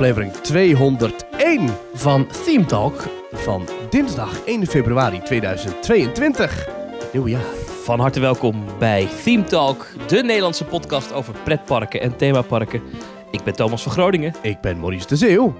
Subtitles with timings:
[0.00, 3.08] aflevering 201 van Theme Talk.
[3.32, 6.68] van dinsdag 1 februari 2022.
[7.12, 7.44] Nieuwe jaar.
[7.82, 12.82] Van harte welkom bij Theme Talk, de Nederlandse podcast over pretparken en themaparken.
[13.30, 15.54] Ik ben Thomas van Groningen Ik ben Maurice de Zeeuw.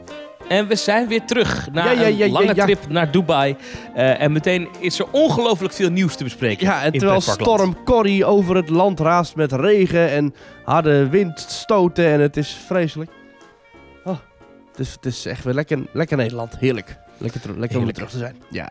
[0.49, 3.57] en we zijn weer terug na Ja, ja, ja, een lange trip naar Dubai.
[3.95, 6.67] Eh, en meteen is er ongelooflijk veel nieuws te bespreken.
[6.67, 12.21] Ja, en terwijl storm Corrie over het land raast met regen en harde windstoten en
[12.21, 13.11] het is vreselijk.
[14.81, 16.59] Oh, het, is, echt weer lekker, lekker Nederland.
[16.59, 16.97] Heerlijk.
[17.19, 18.37] Lekker, lekker om weer terug te zijn.
[18.51, 18.71] Ja.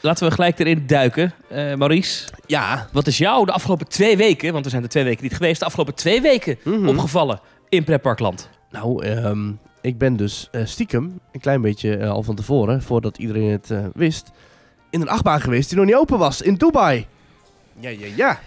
[0.00, 1.34] Laten we gelijk erin duiken.
[1.48, 2.88] Eh, Maurice, Ja.
[2.92, 5.60] wat is jou de afgelopen twee weken, want we zijn er twee weken niet geweest,
[5.60, 6.88] de afgelopen twee weken Mhm.
[6.88, 8.48] opgevallen in pretparkland?
[8.70, 13.18] Nou, ehm, ik ben dus eh, stiekem, een klein beetje eh, al van tevoren, voordat
[13.18, 14.30] iedereen het eh, wist,
[14.90, 17.06] in een achtbaan geweest die nog niet open was in Dubai.
[17.80, 18.38] Ja, ja, ja.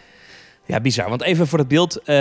[0.70, 1.10] Ja, bizar.
[1.10, 1.98] Want even voor het beeld.
[2.04, 2.18] ehm,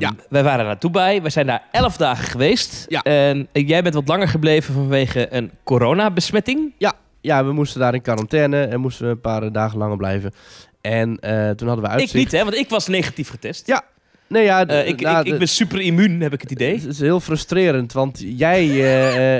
[0.00, 0.12] Ja.
[0.28, 1.20] Wij waren naar Dubai.
[1.20, 2.84] We zijn daar elf dagen geweest.
[2.88, 3.02] Ja.
[3.02, 6.72] En jij bent wat langer gebleven vanwege een coronabesmetting.
[7.20, 10.32] Ja, we moesten daar in quarantaine en moesten we een paar dagen langer blijven.
[10.80, 12.14] En eh, toen hadden we uitzicht.
[12.14, 12.42] Ik niet, hè?
[12.44, 13.66] Want ik was negatief getest.
[13.66, 13.82] Ja,
[14.26, 16.74] Nee, ja, Eh, ik, nou, ik, ik ben super immuun, heb ik het idee.
[16.74, 18.68] Het is heel frustrerend, want jij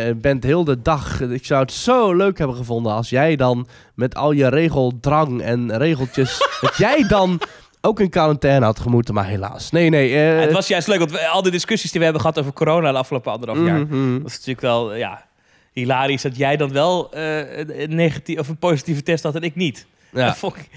[0.08, 1.20] eh, bent heel de dag...
[1.20, 5.76] Ik zou het zo leuk hebben gevonden als jij dan met al je regeldrang en
[5.76, 6.38] regeltjes...
[6.60, 7.40] dat jij dan
[7.80, 9.70] ook in quarantaine had gemoeten, maar helaas.
[9.70, 10.08] Nee, nee.
[10.14, 12.38] eh, Ja, het was juist leuk, want we- al die discussies die we hebben gehad
[12.38, 13.78] over corona de afgelopen anderhalf jaar.
[13.80, 14.18] mhm.
[14.18, 15.26] Dat is natuurlijk wel, ja,
[15.72, 19.54] hilarisch dat jij dan wel eh, een, negatief of een positieve test had en ik
[19.54, 19.86] niet.
[20.12, 20.36] Ja.
[20.40, 20.68] Ik,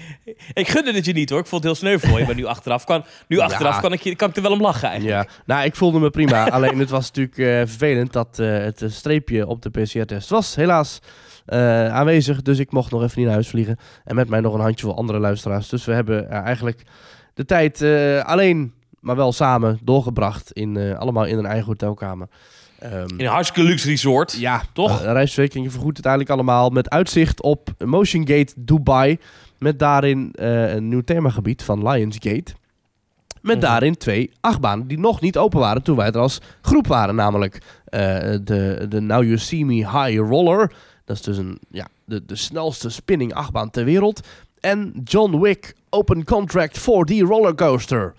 [0.52, 1.38] ik gunde het je niet hoor.
[1.38, 2.24] Ik vond het heel sneu voor je.
[2.24, 3.80] Maar nu achteraf kan, nu achteraf Ja.
[3.80, 5.28] kan, ik, kan ik er wel om lachen eigenlijk.
[5.28, 6.50] Ja, nou, ik voelde me prima.
[6.50, 10.98] Alleen het was natuurlijk eh, vervelend dat het streepje op de PCR-test was helaas
[11.46, 12.42] eh, aanwezig.
[12.42, 13.76] Dus ik mocht nog even niet naar huis vliegen.
[14.04, 15.68] En met mij nog een handjevol andere luisteraars.
[15.68, 16.82] Dus we hebben eh, eigenlijk
[17.34, 20.52] de tijd eh, alleen, maar wel samen doorgebracht.
[20.52, 22.28] In, allemaal in een eigen hotelkamer.
[22.78, 24.32] Ehm, In een hartstikke luxe resort.
[24.32, 25.00] ja, Toch?
[25.04, 29.18] Uh, reisverzekering vergoedt het eigenlijk allemaal met uitzicht op Motion Gate Dubai.
[29.58, 32.52] Met daarin een nieuw themagebied van Lionsgate.
[33.40, 33.64] Met Mhm.
[33.66, 37.14] daarin twee achtbanen die nog niet open waren toen wij er als groep waren.
[37.14, 40.72] Namelijk de, de Now You See Me High Roller.
[41.04, 44.26] Dat is dus een, ja, de, de snelste spinning achtbaan ter wereld.
[44.60, 48.14] En John Wick Open Contract 4D Rollercoaster.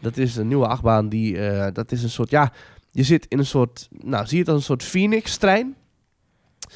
[0.00, 2.52] Dat is een nieuwe achtbaan die, eh, dat is een soort, ja,
[2.90, 5.74] je zit in een soort, nou zie je het als een soort Phoenix-trein.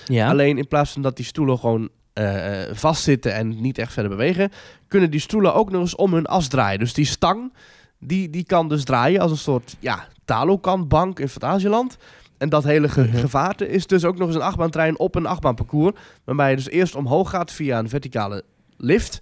[0.07, 0.29] Ja.
[0.29, 4.11] Alleen in plaats van dat die stoelen gewoon eh, eh, vastzitten en niet echt verder
[4.11, 4.51] bewegen,
[4.89, 6.79] kunnen die stoelen ook nog eens om hun as draaien.
[6.79, 7.53] Dus die stang,
[7.99, 11.97] die, die kan dus draaien als een soort ja, Talokan-bank in Fantasieland.
[12.39, 13.17] En dat hele ge- Mhm.
[13.19, 15.97] gevaarte is dus ook nog eens een achtbaantrein op een achtbaanparcours.
[16.25, 18.43] Waarbij je dus eerst omhoog gaat via een verticale
[18.77, 19.19] lift.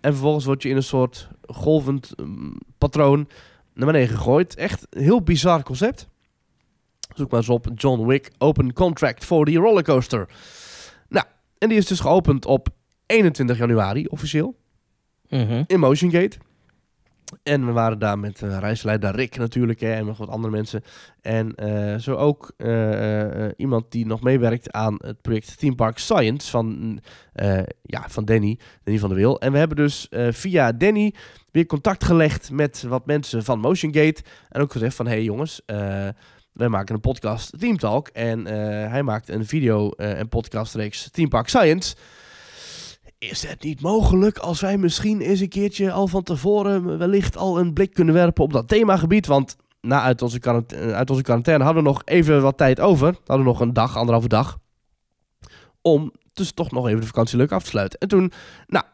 [0.00, 3.28] En vervolgens word je in een soort golvend mm, patroon
[3.74, 4.54] naar beneden gegooid.
[4.54, 6.08] Echt een heel bizar concept.
[7.14, 10.28] Zoek maar eens op John Wick Open Contract for the Rollercoaster.
[11.08, 11.26] Nou,
[11.58, 12.68] en die is dus geopend op
[13.06, 14.54] 21 januari officieel
[15.28, 15.62] Mhm.
[15.66, 16.38] in Motion Gate.
[17.42, 20.82] En we waren daar met eh, reisleider Rick natuurlijk hè, en nog wat andere mensen.
[21.20, 26.50] En eh, zo ook eh, iemand die nog meewerkt aan het project Theme Park Science
[26.50, 27.00] van,
[27.82, 29.40] ja, van Danny, Danny van der Wil.
[29.40, 31.14] En we hebben dus via Danny
[31.50, 34.22] weer contact gelegd met wat mensen van Motion Gate.
[34.48, 35.62] En ook gezegd van, hé hey jongens,
[36.52, 38.08] wij maken een podcast Team Talk.
[38.08, 38.44] En
[38.90, 41.94] hij maakt een video en podcastreeks Theme Park Science.
[43.18, 47.58] Is het niet mogelijk als wij misschien eens een keertje al van tevoren wellicht al
[47.58, 49.26] een blik kunnen werpen op dat themagebied?
[49.26, 53.06] Want na uit onze, quarant- uit onze quarantaine hadden we nog even wat tijd over.
[53.06, 54.58] Hadden we nog een dag, anderhalve dag.
[55.82, 58.00] Om dus toch nog even de vakantie leuk af te sluiten.
[58.00, 58.32] En toen,
[58.66, 58.84] nou,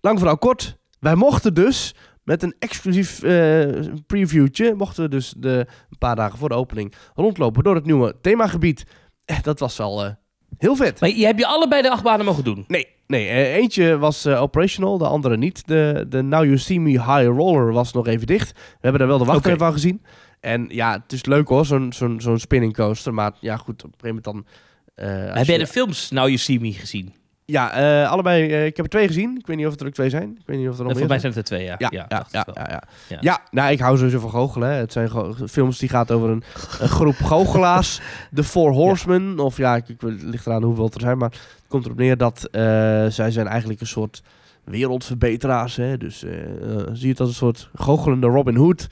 [0.00, 0.76] lang vooral kort.
[1.00, 3.68] Wij mochten dus met een exclusief eh,
[4.06, 8.14] previewtje, mochten we dus de, een paar dagen voor de opening rondlopen door het nieuwe
[8.20, 8.84] themagebied.
[9.24, 10.10] Eh, dat was wel eh,
[10.58, 11.00] heel vet.
[11.00, 12.64] Maar je hebt je allebei de achtbanen mogen doen.
[12.68, 15.66] Nee, nee eh, eentje was eh, operational, de andere niet.
[15.66, 18.52] De, de Now You See Me High Roller was nog even dicht.
[18.52, 19.64] We hebben daar wel de wachtrij Oké.
[19.64, 20.02] van gezien.
[20.40, 23.14] En ja, het is leuk hoor, zo'n zo'n zo'n spinning coaster.
[23.14, 24.46] Maar ja, goed, op een gegeven moment
[24.94, 25.06] dan...
[25.08, 27.14] eh, Heb jij je- de films Now You See Me gezien?
[27.46, 28.50] Ja, eh, allebei.
[28.50, 29.36] eh, ik heb er twee gezien.
[29.38, 30.30] Ik weet niet of het er ook twee zijn.
[30.40, 31.32] Ik weet niet of er nog meer Voor mij zijn.
[31.32, 31.74] het er twee, ja.
[31.78, 33.18] Ja, ja, ja, ja, ja, Ja.
[33.20, 33.40] ja.
[33.50, 34.68] nou, ik hou sowieso van goochelen.
[34.68, 34.74] hè.
[34.74, 35.10] Het zijn
[35.48, 36.42] films die gaat over een,
[36.80, 38.00] een groep goochelaars.
[38.30, 39.38] De Four Horsemen.
[39.38, 41.18] Of ja, ik, ik, het ligt eraan hoeveel er zijn.
[41.18, 42.60] Maar het komt erop neer dat eh,
[43.08, 44.22] zij zijn eigenlijk een soort
[44.64, 45.76] wereldverbeteraars.
[45.76, 45.96] Hè?
[45.96, 48.86] Dus zie je het als een soort goochelende Robin Hood.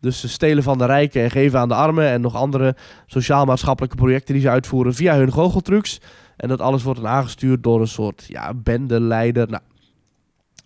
[0.00, 2.08] Dus ze stelen van de rijken en geven aan de armen.
[2.08, 2.76] En nog andere
[3.06, 6.00] sociaal-maatschappelijke projecten die ze uitvoeren via hun goocheltrucs.
[6.38, 9.48] En dat alles wordt dan aangestuurd door een soort ja, bendeleider.
[9.48, 9.62] Nou,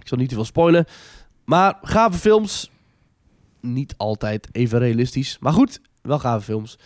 [0.00, 0.84] ik zal niet te veel spoilen.
[1.44, 2.70] Maar gave films.
[3.60, 5.36] Niet altijd even realistisch.
[5.40, 6.78] Maar goed, wel gave films.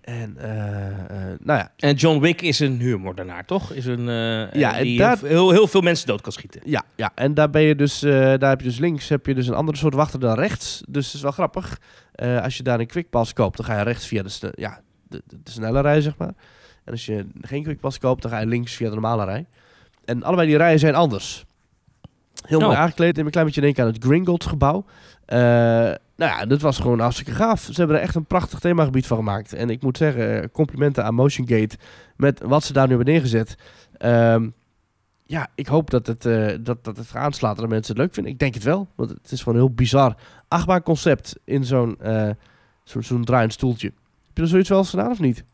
[0.00, 0.88] En, eh,
[1.32, 3.72] eh, nou ja, En John Wick is een huurmoordenaar, toch?
[3.72, 6.60] Is een, eh, Ja, en die daar- heel, heel, veel mensen dood kan schieten.
[6.64, 9.46] Ja, ja, en daar ben je dus, daar heb je dus links heb je dus
[9.46, 10.82] een andere soort wachter dan rechts.
[10.88, 11.78] Dus het is wel grappig.
[12.42, 15.36] Als je daar een quickpass koopt, dan ga je rechts via de, ja, de, de,
[15.42, 16.32] de snelle rij, zeg maar.
[16.84, 19.46] En als je geen quickpass koopt, dan ga je links via de normale rij.
[20.04, 21.44] En allebei die rijen zijn anders.
[22.46, 22.78] Heel mooi Oh.
[22.78, 23.18] aangekleed.
[23.18, 24.84] En een klein beetje denken aan het Gringotts gebouw.
[25.24, 27.60] Eh, nou ja, dat was gewoon hartstikke gaaf.
[27.60, 29.52] Ze hebben er echt een prachtig themagebied van gemaakt.
[29.52, 31.76] En ik moet zeggen, eh, complimenten aan Motion Gate
[32.16, 33.56] met wat ze daar nu hebben neergezet.
[33.96, 34.48] Ehm,
[35.26, 38.14] ja, ik hoop dat het, eh, dat, dat het aanslaat en dat mensen het leuk
[38.14, 38.32] vinden.
[38.32, 40.14] Ik denk het wel, want het is gewoon een heel bizar
[40.48, 41.98] achtbaar concept in zo'n
[42.84, 43.86] zo, zo'n draaiend stoeltje.
[44.26, 45.44] Heb je er zoiets wel eens gedaan of niet?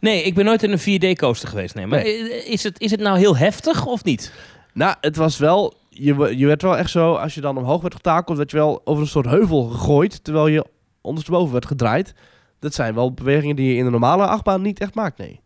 [0.00, 1.74] Nee, ik ben nooit in een 4D-coaster geweest.
[1.74, 1.86] Nee.
[1.86, 4.32] Maar Is, het, is het nou heel heftig of niet?
[4.72, 5.74] Nou, het was wel...
[5.88, 8.80] Je, je werd wel echt zo, als je dan omhoog werd getakeld, werd je wel
[8.84, 10.64] over een soort heuvel gegooid, terwijl je
[11.00, 12.14] ondersteboven werd gedraaid.
[12.58, 15.40] Dat zijn wel bewegingen die je in de normale achtbaan niet echt maakt, nee.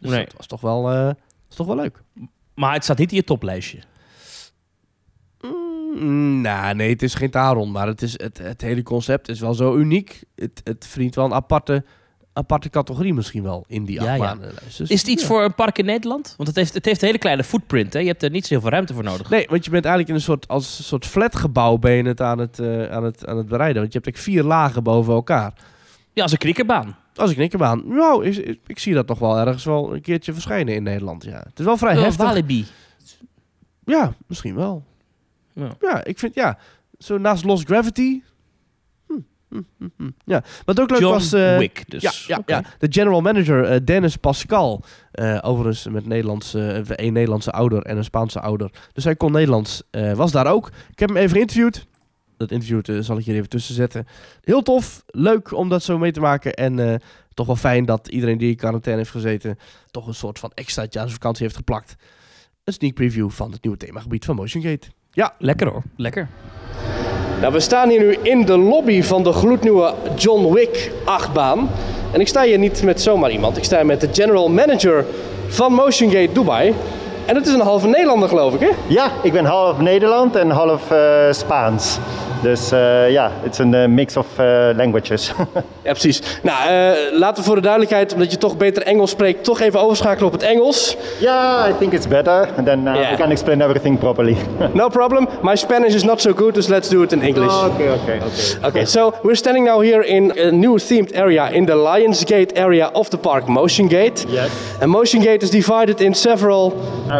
[0.00, 0.24] Dus Nee.
[0.24, 1.04] dat was toch wel, eh,
[1.48, 2.02] was toch wel leuk.
[2.54, 3.78] Maar het staat niet in je toplijstje.
[5.94, 9.40] Mm, nou, nee, het is geen Taron, maar het, is, het, het hele concept is
[9.40, 10.22] wel zo uniek.
[10.36, 11.84] Het, het verdient wel een aparte,
[12.32, 14.34] aparte categorie misschien wel in die Ja, ja.
[14.64, 15.28] Dus, Is het iets ja.
[15.28, 16.34] voor een park in Nederland?
[16.36, 17.92] Want het heeft, het heeft een hele kleine footprint.
[17.92, 17.98] Hè?
[17.98, 19.30] Je hebt er niet zo heel veel ruimte voor nodig.
[19.30, 22.20] Nee, want je bent eigenlijk in een soort, als een soort flatgebouw ben je het
[22.20, 23.80] aan het, eh, aan, het, aan het bereiden.
[23.82, 25.52] Want je hebt eigenlijk vier lagen boven elkaar.
[26.12, 26.96] Ja, als een krikkerbaan.
[27.14, 30.00] Als ik denk aan, nou, is, is- ik zie dat nog wel ergens wel een
[30.00, 31.24] keertje verschijnen in Nederland.
[31.24, 31.38] Ja.
[31.48, 32.24] Het is wel vrij Een heftig.
[32.26, 32.66] Walibi.
[33.84, 34.84] Ja, misschien wel.
[35.52, 35.68] Ja.
[35.80, 36.58] Ja, ik vind, ja,
[36.98, 38.20] zo naast Lost Gravity.
[40.24, 41.32] Ja, wat ook leuk John was...
[41.32, 42.26] eh, Wick dus.
[42.26, 44.84] Ja, ja, de general manager eh, Dennis Pascal.
[45.12, 48.70] eh, overigens met Nederlands, eh, een Nederlandse ouder en een Spaanse ouder.
[48.92, 49.82] Dus hij kon Nederlands,
[50.14, 50.66] was daar ook.
[50.90, 51.86] Ik heb hem even geïnterviewd.
[52.36, 54.06] Dat interview zal ik hier even tussen zetten.
[54.40, 56.54] Heel tof, leuk om dat zo mee te maken.
[56.54, 57.00] En
[57.34, 59.58] toch wel fijn dat iedereen die in quarantaine heeft gezeten...
[59.90, 61.94] toch een soort van extraatje aan zijn vakantie heeft geplakt.
[62.64, 64.86] Een sneak preview van het nieuwe themagebied van Motion Gate.
[65.10, 65.82] Ja, Lekker hoor.
[65.96, 66.28] Lekker.
[67.42, 71.70] Nou, we staan hier nu in de lobby van de gloednieuwe John Wick achtbaan.
[72.12, 73.56] En ik sta hier niet met zomaar iemand.
[73.56, 75.04] Ik sta hier met de general manager
[75.48, 76.74] van Motion Gate Dubai.
[77.26, 78.68] En het is een halve Nederlander, geloof ik, hè?
[78.86, 80.98] Ja, ik ben half Nederland en half eh,
[81.30, 81.98] Spaans.
[82.42, 84.26] Dus eh, ja, het is een eh, mix of
[84.76, 85.32] languages.
[85.84, 86.22] Ja, precies.
[86.42, 86.56] Nou,
[87.12, 90.32] laten we voor de duidelijkheid, omdat je toch beter Engels spreekt, toch even overschakelen op
[90.32, 90.96] het Engels.
[91.20, 92.48] yeah, I think it's better.
[92.56, 93.12] And then uh, Yeah.
[93.12, 94.36] I can explain everything properly.
[94.74, 95.28] No problem.
[95.42, 97.52] My Spanish is not so good, so let's do it in English.
[97.52, 98.68] okay, okay, okay.
[98.68, 102.86] Okay, so we're standing now here in a new themed area in the Lionsgate area
[102.86, 104.24] of the park, Motion Gate.
[104.28, 104.50] Yes.
[104.80, 106.72] And Motion Gate is divided in several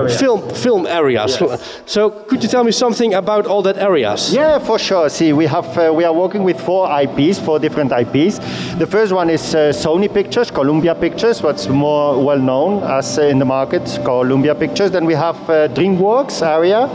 [0.02, 0.20] Areas.
[0.20, 1.40] film film areas.
[1.40, 1.80] Yes.
[1.86, 4.32] So could you tell me something about all that areas?
[4.32, 5.08] Yeah, for sure.
[5.08, 8.38] See, we have uh, we are working with four IPs, four different IPs.
[8.78, 13.22] The first one is uh, Sony Pictures, Columbia Pictures, what's more well known as uh,
[13.22, 14.90] in the market, Columbia Pictures.
[14.90, 16.88] Then we have uh, DreamWorks area,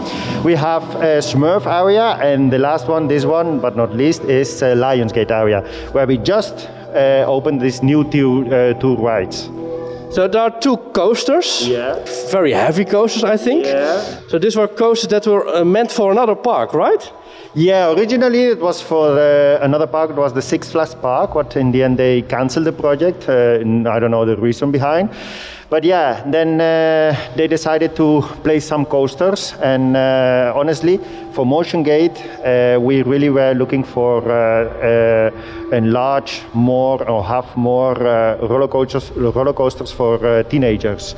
[0.44, 4.62] we have uh, Smurf area, and the last one, this one, but not least, is
[4.64, 5.62] uh, Lionsgate area,
[5.92, 9.50] where we just uh, opened this new two uh, two rides.
[10.10, 11.68] So there are two coasters.
[11.68, 12.00] Yeah.
[12.32, 13.66] Very heavy coasters, I think.
[13.66, 14.22] Yeah.
[14.30, 17.12] So these were coasters that were uh, meant for another park, right?
[17.54, 20.12] Yeah, originally it was for uh, another park.
[20.12, 23.28] It was the Six Flags Park, but in the end they canceled the project.
[23.28, 23.60] Uh,
[23.90, 25.10] I don't know the reason behind.
[25.69, 29.53] But yeah, then uh, they decided to place some coasters.
[29.62, 30.97] And uh, honestly,
[31.33, 37.53] for Motion Gate, uh, we really were looking for uh, uh, enlarge more or have
[37.57, 41.15] more uh, roller coasters, roller coasters for uh, teenagers.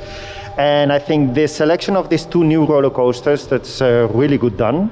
[0.58, 4.90] And I think the selection of these two new roller coasters that's really good done.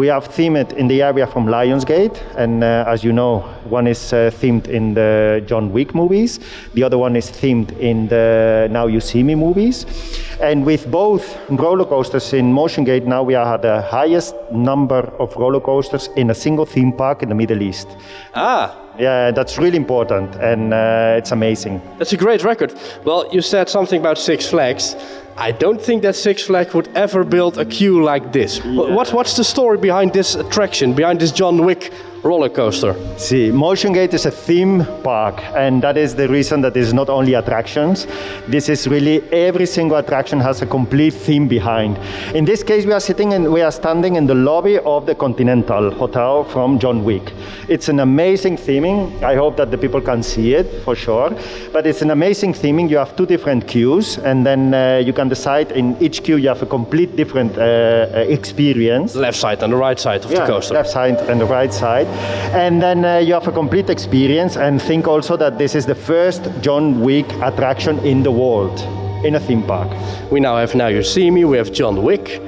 [0.00, 4.14] We have themed in the area from Lionsgate, and uh, as you know, one is
[4.14, 6.40] uh, themed in the John Wick movies,
[6.72, 9.84] the other one is themed in the Now You See Me movies.
[10.40, 15.36] And with both roller coasters in Motion Gate, now we are the highest number of
[15.36, 17.86] roller coasters in a single theme park in the Middle East.
[18.34, 21.80] Ah, Yeah, that's really important, and uh, it's amazing.
[21.98, 22.72] That's a great record.
[23.04, 24.96] Well, you said something about Six Flags.
[25.40, 28.58] I don't think that Six Flags would ever build a queue like this.
[28.58, 31.92] Wh- What, what's the story behind this attraction, behind this John Wick
[32.22, 32.94] roller coaster?
[33.16, 37.08] See, Motion Gate is a theme park, and that is the reason that it's not
[37.08, 38.06] only attractions.
[38.48, 41.96] This is really every single attraction has a complete theme behind.
[42.34, 45.14] In this case, we are sitting and we are standing in the lobby of the
[45.14, 47.32] Continental Hotel from John Wick.
[47.68, 49.22] It's an amazing theming.
[49.22, 51.30] I hope that the people can see it for sure.
[51.72, 52.90] But it's an amazing theming.
[52.90, 56.48] You have two different queues, and then uh, you can decide in each queue you
[56.48, 59.14] have a complete different uh, uh, experience.
[59.16, 60.74] Left side and the right side of Yeah, the coaster.
[60.74, 62.06] left side and the right side.
[62.54, 64.56] and then uh, you have a complete experience.
[64.56, 68.78] And think also that this is the first John Wick attraction in the world
[69.24, 69.88] in a theme park.
[70.30, 72.40] We now have Now You See Me, we have John Wick.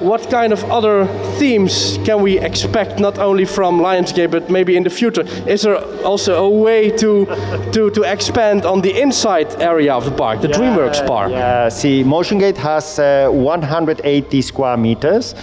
[0.00, 1.06] What kind of other
[1.38, 5.24] themes can we expect not only from Lionsgate but maybe in the future?
[5.46, 7.26] Is there also a way to
[7.72, 11.30] to, to expand on the inside area of the park, the DreamWorks park?
[11.32, 15.34] Yeah, see, MotionGate has uh, 180 square meters.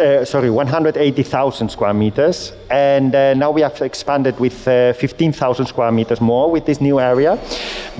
[0.00, 5.90] Uh, sorry, 180,000 square meters, and uh, now we have expanded with uh, 15,000 square
[5.92, 7.38] meters more with this new area.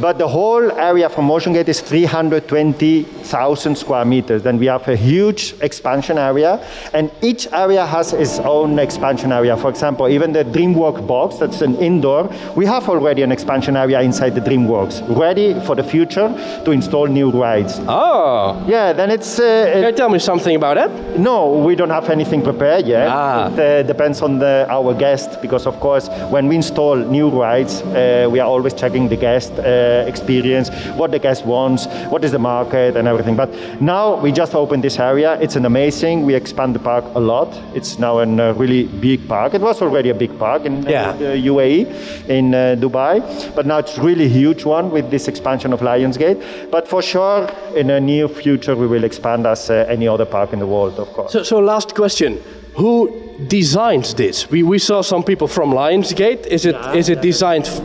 [0.00, 4.42] But the whole area from MotionGate is 320,000 square meters.
[4.42, 6.60] Then we have a huge expansion area,
[6.92, 9.56] and each area has its own expansion area.
[9.56, 14.00] For example, even the DreamWorks box, that's an indoor, we have already an expansion area
[14.00, 16.28] inside the DreamWorks, ready for the future
[16.64, 17.80] to install new rides.
[17.88, 19.38] Oh, Yeah, then it's.
[19.38, 20.90] Uh, can you tell me something about it?
[21.18, 23.08] no, we don't have anything prepared yet.
[23.08, 23.48] Ah.
[23.52, 27.82] It uh, depends on the, our guest because, of course, when we install new rides,
[27.82, 32.32] uh, we are always checking the guest uh, experience, what the guest wants, what is
[32.32, 33.36] the market, and everything.
[33.36, 33.50] But
[33.80, 35.38] now we just opened this area.
[35.40, 36.24] It's an amazing.
[36.24, 37.48] We expand the park a lot.
[37.74, 39.54] It's now a uh, really big park.
[39.54, 41.12] It was already a big park in uh, Yeah.
[41.12, 43.20] the UAE, in uh, Dubai,
[43.54, 46.70] but now it's really huge one with this expansion of Lionsgate.
[46.70, 50.52] But for sure, in a near future, we will expand as uh, any other park
[50.52, 51.32] in the world, of course.
[51.32, 52.38] So, so last question:
[52.78, 53.10] Who
[53.48, 54.48] designs this?
[54.50, 56.46] We, we saw some people from Lionsgate.
[56.46, 57.80] Is it is it designed f-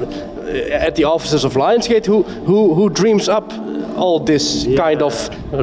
[0.71, 2.05] at the offices of Lionsgate?
[2.05, 3.51] Who who who dreams up
[3.95, 5.13] all this kind of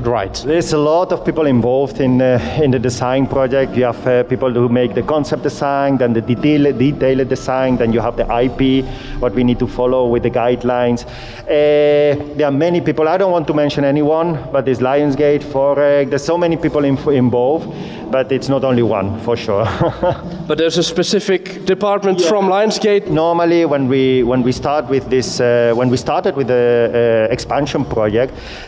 [0.07, 0.35] right?
[0.47, 3.77] There's a lot of people involved in uh, in the design project.
[3.77, 7.93] You have uh, people who make the concept design, then the detail detailed design, then
[7.93, 8.85] you have the IP,
[9.21, 11.05] what we need to follow with the guidelines.
[11.43, 13.09] Uh, there are many people.
[13.09, 16.11] I don't want to mention anyone, but there's Lionsgate, Forex.
[16.11, 17.67] There's so many people in, involved,
[18.11, 19.67] but it's not only one for sure.
[20.47, 23.07] But there's a specific department from Lionsgate.
[23.09, 27.33] normally when we when we start with this uh, when we started with the uh,
[27.33, 28.20] expansion project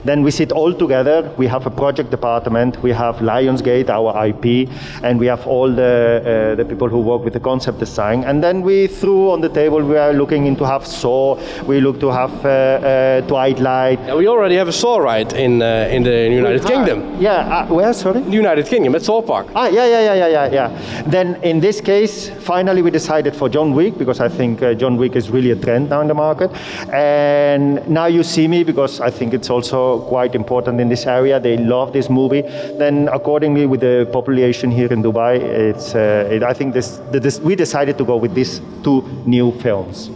[0.04, 4.68] then we sit all together we have a project department we have lionsgate our ip
[5.02, 8.42] and we have all the uh, the people who work with the concept design and
[8.42, 12.08] then we threw on the table we are looking into have saw we look to
[12.10, 16.28] have uh, uh, twilight And we already have a Saw ride in uh, in the
[16.30, 16.98] United Kingdom.
[17.20, 19.46] yeah uh, where sorry The United Kingdom, at Saw Park.
[19.54, 20.68] Ah, yeah, yeah, yeah, yeah, yeah, yeah.
[21.06, 24.96] Then in this case, finally we decided for John Wick because I think uh, John
[24.96, 26.50] Wick is really a trend now in the market.
[26.92, 31.40] And now you see me because I think it's also quite important in this area.
[31.40, 32.42] They love this movie.
[32.78, 37.18] Then accordingly with the population here in Dubai, it's uh, it, I think this, the,
[37.18, 40.10] this we decided to go with these two new films.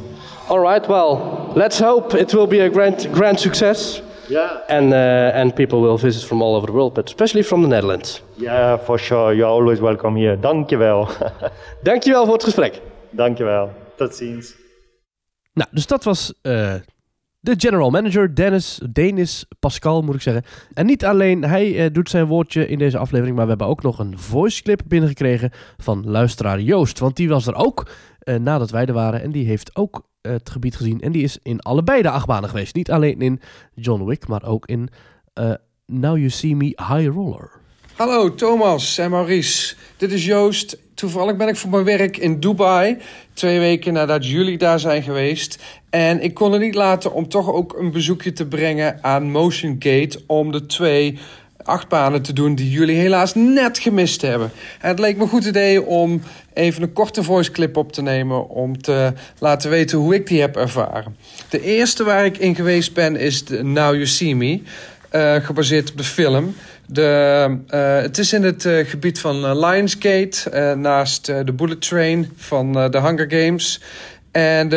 [0.49, 0.89] All right.
[0.89, 4.01] Well, let's hope it will be a grand grand success.
[4.29, 4.61] Yeah.
[4.69, 7.69] And uh, and people will visit from all over the world, but especially from the
[7.69, 8.23] Netherlands.
[8.37, 9.35] Yeah, for sure.
[9.35, 10.37] You're always welcome here.
[10.37, 11.09] Dankjewel.
[11.83, 12.81] Dankjewel voor het gesprek.
[13.11, 13.71] Dankjewel.
[13.97, 14.55] Tot ziens.
[15.55, 16.75] Nou, dus dat was eh,
[17.47, 20.45] de general manager, Dennis, Denis Pascal moet ik zeggen.
[20.73, 23.83] En niet alleen hij eh, doet zijn woordje in deze aflevering, maar we hebben ook
[23.83, 26.99] nog een voice clip binnengekregen van luisteraar Joost.
[26.99, 27.89] Want die was er ook
[28.19, 31.01] eh, nadat wij er waren en die heeft ook eh, het gebied gezien.
[31.01, 32.75] En die is in allebei de achtbanen geweest.
[32.75, 33.41] Niet alleen in
[33.75, 34.89] John Wick, maar ook in
[35.87, 37.51] Now You See Me High Roller.
[37.97, 40.79] Hallo Thomas en Maurice, dit is Joost.
[40.95, 42.97] Toevallig ben ik voor mijn werk in Dubai,
[43.33, 45.59] twee weken nadat jullie daar zijn geweest.
[45.91, 49.77] En ik kon het niet laten om toch ook een bezoekje te brengen aan Motion
[49.79, 51.19] Gate om de twee
[51.63, 54.51] achtbanen te doen die jullie helaas net gemist hebben.
[54.81, 56.23] En het leek me een goed idee om
[56.53, 60.41] even een korte voice clip op te nemen om te laten weten hoe ik die
[60.41, 61.17] heb ervaren.
[61.49, 64.61] De eerste waar ik in geweest ben is de Now You See Me,
[65.11, 66.55] eh, gebaseerd op de film.
[66.89, 72.33] De, eh, het is in het eh, gebied van eh, Lionsgate, naast de Bullet Train
[72.37, 73.81] van de Hunger Games.
[74.31, 74.71] En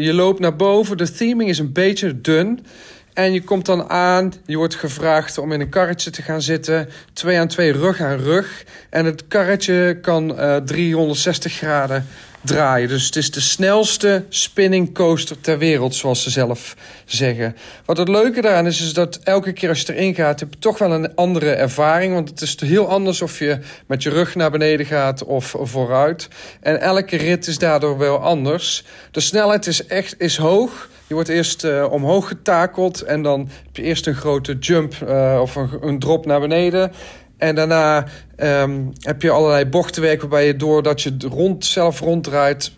[0.00, 0.96] je loopt naar boven.
[0.96, 2.66] De theming is een beetje dun.
[3.12, 6.88] En je komt dan aan, je wordt gevraagd om in een karretje te gaan zitten.
[7.12, 8.64] Twee aan twee, rug aan rug.
[8.90, 12.06] En het karretje kan eh 360 graden
[12.40, 12.88] draaien.
[12.88, 17.56] Dus het is de snelste spinning coaster ter wereld, zoals ze zelf zeggen.
[17.84, 20.58] Wat het leuke daaraan is, is dat elke keer als je erin gaat, heb je
[20.58, 22.14] toch wel een andere ervaring.
[22.14, 26.28] Want het is heel anders of je met je rug naar beneden gaat of vooruit.
[26.60, 28.84] En elke rit is daardoor wel anders.
[29.10, 30.88] De snelheid is echt is hoog.
[31.06, 35.38] Je wordt eerst eh, omhoog getakeld en dan heb je eerst een grote jump eh,
[35.40, 36.92] of een, een drop naar beneden.
[37.38, 38.04] En daarna
[38.36, 42.72] ehm, heb je allerlei bochtenwerk waarbij je doordat je rond, zelf ronddraait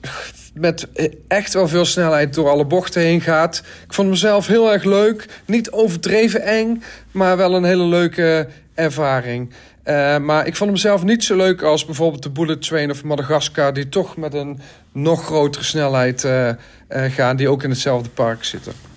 [0.55, 0.87] met
[1.29, 3.63] echt wel veel snelheid door alle bochten heen gaat.
[3.87, 5.27] Ik vond mezelf heel erg leuk.
[5.45, 9.53] Niet overdreven eng, maar wel een hele leuke ervaring.
[9.83, 13.05] Eh, maar ik vond hem zelf niet zo leuk als bijvoorbeeld de Bullet Train of
[13.05, 13.73] Madagascar...
[13.73, 14.61] die toch met een
[14.93, 16.51] nog grotere snelheid eh,
[16.89, 17.37] gaan...
[17.37, 18.90] die ook in hetzelfde park zitten.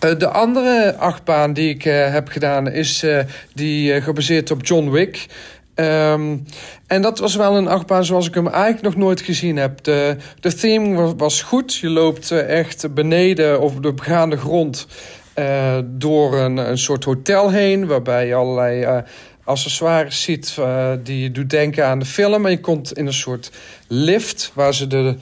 [0.00, 3.18] Eh, de andere achtbaan die ik eh, heb gedaan is eh,
[3.54, 5.26] die gebaseerd op John Wick.
[5.74, 6.36] Ehm,
[6.86, 9.84] en dat was wel een achtbaan zoals ik hem eigenlijk nog nooit gezien heb.
[9.84, 11.74] De, de theme was, goed.
[11.74, 14.86] Je loopt echt beneden over de begaande grond
[15.84, 19.02] door een, een soort hotel heen, waarbij je allerlei
[19.44, 20.56] accessoires ziet
[21.02, 22.44] die je doet denken aan de film.
[22.44, 23.50] En je komt in een soort
[23.88, 25.16] lift waar ze de,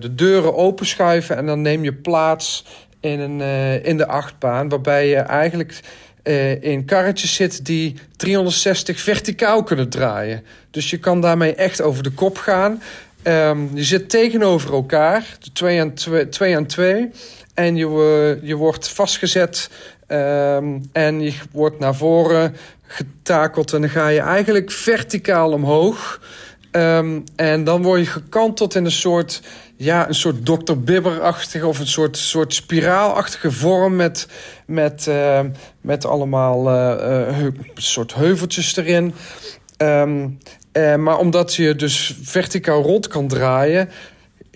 [0.00, 2.64] de deuren openschuiven en dan neem je plaats
[3.06, 5.80] in, een, eh, in de achtbaan, waarbij je eigenlijk
[6.22, 10.42] eh, in karretjes zit die 360 verticaal kunnen draaien.
[10.70, 12.82] Dus je kan daarmee echt over de kop gaan.
[13.22, 17.10] Ehm, je zit tegenover elkaar, twee aan twee, twee, aan twee.
[17.54, 19.70] En je, je wordt vastgezet
[20.06, 23.72] ehm, en je wordt naar voren getakeld.
[23.72, 26.20] En dan ga je eigenlijk verticaal omhoog.
[26.70, 29.42] Ehm, en dan word je gekanteld in een soort,
[29.76, 30.74] ja, een soort Dr.
[30.76, 34.28] Bibber-achtige of een soort, soort spiraalachtige vorm met,
[34.66, 35.40] met, eh,
[35.80, 39.14] met allemaal heu- soort heuveltjes erin.
[39.76, 40.28] Ehm,
[40.72, 43.88] eh, maar omdat je dus verticaal rond kan draaien,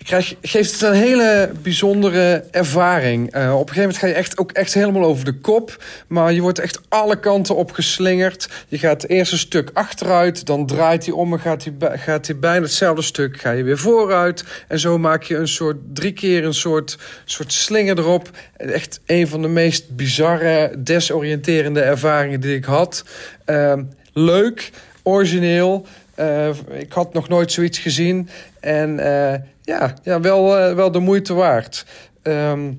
[0.03, 3.31] krijg, geeft het een hele bijzondere ervaring.
[3.31, 5.83] Eh, op een gegeven moment ga je echt, ook echt helemaal over de kop.
[6.07, 8.49] Maar je wordt echt alle kanten op geslingerd.
[8.67, 12.61] Je gaat het eerste stuk achteruit, dan draait hij om en gaat hij, gaat bijna
[12.61, 13.39] hetzelfde stuk.
[13.39, 14.43] Ga je weer vooruit.
[14.67, 18.29] En zo maak je een soort, drie keer een soort, soort slinger erop.
[18.57, 23.05] Echt een van de meest bizarre, desoriënterende ervaringen die ik had.
[23.45, 24.71] Ehm, leuk,
[25.03, 25.85] origineel.
[26.15, 28.29] Eh, ik had nog nooit zoiets gezien.
[28.59, 29.39] En eh,
[29.71, 31.85] ja, ja wel, eh, wel de moeite waard.
[32.21, 32.73] Ehm,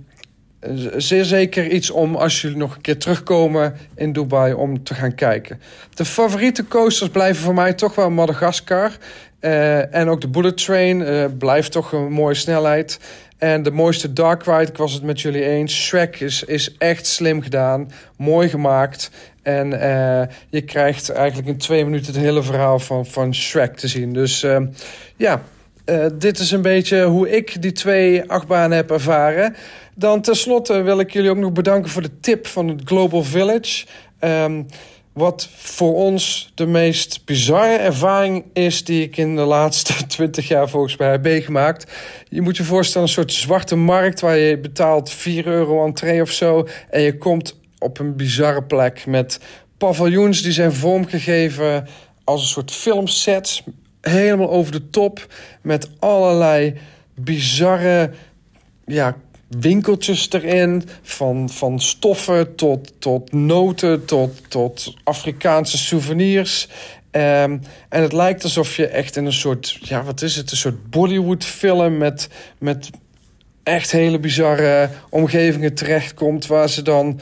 [0.96, 5.14] zeer zeker iets om als jullie nog een keer terugkomen in Dubai om te gaan
[5.14, 5.60] kijken.
[5.94, 8.96] De favoriete coasters blijven voor mij toch wel Madagaskar.
[9.40, 13.00] Eh, en ook de Bullet Train eh, blijft toch een mooie snelheid.
[13.38, 15.84] En de mooiste dark ride, ik was het met jullie eens.
[15.84, 19.10] Shrek is, is echt slim gedaan, mooi gemaakt.
[19.42, 19.70] En
[20.50, 24.12] je krijgt eigenlijk in twee minuten het hele verhaal van, van Shrek te zien.
[24.12, 24.60] Dus eh,
[25.16, 25.42] ja,
[25.92, 29.54] eh, dit is een beetje hoe ik die twee achtbanen heb ervaren.
[29.94, 33.86] Dan tenslotte wil ik jullie ook nog bedanken voor de tip van het Global Village.
[34.18, 34.62] Ehm,
[35.12, 40.68] wat voor ons de meest bizarre ervaring is die ik in de laatste twintig jaar
[40.68, 41.92] volgens mij heb meegemaakt.
[42.28, 46.30] Je moet je voorstellen een soort zwarte markt waar je betaalt 4 euro entree of
[46.30, 46.66] zo.
[46.90, 49.40] En je komt op een bizarre plek met
[49.78, 51.86] paviljoens die zijn vormgegeven
[52.24, 53.64] als een soort filmsets.
[54.02, 56.74] Helemaal over de top met allerlei
[57.14, 58.10] bizarre
[58.86, 59.16] ja,
[59.48, 60.82] winkeltjes erin.
[61.02, 66.68] Van, van stoffen tot, tot noten, tot, tot Afrikaanse souvenirs.
[67.10, 70.50] Ehm, en het lijkt alsof je echt in een soort, ja, wat is het?
[70.50, 72.90] Een soort Bollywood film met, met
[73.62, 76.46] echt hele bizarre omgevingen terechtkomt.
[76.46, 77.20] Waar ze dan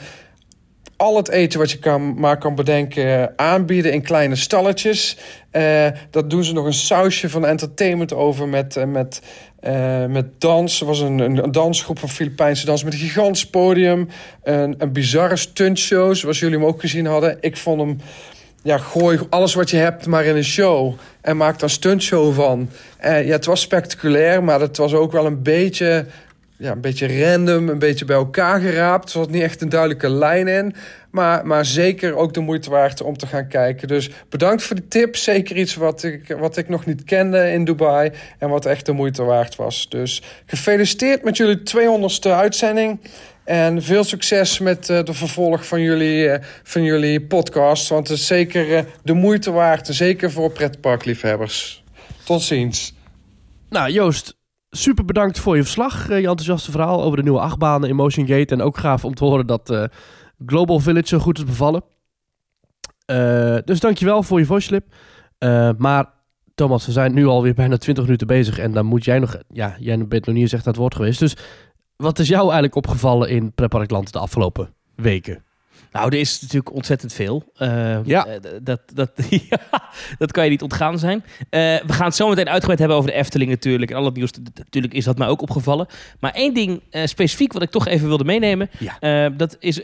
[1.01, 5.17] al het eten wat je kan, maar kan bedenken aanbieden in kleine stalletjes.
[5.51, 9.21] Eh, dat doen ze nog een sausje van entertainment over met, eh, met,
[9.59, 10.79] eh, met dans.
[10.79, 14.07] Er was een, een, dansgroep van Filipijnse dans met een gigantisch podium.
[14.43, 17.37] Een, een bizarre stuntshow, zoals jullie hem ook gezien hadden.
[17.39, 17.97] Ik vond hem...
[18.63, 20.93] Ja, gooi alles wat je hebt maar in een show.
[21.21, 22.69] En maak daar stuntshow van.
[22.97, 26.05] Eh, ja, het was spectaculair, maar het was ook wel een beetje
[26.61, 29.03] ja, een beetje random, een beetje bij elkaar geraapt.
[29.03, 30.75] Er zat niet echt een duidelijke lijn in.
[31.11, 33.87] Maar, maar zeker ook de moeite waard om te gaan kijken.
[33.87, 35.15] Dus bedankt voor de tip.
[35.15, 38.11] Zeker iets wat ik, wat ik nog niet kende in Dubai.
[38.37, 39.89] En wat echt de moeite waard was.
[39.89, 42.99] Dus gefeliciteerd met jullie 200ste uitzending.
[43.43, 47.89] En veel succes met eh, de vervolg van jullie, eh, van jullie podcast.
[47.89, 49.87] Want het is zeker eh, de moeite waard.
[49.87, 51.83] Zeker voor pretparkliefhebbers.
[52.23, 52.93] Tot ziens.
[53.69, 54.35] Nou, Joost,
[54.71, 56.09] super bedankt voor je verslag.
[56.09, 58.53] eh, je enthousiaste verhaal over de nieuwe achtbanen in Motion Gate.
[58.53, 59.83] En ook gaaf om te horen dat eh,
[60.45, 61.83] Global Village zo goed is bevallen.
[63.05, 64.85] Eh, dus dankjewel voor je voice clip.
[65.37, 66.13] Eh, maar
[66.55, 68.59] Thomas, we zijn nu alweer bijna 20 minuten bezig.
[68.59, 69.35] En dan moet jij nog...
[69.49, 71.19] Ja, jij bent nog niet eens echt aan het woord geweest.
[71.19, 71.35] Dus
[71.95, 75.43] wat is jou eigenlijk opgevallen in Pretparkland de afgelopen weken?
[75.91, 77.51] Nou, er is natuurlijk ontzettend veel.
[77.55, 78.25] Eh, Ja.
[78.25, 79.11] eh, dat, dat,
[79.49, 79.57] ja,
[80.17, 81.23] dat kan je niet ontgaan zijn.
[81.49, 83.91] Eh, we gaan het zo meteen uitgebreid hebben over de Efteling natuurlijk.
[83.91, 84.31] En al het nieuws.
[84.53, 85.87] Natuurlijk is dat mij ook opgevallen.
[86.19, 88.69] Maar één ding specifiek wat ik toch even wilde meenemen.
[88.79, 89.29] Ja.
[89.29, 89.81] dat, is,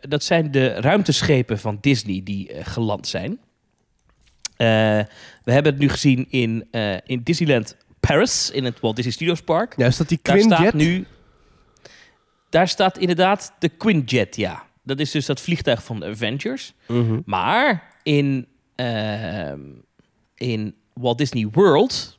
[0.00, 3.38] dat zijn de ruimteschepen van Disney die geland zijn.
[4.56, 6.68] We hebben het nu gezien in,
[7.06, 8.50] in Disneyland Paris.
[8.50, 9.74] In het Walt Disney Studios Park.
[9.76, 10.58] Ja, is dat die Daar Quinjet?
[10.58, 11.06] staat nu.
[12.50, 14.66] Daar staat inderdaad de Quinjet, ja.
[14.88, 16.74] Dat is dus dat vliegtuig van de Avengers.
[16.86, 17.20] Mhm.
[17.24, 19.60] Maar in ehm,
[20.34, 22.18] in Walt Disney World.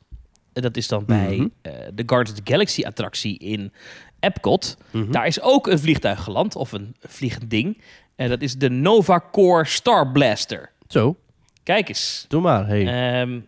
[0.52, 1.48] Dat is dan bij Mhm.
[1.62, 3.72] eh, de Guardians of the Galaxy attractie in
[4.20, 4.76] Epcot.
[4.90, 5.10] Mhm.
[5.12, 7.80] Daar is ook een vliegtuig geland, of een vliegend ding.
[8.16, 10.70] En dat is de Nova Core Star Blaster.
[10.88, 11.16] Zo,
[11.62, 12.24] Kijk eens.
[12.28, 12.66] doe maar.
[12.66, 12.80] Hey.
[13.20, 13.40] Ehm, eh,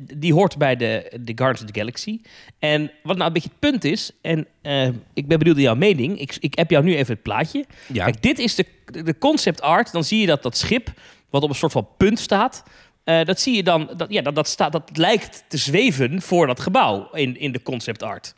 [0.00, 2.20] die hoort bij de, de Guardians of the Galaxy.
[2.58, 5.74] En wat nou een beetje het punt is, en eh, ik ben benieuwd naar jouw
[5.74, 6.20] mening.
[6.20, 7.64] Ik, ik heb jou nu even het plaatje.
[7.92, 9.92] ja, Kijk, dit is de, de concept art.
[9.92, 10.92] Dan zie je dat dat schip,
[11.30, 12.62] wat op een soort van punt staat.
[13.04, 16.46] eh, dat zie je dan, dat, ja, dat, dat, staat, dat lijkt te zweven voor
[16.46, 18.34] dat gebouw in, in de concept art.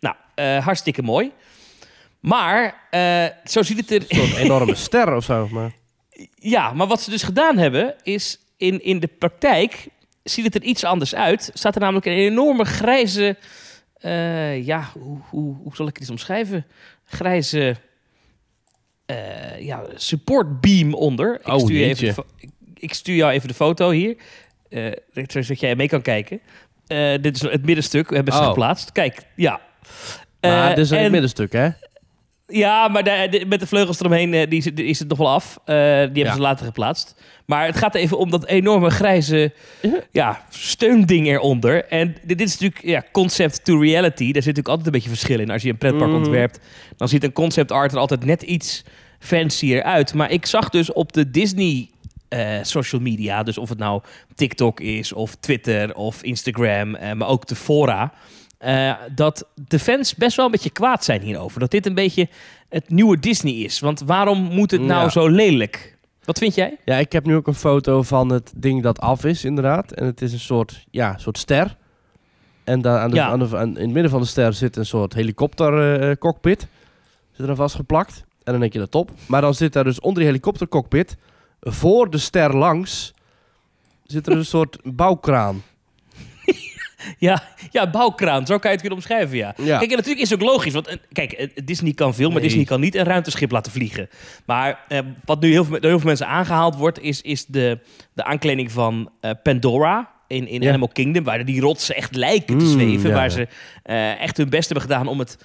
[0.00, 1.32] Nou, eh, hartstikke mooi.
[2.20, 4.04] Maar eh, zo ziet het er.
[4.08, 5.48] een enorme ster of zo.
[5.50, 5.72] Maar...
[6.34, 9.88] Ja, maar wat ze dus gedaan hebben, is in, in de praktijk
[10.30, 11.50] ziet het er iets anders uit.
[11.54, 13.36] Staat er namelijk een enorme grijze.
[13.96, 16.66] eh, ja, hoe, hoe, hoe zal ik dit omschrijven?
[17.04, 17.76] Grijze.
[19.06, 21.34] eh, ja, support beam onder.
[21.40, 24.16] Ik Oh, stuur, je even de ik, ik stuur jou even de foto hier.
[24.68, 24.92] eh
[25.28, 26.40] zodat jij mee kan kijken.
[27.20, 28.08] Dit is het middenstuk.
[28.08, 28.46] We hebben ze Oh.
[28.48, 28.92] geplaatst.
[28.92, 29.60] Kijk, ja.
[30.40, 31.68] Maar Eh, dit is een en- middenstuk, hè?
[32.46, 35.18] Ja, maar de, de- met de vleugels eromheen eh, die, is- die is het nog
[35.18, 35.58] wel af.
[35.64, 36.32] Eh, die hebben Ja.
[36.34, 37.14] ze later geplaatst.
[37.46, 39.52] Maar het gaat even om dat enorme grijze
[40.10, 41.84] ja, steunding eronder.
[41.84, 44.24] En dit, dit is natuurlijk ja, concept to reality.
[44.32, 45.50] Daar zit natuurlijk altijd een beetje verschil in.
[45.50, 46.18] Als je een pretpark Mhm.
[46.18, 46.60] ontwerpt,
[46.96, 48.84] dan ziet een concept art er altijd net iets
[49.18, 50.14] fancier uit.
[50.14, 51.88] Maar ik zag dus op de Disney
[52.28, 54.02] eh, social media, dus of het nou
[54.34, 58.12] TikTok is, of Twitter, of Instagram, eh, maar ook de fora,
[58.58, 61.60] eh, dat de fans best wel een beetje kwaad zijn hierover.
[61.60, 62.28] Dat dit een beetje
[62.68, 63.80] het nieuwe Disney is.
[63.80, 65.08] Want waarom moet het nou Ja.
[65.08, 65.96] zo lelijk?
[66.24, 66.76] Wat vind jij?
[66.84, 69.92] Ja, ik heb nu ook een foto van het ding dat af is, inderdaad.
[69.92, 71.76] En het is een soort, ja, soort ster.
[72.64, 73.28] En daar aan de, Ja.
[73.28, 76.66] aan de, aan- in het midden van de ster zit een soort helikoptercockpit.
[77.32, 78.24] zit er vastgeplakt.
[78.44, 79.10] En dan denk je dat top.
[79.26, 81.16] Maar dan zit daar dus onder die helikoptercockpit,
[81.60, 83.12] voor de ster langs,
[84.04, 85.62] zit er een soort bouwkraan.
[87.18, 88.46] Ja, ja, bouwkraan.
[88.46, 89.54] Zo kan je het kunnen omschrijven, ja.
[89.56, 89.78] Ja.
[89.78, 90.72] Kijk, en natuurlijk is het ook logisch.
[90.72, 92.46] Want eh, kijk, eh, Disney kan veel, maar Nee.
[92.46, 94.08] Disney kan niet een ruimteschip laten vliegen.
[94.46, 97.78] Maar eh, wat nu heel veel, door heel veel mensen aangehaald wordt, is, is de,
[98.14, 100.10] de aankleding van eh, Pandora.
[100.28, 100.68] In, in Ja.
[100.68, 103.08] Animal Kingdom, waar die rotsen echt lijken te Mm, zweven.
[103.08, 103.30] ja, waar ja.
[103.30, 103.46] ze
[104.18, 105.38] echt hun best hebben gedaan om het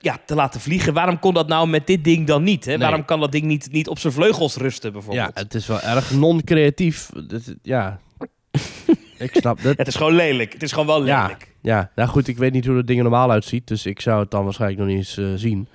[0.00, 0.94] ja, te laten vliegen.
[0.94, 2.64] Waarom kon dat nou met dit ding dan niet?
[2.64, 2.70] Hè?
[2.70, 2.80] Nee.
[2.80, 5.38] Waarom kan dat ding niet, niet op zijn vleugels rusten, ja, bijvoorbeeld?
[5.38, 7.10] het is wel erg non-creatief.
[7.62, 7.98] Ja,
[9.18, 9.76] ik snap dat.
[9.78, 10.52] Het is gewoon lelijk.
[10.52, 11.22] Het is gewoon wel Ja.
[11.22, 11.54] lelijk.
[11.62, 14.20] Ja, nou goed, ik weet niet hoe dat ding er normaal uitziet, dus ik zou
[14.20, 15.68] het dan waarschijnlijk nog niet eens eh, zien.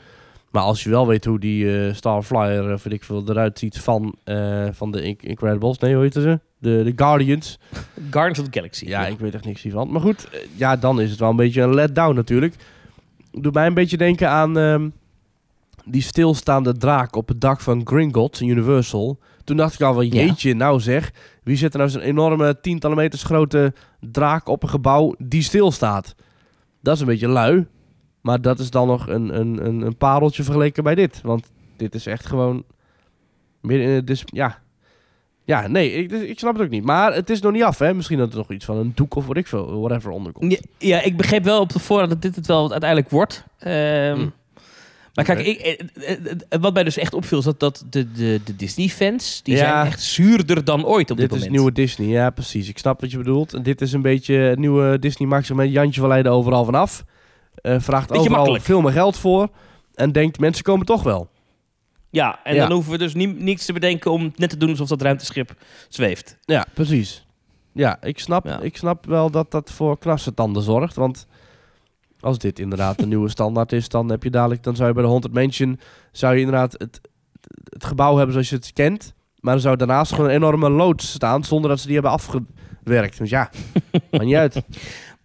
[0.52, 3.80] Maar als je wel weet hoe die eh, Starflyer, uh, weet ik veel, eruit ziet
[3.80, 6.40] van, eh, van de Inc- Incredibles, nee, hoe heet ze?
[6.58, 7.60] De, de Guardians.
[8.12, 8.86] Guardians of the Galaxy.
[8.88, 9.92] Ja, ik weet echt niks hiervan.
[9.92, 12.56] Maar goed, eh, ja, dan is het wel een beetje een letdown natuurlijk.
[13.32, 14.90] Doet mij een beetje denken aan ehm,
[15.86, 19.20] die stilstaande draak op het dak van Gringotts in Universal.
[19.44, 20.10] Toen dacht ik al wel, Ja.
[20.10, 21.12] jeetje, nou zeg,
[21.44, 26.16] wie zet er nou zo'n enorme tientallen meters grote draak op een gebouw die stilstaat?
[26.82, 27.68] Dat is een beetje lui.
[28.22, 31.22] Maar dat is dan nog een, een, een, een pareltje vergeleken bij dit.
[31.24, 32.64] Want dit is echt gewoon
[33.62, 34.08] midden in het...
[34.08, 34.60] dis- ja,
[35.44, 36.84] ja, nee, ik, dus ik snap het ook niet.
[36.84, 37.94] Maar het is nog niet af, hè.
[37.94, 40.52] Misschien dat er nog iets van een doek of wat ik veel, whatever onder komt.
[40.52, 43.46] Ja, ja, ik begreep wel op de voorraad dat dit het wel uiteindelijk wordt.
[43.60, 44.32] Ehm, Hmm.
[45.14, 46.18] Maar kijk, ik, eh, eh,
[46.50, 49.60] eh, wat mij dus echt opviel is dat, dat de, de, de Disney-fans, die Ja.
[49.60, 51.52] zijn echt zuurder dan ooit op dit, dit is moment.
[51.52, 52.70] nieuwe Disney, ja precies.
[52.70, 53.54] Ik snap wat je bedoelt.
[53.54, 56.66] En dit is een beetje het nieuwe Disney maakt zich met Jantje van Leiden overal
[56.66, 57.04] vanaf.
[57.56, 58.64] Eh vraagt Beetje overal makkelijk.
[58.64, 59.50] veel meer geld voor.
[59.94, 61.30] En denkt, mensen komen toch wel.
[62.10, 62.62] Ja, en Ja.
[62.62, 65.56] dan hoeven we dus nie- niets te bedenken om net te doen alsof dat ruimteschip
[65.90, 66.38] zweeft.
[66.46, 67.26] Ja, precies.
[67.74, 68.60] Ja, ik snap, Ja.
[68.60, 70.96] ik snap wel dat dat voor knarsetanden zorgt.
[70.96, 71.28] Want
[72.22, 75.04] als dit inderdaad de nieuwe standaard is, dan heb je dadelijk, dan zou je bij
[75.04, 75.80] de Haunted Mansion,
[76.12, 77.02] zou je inderdaad het,
[77.64, 79.14] het gebouw hebben zoals je het kent.
[79.40, 83.18] Maar dan zou daarnaast gewoon een enorme loods staan, zonder dat ze die hebben afgewerkt.
[83.18, 83.50] Dus ja,
[84.12, 84.62] maakt niet uit.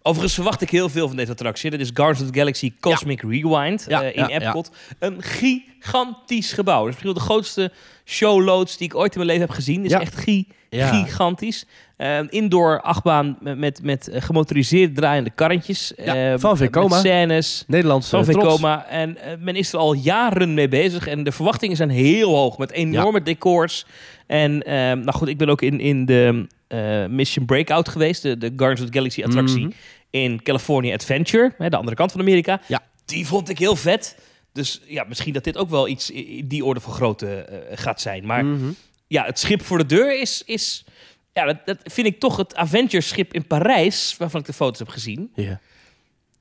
[0.01, 1.69] Overigens verwacht ik heel veel van deze attractie.
[1.69, 4.39] Dat is Guardians of the Galaxy Cosmic Rewind Ja, eh, in ja, ja.
[4.39, 4.71] Epcot.
[4.99, 6.85] Een gigantisch gebouw.
[6.85, 7.71] Dat is misschien wel de grootste
[8.11, 9.85] showloads die ik ooit in mijn leven heb gezien.
[9.85, 9.99] is Ja.
[10.01, 10.87] echt gi- Ja.
[10.87, 11.65] gigantisch.
[11.97, 15.93] Een indoor achtbaan met, met, met gemotoriseerd draaiende karretjes.
[16.03, 16.87] Ja, Eh, van Vekoma.
[16.95, 17.63] Met scènes.
[17.67, 18.25] Nederlands Van.
[18.25, 18.85] Vekoma.
[18.87, 21.07] En eh, men is er al jaren mee bezig.
[21.07, 22.57] En de verwachtingen zijn heel hoog.
[22.57, 23.85] Met enorme decors.
[24.27, 28.21] En ehm, nou goed, ik ben ook in, in de eh, Mission Breakout geweest.
[28.21, 29.71] De, de Guardians of the Galaxy attractie Mhm.
[30.09, 31.53] in California Adventure.
[31.57, 32.61] Hè, de andere kant van Amerika.
[32.67, 32.81] Ja.
[33.05, 34.17] Die vond ik heel vet.
[34.57, 38.01] Dus ja, misschien dat dit ook wel iets in die orde van grootte eh, gaat
[38.01, 38.25] zijn.
[38.25, 38.69] Maar Mhm.
[39.07, 40.43] ja, het schip voor de deur is...
[40.45, 40.85] is
[41.33, 44.15] ja, dat, dat vind ik toch het Avengers-schip in Parijs...
[44.17, 45.31] waarvan ik de foto's heb gezien.
[45.35, 45.59] Ja.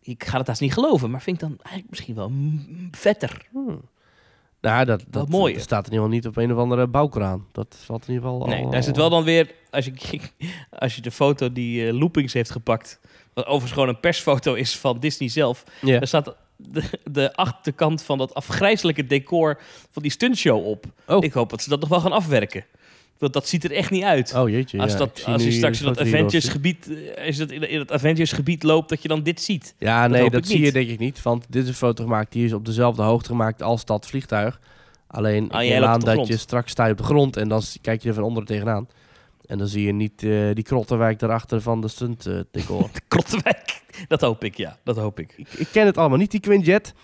[0.03, 2.33] Ik ga het haast niet geloven, maar vind ik dan eigenlijk misschien wel
[2.91, 3.47] vetter.
[4.61, 7.47] Nou, dat, dat, dat staat in ieder geval niet op een of andere bouwkraan.
[7.53, 10.21] Dat valt in ieder geval Nee, al- daar zit wel dan weer, als je,
[10.79, 13.01] als je de foto die eh, Loopings heeft gepakt,
[13.35, 15.99] wat overigens gewoon een persfoto is van Disney zelf, Ja.
[15.99, 20.85] daar staat de, de achterkant van dat afgrijzelijke decor van die stuntshow op.
[21.07, 21.25] Oh.
[21.25, 22.65] Ik hoop dat ze dat nog wel gaan afwerken.
[23.19, 24.35] Want dat ziet er echt niet uit.
[24.35, 26.01] Oh jeetje, als dat, als je straks in dat.
[26.01, 29.41] Avengers gebied, eh, als dat in, in het Avengers gebied loopt, dat je dan dit
[29.41, 29.75] ziet.
[29.79, 31.23] Ja, Dat nee, dat zie je denk ik niet.
[31.23, 34.61] Want dit is een foto gemaakt, die is op dezelfde hoogte gemaakt als dat vliegtuig.
[35.07, 36.29] Alleen, Ah, aan dat grond.
[36.29, 38.89] je straks sta je op de grond en dan kijk je er van onderen tegenaan.
[39.47, 42.91] En dan zie je niet eh, die krottenwijk daarachter van de stunt decor.
[43.09, 43.81] Krottenwijk.
[44.09, 44.79] Dat hoop ik, ja.
[44.85, 45.33] Dat hoop ik.
[45.37, 46.95] ik, ik ken het allemaal niet, die Quinjet.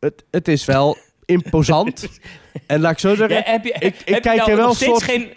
[0.00, 2.08] Het, het is wel imposant.
[2.66, 4.76] en laat ik zo zeggen, Ja, heb je, ik heb kijk nou er wel nog
[4.76, 5.28] steeds soort- geen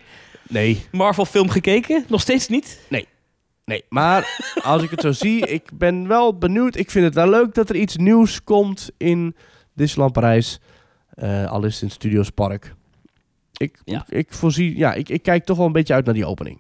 [0.48, 2.06] nee, Marvel film gekeken?
[2.08, 2.80] Nog steeds niet?
[3.66, 6.76] Nee, maar als ik het zo zie, ik ben wel benieuwd.
[6.76, 9.36] Ik vind het wel leuk dat er iets nieuws komt in
[9.74, 10.60] Disneyland Parijs.
[11.10, 12.76] Eh al is het in Studios Park.
[13.62, 14.06] Ik, Ja.
[14.10, 16.60] ik voorzie, ja, ik, ik kijk toch wel een beetje uit naar die opening.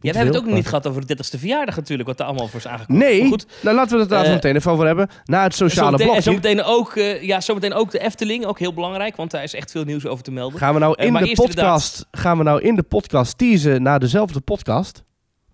[0.00, 2.26] Ja, we hebben het ook nog niet gehad over de 30ste verjaardag natuurlijk, wat daar
[2.26, 3.10] allemaal voor is aangekondigd.
[3.10, 5.08] Nee, goed, nou laten we het daar Eh, zo meteen even over hebben.
[5.24, 8.58] Na het sociale zometeen, en blokje zometeen ook, eh, ja, zometeen ook de Efteling, ook
[8.58, 10.58] heel belangrijk, want daar is echt veel nieuws over te melden.
[10.58, 13.98] gaan we nou Eh, in de podcast, gaan we nou in de podcast teasen naar
[14.00, 15.04] dezelfde podcast.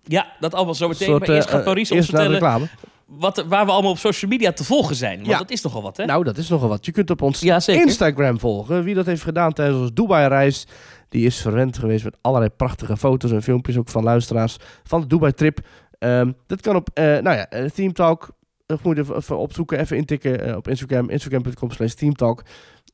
[0.03, 1.07] Ja, dat allemaal zometeen.
[1.07, 2.88] Soort, maar eerst eh, gaat Maurice ons eerst naar de vertellen reclame.
[3.09, 5.15] Wat, waar we allemaal op social media te volgen zijn.
[5.17, 5.37] Want Ja.
[5.37, 6.05] dat is nogal wat, hè?
[6.05, 6.85] Nou, dat is nogal wat.
[6.85, 7.59] Je kunt op ons ja.
[7.65, 8.83] Instagram volgen.
[8.83, 10.67] Wie dat heeft gedaan tijdens onze Dubai-reis,
[11.09, 15.07] die is verwend geweest met allerlei prachtige foto's en filmpjes ook van luisteraars van de
[15.07, 15.59] Dubai-trip.
[15.99, 18.29] Ehm, dat kan op, eh, nou ja, eh, Team Talk.
[18.65, 22.43] eh, moet je even, opzoeken, even intikken eh, op Instagram, instagram.com slash teamtalk.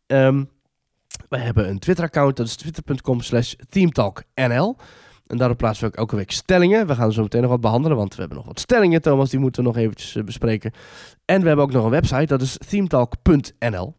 [0.08, 0.44] Ehm
[1.30, 4.76] wij hebben een Twitter-account, dat is twitter.com slash teamtalknl.
[5.28, 6.88] En daarop plaatsen we ook elke week stellingen.
[6.88, 9.40] We gaan zo meteen nog wat behandelen, want we hebben nog wat stellingen, Thomas, die
[9.40, 10.72] moeten we nog eventjes eh, bespreken.
[11.26, 13.96] En we hebben ook nog een website, dat is themetalk.nl.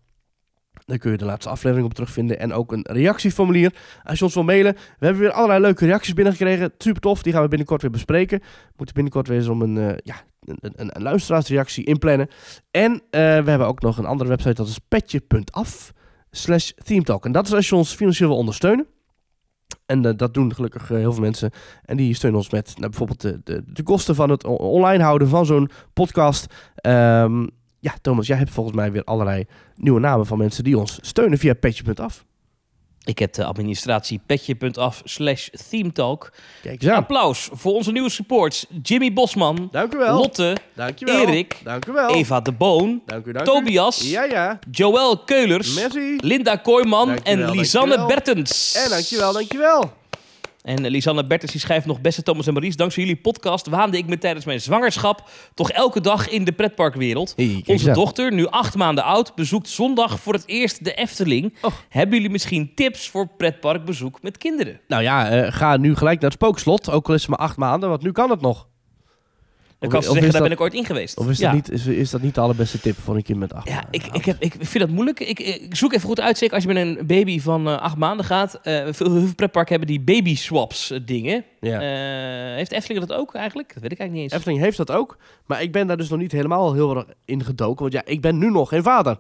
[0.86, 2.38] Daar kun je de laatste aflevering op terugvinden.
[2.38, 3.74] En ook een reactieformulier.
[4.04, 4.74] Als je ons wil mailen.
[4.74, 6.72] We hebben weer allerlei leuke reacties binnengekregen.
[6.78, 7.22] Super tof.
[7.22, 8.38] Die gaan we binnenkort weer bespreken.
[8.38, 12.28] We moeten binnenkort weer eens om een, eh, ja, een, een, luisteraarsreactie inplannen.
[12.70, 14.54] En eh, we hebben ook nog een andere website.
[14.54, 15.92] Dat is petje.af
[16.30, 17.24] slash themetalk.
[17.24, 18.86] En dat is als je ons financieel wil ondersteunen.
[19.86, 21.50] En eh, dat doen gelukkig eh, heel veel mensen.
[21.84, 25.28] En die steunen ons met nou, bijvoorbeeld de, de, de kosten van het online houden
[25.28, 26.54] van zo'n podcast.
[26.74, 27.46] Ehm,
[27.78, 31.38] ja, Thomas, jij hebt volgens mij weer allerlei nieuwe namen van mensen die ons steunen
[31.38, 32.24] via petje.af.
[33.06, 36.32] Ik heb de administratie petje.af slash themetalk.
[36.62, 36.92] Kijk eens.
[36.92, 38.66] Applaus voor onze nieuwe supports.
[38.82, 40.16] Jimmy Bosman, Dank u wel.
[40.16, 41.20] Lotte, Dank je wel.
[41.26, 42.08] Erik, Dank u wel.
[42.10, 43.50] Eva de Boon, Dank u, dank u.
[43.50, 44.58] Tobias, Ja, ja.
[44.70, 46.16] Joël Keulers, Merci.
[46.20, 48.06] Linda Kooijman en Lisanne.
[48.06, 48.74] Bertens.
[48.74, 49.92] En dankjewel, dankjewel.
[50.66, 52.00] En eh, Lisanne Bertens die schrijft nog...
[52.00, 53.66] Beste Thomas en Maurice, dankzij jullie podcast...
[53.66, 55.28] waande ik me tijdens mijn zwangerschap...
[55.54, 57.32] toch elke dag in de pretparkwereld.
[57.36, 59.34] Hey, Onze dochter, nu acht maanden oud...
[59.34, 61.54] bezoekt zondag voor het eerst de Efteling.
[61.88, 64.80] Hebben jullie misschien tips voor pretparkbezoek met kinderen?
[64.88, 66.90] Nou ja, eh, ga nu gelijk naar het spookslot.
[66.90, 68.68] Ook al is het maar acht maanden, want nu kan het nog.
[69.78, 71.18] Dan Of- kan ze zeggen, daar dat- ben ik ooit in geweest.
[71.18, 71.44] Of is, ja.
[71.46, 73.74] dat, niet, is, is dat niet de allerbeste tip voor een kind met acht Ja,
[73.74, 73.90] maanden?
[73.92, 75.20] ik, ik, heb, ik vind dat moeilijk.
[75.20, 76.38] Ik, ik zoek even goed uit.
[76.38, 78.54] Zeker als je met een baby van eh, acht maanden gaat.
[78.62, 81.44] Eh veel, veel pretparken hebben die baby swaps eh, dingen.
[81.60, 81.80] Ja.
[82.54, 83.72] Heeft Efteling dat ook eigenlijk?
[83.72, 84.32] Dat weet ik eigenlijk niet eens.
[84.32, 85.16] Efteling heeft dat ook.
[85.46, 87.80] Maar ik ben daar dus nog niet helemaal heel erg in gedoken.
[87.82, 89.16] Want ja, ik ben nu nog geen vader.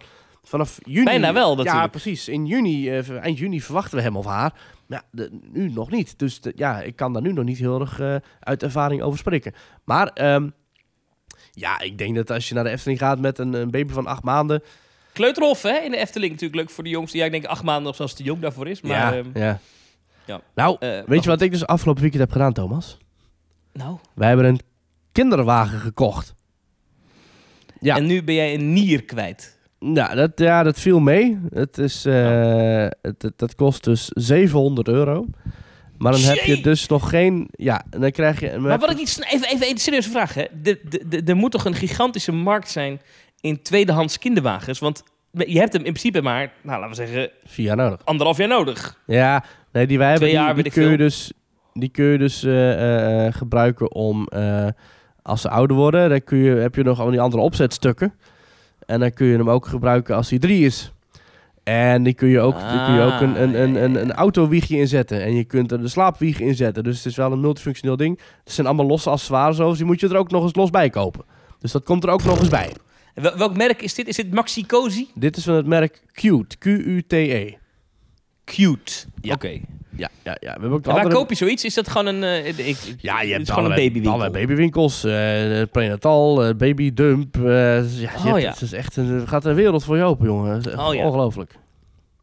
[0.48, 1.04] Vanaf juni...
[1.04, 2.28] Bijna wel, Ja, precies.
[2.28, 4.52] In juni, eh, eind juni verwachten we hem of haar.
[4.86, 6.18] Maar ja, de- nu nog niet.
[6.18, 9.18] Dus de- ja, ik kan daar nu nog niet heel erg eh, uit ervaring over
[9.18, 9.54] spreken.
[9.84, 10.48] Maar ehm,
[11.52, 14.06] ja, ik denk dat als je naar de Efteling gaat met een, een baby van
[14.06, 14.62] acht maanden...
[15.12, 17.16] Kleuterhof hè, in de Efteling natuurlijk leuk voor de jongste.
[17.16, 18.80] Ja, ik denk acht maanden nog zelfs te jong daarvoor is.
[18.80, 19.58] Maar ja, ehm, ja.
[20.24, 20.40] ja.
[20.54, 22.98] Nou, eh, weet je wat ik dus afgelopen weekend heb gedaan, Thomas?
[23.72, 24.60] Nou, Wij hebben een
[25.12, 26.34] kinderwagen gekocht.
[27.80, 27.96] Ja.
[27.96, 29.55] en nu ben jij een nier kwijt.
[29.78, 31.38] Ja, dat, ja, dat viel mee.
[31.52, 35.26] Het is, eh, het, het- dat kost dus 700 euro.
[35.98, 37.48] Maar dan heb je dus nog geen...
[37.50, 38.58] Ja, dan krijg je...
[38.58, 39.26] Maar wat ik niet...
[39.30, 40.44] Even, even een serieuze vraag, hè.
[40.62, 43.00] De, de, de, er moet toch een gigantische markt zijn
[43.40, 44.78] in tweedehands kinderwagens?
[44.78, 48.00] Want je hebt hem in principe maar, nou, laten we zeggen, Vier jaar nodig.
[48.04, 48.98] anderhalf jaar nodig.
[49.06, 51.32] Ja, nee, die wij hebben, Twee jaar, die, kun je dus,
[51.72, 54.28] die kun je dus eh, eh, gebruiken om...
[55.22, 58.14] als ze ouder worden, dan kun je, heb je nog al die andere opzetstukken.
[58.86, 60.92] En dan kun je hem ook gebruiken als hij drie is.
[61.62, 64.76] En die kun je ook, die kun je ook een, een, een, een, een autowiegje
[64.76, 65.22] inzetten.
[65.22, 66.84] En je kunt er de slaapwieg in zetten.
[66.84, 68.18] Dus het is wel een multifunctioneel ding.
[68.44, 70.90] Het zijn allemaal losse accessoires, dus die moet je er ook nog eens los bij
[70.90, 71.24] kopen.
[71.58, 72.72] Dus dat komt er ook nog eens bij.
[73.14, 74.08] En welk merk is dit?
[74.08, 75.06] Is dit Maxi Cozy?
[75.14, 76.58] Dit is van het merk Qt.
[76.58, 77.52] Q-U-T-E.
[78.44, 78.92] Cute.
[79.20, 79.34] Ja.
[79.34, 79.60] Oké.
[79.96, 80.52] Ja, ja, ja.
[80.54, 81.64] We hebben ook de En waar koop je zoiets?
[81.64, 82.22] Is dat gewoon een...
[82.24, 84.12] eh, ik, Ja, je hebt gewoon een allerlei- babywinkel.
[84.12, 85.04] Allerlei babywinkels.
[85.04, 87.34] eh prenatal, eh, babydump.
[87.36, 87.42] ja,
[88.16, 88.50] Oh, hebt- ja.
[88.50, 90.58] Het is echt een, gaat een wereld voor je open, jongen.
[90.58, 91.04] Is Oh, ja.
[91.06, 91.54] Ongelooflijk.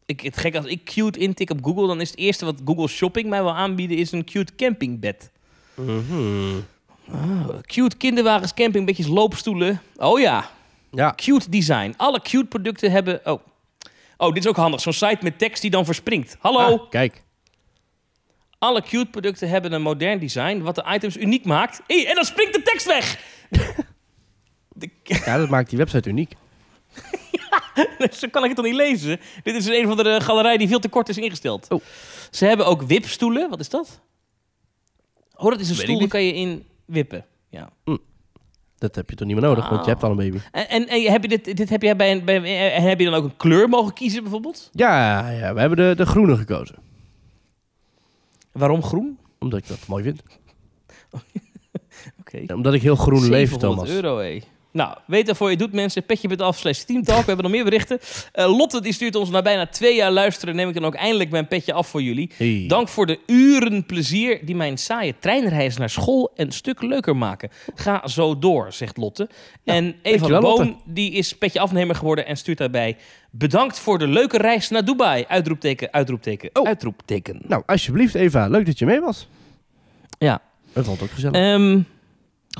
[0.06, 2.88] ik, het gek als ik cute intik op Google, dan is het eerste wat Google
[2.88, 5.30] Shopping mij wil aanbieden is een cute campingbed.
[5.74, 6.60] Mhm.
[7.62, 9.80] Cute kinderwagens, campingbedjes, loopstoelen.
[9.96, 10.50] Oh ja,
[10.90, 11.94] Ja, cute design.
[11.96, 13.20] Alle cute producten hebben...
[13.24, 13.40] Oh,
[14.16, 14.80] oh dit is ook handig.
[14.80, 16.36] Zo'n site met tekst die dan verspringt.
[16.40, 17.22] Hallo, Ah, kijk.
[18.64, 21.80] Alle cute producten hebben een modern design wat de items uniek maakt.
[21.86, 23.18] Hey, en dan springt de tekst weg!
[24.76, 26.32] De- Ja, dat maakt die website uniek.
[28.18, 29.20] Zo kan ik het toch niet lezen?
[29.42, 31.66] Dit is een van de galerij die veel te kort is ingesteld.
[31.68, 31.80] Oh.
[32.30, 33.50] Ze hebben ook wipstoelen.
[33.50, 34.00] Wat is dat?
[35.36, 36.10] Oh, dat is een Weet stoel, daar niet.
[36.10, 37.24] kan je in wippen.
[37.50, 37.70] Ja.
[38.78, 40.38] Dat heb je toch niet meer nodig, want je hebt al een baby.
[40.52, 43.04] En, en, en heb je dit, dit heb jij bij een, bij, en heb je
[43.04, 44.70] dan ook een kleur mogen kiezen bijvoorbeeld?
[44.72, 46.76] Ja, ja we hebben de, de groene gekozen.
[48.54, 49.18] Waarom groen?
[49.38, 50.22] Omdat ik dat mooi vind.
[52.20, 52.54] Oké.
[52.54, 53.88] Omdat ik heel groen leef, 700 Thomas.
[53.88, 54.40] euro, hé.
[54.74, 56.04] Nou, weet waarvoor je doet, mensen.
[56.06, 57.18] Petje met af slash teamtalk.
[57.20, 57.98] We hebben nog meer berichten.
[58.32, 60.54] Eh, Lotte die stuurt ons na bijna twee jaar luisteren...
[60.56, 62.30] neem ik dan ook eindelijk mijn petje af voor jullie.
[62.36, 62.64] Hey.
[62.68, 67.50] Dank voor de uren plezier die mijn saaie treinreis naar school een stuk leuker maken.
[67.74, 69.28] Ga zo door, zegt Lotte.
[69.64, 70.74] en Eva Lotte.
[70.84, 72.96] die is petje afnemer geworden en stuurt daarbij...
[73.30, 75.24] Bedankt voor de leuke reis naar Dubai.
[75.28, 76.66] Uitroepteken, uitroepteken, Oh.
[76.66, 77.40] uitroepteken.
[77.46, 79.28] Nou, alsjeblieft Eva, leuk dat je mee was.
[80.18, 80.40] Ja.
[80.72, 81.36] Het vond ook gezellig.
[81.40, 81.80] Ehm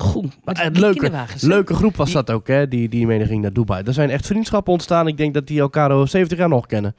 [0.01, 0.37] goed.
[0.43, 2.67] Maar die het leuke, leuke groep was Die- dat ook, hè?
[2.67, 3.83] Die, die mee ging naar Dubai.
[3.85, 5.07] Er zijn echt vriendschappen ontstaan.
[5.07, 6.95] Ik denk dat die elkaar al 70 jaar nog kennen.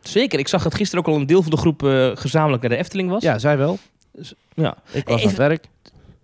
[0.00, 0.38] Zeker.
[0.38, 2.76] Ik zag dat gisteren ook al een deel van de groep eh, gezamenlijk naar de
[2.76, 3.22] Efteling was.
[3.22, 3.78] Ja, zij wel.
[4.54, 4.76] ja.
[4.90, 5.64] Ik was Even- aan het werk.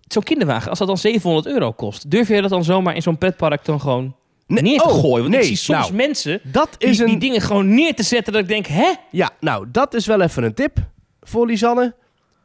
[0.09, 3.19] Zo'n kinderwagen, als dat dan 700 euro kost, durf je dat dan zomaar in zo'n
[3.19, 4.15] pretpark dan gewoon
[4.47, 5.19] Nee, neer te oh, gooien?
[5.21, 7.07] Want nee, ik zie soms nou, mensen Dat die, een...
[7.07, 8.93] die dingen gewoon neer te zetten dat ik denk, hè?
[9.11, 10.77] Ja, nou, dat is wel even een tip
[11.23, 11.95] voor Lisanne.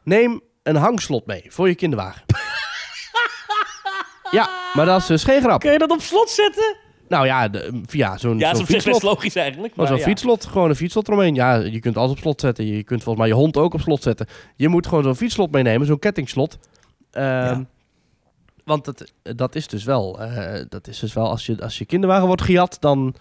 [0.03, 2.21] Neem een hangslot mee voor je kinderwagen.
[4.31, 5.59] ja, maar dat is dus geen grap.
[5.59, 6.75] Kun je dat op slot zetten?
[7.07, 9.75] Nou ja, de, via zo'n Ja, dat zo'n is op zich best logisch eigenlijk.
[9.75, 10.03] Maar zo'n ja.
[10.03, 11.35] fietslot, gewoon een fietslot eromheen.
[11.35, 12.65] Ja, je kunt alles op slot zetten.
[12.65, 14.27] Je kunt volgens mij je hond ook op slot zetten.
[14.55, 16.57] Je moet gewoon zo'n fietslot meenemen, zo'n kettingslot.
[17.11, 17.65] Ehm, Ja.
[18.65, 21.85] Want dat, dat is dus wel, eh, dat is dus wel als, je, als je
[21.85, 23.15] kinderwagen wordt gejat, dan,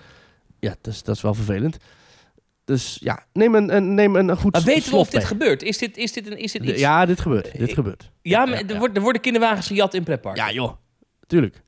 [0.59, 1.77] ja, dat is, dat is wel vervelend.
[2.65, 5.27] Dus ja, neem een, een, neem een goed Maar weten we of dit mee.
[5.27, 5.63] gebeurt?
[5.63, 6.81] Is dit, is dit, een, is dit De- iets?
[6.81, 7.59] ja, dit gebeurt.
[7.59, 8.11] Dit gebeurt.
[8.23, 8.79] Ja, ja, maar ja, er, ja.
[8.79, 10.45] Worden, er worden kinderwagens gejat in pretparken.
[10.45, 10.73] Ja, joh.
[11.31, 11.63] Tuurlijk.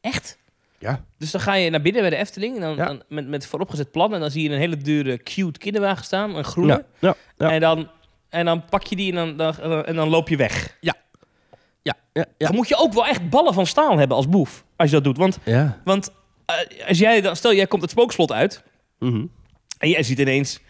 [0.00, 0.38] Echt?
[0.78, 1.04] Ja.
[1.18, 2.86] Dus dan ga je naar binnen bij de Efteling en dan, Ja.
[2.86, 6.36] dan met, met vooropgezet plan en dan zie je een hele dure cute kinderwagen staan,
[6.36, 6.72] een groene.
[6.72, 7.50] Ja, ja, ja.
[7.50, 7.90] En, dan,
[8.28, 10.76] en dan pak je die en dan, dan, en dan, loop je weg.
[10.80, 10.94] Ja,
[11.82, 12.24] ja, ja.
[12.38, 14.64] Dan moet je ook wel echt ballen van staal hebben als boef.
[14.76, 15.16] Als je dat doet.
[15.16, 15.38] Want,
[15.84, 16.10] want
[16.46, 18.62] eh, als jij dan, stel jij komt het spookslot uit.
[18.98, 19.26] Mhm.
[19.78, 20.60] En jij ziet ineens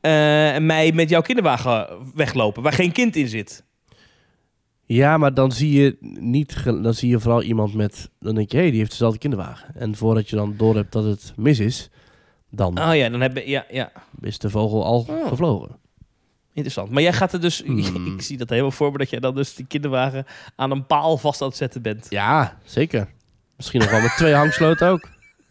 [0.00, 0.10] eh,
[0.56, 2.62] mij met jouw kinderwagen weglopen.
[2.62, 3.64] Waar geen kind in zit.
[4.86, 8.56] Ja, maar dan zie je niet, dan zie je vooral iemand met, dan denk je,
[8.56, 9.74] hé, die heeft dezelfde kinderwagen.
[9.74, 11.90] En voordat je dan door hebt dat het mis is,
[12.50, 13.48] dan Oh ja, dan heb je...
[13.48, 13.92] Ja, ja.
[14.20, 15.28] is de vogel al Oh.
[15.28, 15.76] gevlogen.
[16.52, 16.90] Interessant.
[16.90, 17.62] Maar jij gaat er dus...
[17.62, 18.06] Hmm.
[18.14, 20.24] ik zie dat helemaal voor me dat jij dan dus die kinderwagen
[20.56, 22.06] aan een paal vast aan het zetten bent.
[22.08, 23.08] Ja, zeker.
[23.56, 25.08] Misschien nog wel met twee hangsloten ook.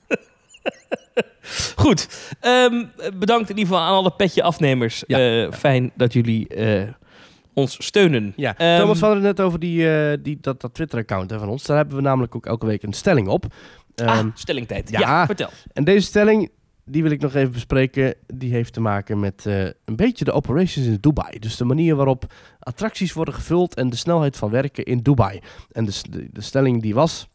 [1.75, 2.33] Goed.
[2.39, 5.03] Ehm, bedankt in ieder geval aan alle petje afnemers.
[5.07, 5.43] Ja.
[5.45, 6.89] Eh, Fijn dat jullie eh,
[7.55, 8.33] ons steunen.
[8.35, 11.49] Ja, Ehm, Thomas, we hadden het net over die, eh, die, dat, dat Twitter-account van
[11.49, 11.63] ons.
[11.63, 13.45] Daar hebben we namelijk ook elke week een stelling op.
[13.95, 14.89] ah, Ehm, stellingtijd.
[14.89, 14.99] ja.
[14.99, 15.49] Ja, vertel.
[15.73, 16.49] En deze stelling,
[16.85, 18.15] die wil ik nog even bespreken.
[18.27, 21.39] Die heeft te maken met eh, een beetje de operations in Dubai.
[21.39, 25.39] Dus de manier waarop attracties worden gevuld en de snelheid van werken in Dubai.
[25.71, 27.27] En dus de, de stelling die was...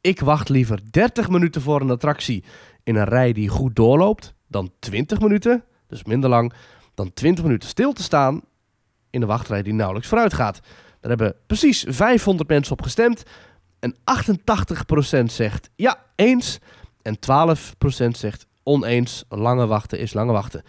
[0.00, 2.44] Ik wacht liever 30 minuten voor een attractie
[2.84, 4.34] in een rij die goed doorloopt...
[4.48, 6.52] dan 20 minuten, dus minder lang,
[6.94, 8.40] dan 20 minuten stil te staan...
[9.10, 10.60] in een wachtrij die nauwelijks vooruit gaat.
[11.00, 13.22] Daar hebben precies 500 mensen op gestemd...
[13.80, 16.58] En 88% zegt ja, eens.
[17.02, 17.18] En 12%
[18.10, 19.24] zegt oneens.
[19.28, 20.62] Lange wachten is lange wachten.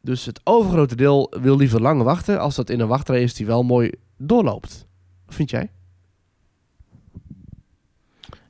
[0.00, 2.40] Dus het overgrote deel wil liever lange wachten.
[2.40, 4.86] Als dat in een wachtrij is die wel mooi doorloopt.
[5.28, 5.70] Vind jij?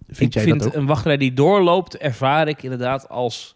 [0.07, 0.75] Vind ik jij vind dat ook?
[0.75, 3.53] een wachtrij die doorloopt, ervaar ik inderdaad als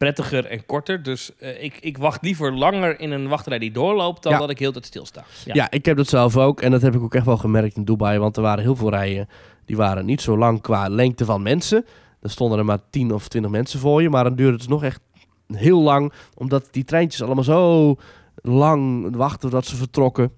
[0.00, 1.02] prettiger en korter.
[1.02, 4.38] Dus eh, ik, ik wacht liever langer in een wachtrij die doorloopt dan Ja.
[4.38, 5.24] dat ik heel de tijd stilsta.
[5.44, 5.54] Ja.
[5.54, 5.70] Ja.
[5.70, 6.60] ik heb dat zelf ook.
[6.60, 8.18] En dat heb ik ook echt wel gemerkt in Dubai.
[8.18, 9.28] Want er waren heel veel rijen.
[9.64, 11.84] Die waren niet zo lang qua lengte van mensen.
[12.20, 14.10] Er stonden er maar 10 of 20 mensen voor je.
[14.10, 15.00] Maar dan duurde het nog echt
[15.46, 16.12] heel lang.
[16.34, 17.96] Omdat die treintjes allemaal zo
[18.34, 20.32] lang wachten dat ze vertrokken.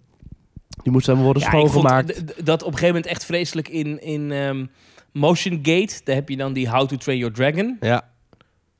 [0.82, 2.46] Die moesten dan worden Ja, ik vond schoongemaakt.
[2.46, 4.66] dat op een gegeven moment echt vreselijk in, in ehm,
[5.12, 6.00] Motion Gate.
[6.04, 7.76] Daar heb je dan die How to Train Your Dragon.
[7.80, 8.10] Ja,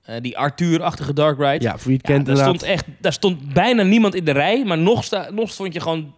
[0.05, 1.65] eh, die Arthur-achtige Dark Ride.
[1.65, 2.57] ja, voor wie het Ja, kent daar, inderdaad.
[2.61, 5.81] stond echt, daar stond bijna niemand in de rij, maar nog, sta, nog stond je
[5.81, 6.15] gewoon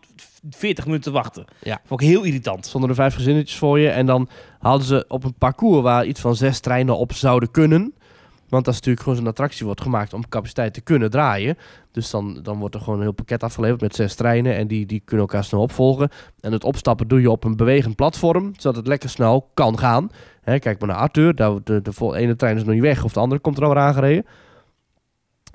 [0.50, 1.44] 40 minuten te wachten.
[1.62, 1.80] Ja.
[1.86, 2.66] Vond ik heel irritant.
[2.66, 3.88] stonden er vijf gezinnetjes voor je.
[3.88, 4.28] En dan
[4.58, 7.94] hadden ze op een parcours waar iets van zes treinen op zouden kunnen.
[8.54, 11.58] Want dat is natuurlijk gewoon zo'n attractie wordt gemaakt om capaciteit te kunnen draaien.
[11.90, 14.56] Dus dan, dan wordt er gewoon een heel pakket afgeleverd met zes treinen.
[14.56, 16.08] En die, die kunnen elkaar snel opvolgen.
[16.40, 18.52] En het opstappen doe je op een bewegend platform.
[18.56, 20.10] Zodat het lekker snel kan gaan.
[20.42, 21.34] Hè, kijk maar naar Arthur.
[21.34, 23.04] Daar, de, de, de ene trein is nog niet weg.
[23.04, 24.26] Of de andere komt er alweer aangereden.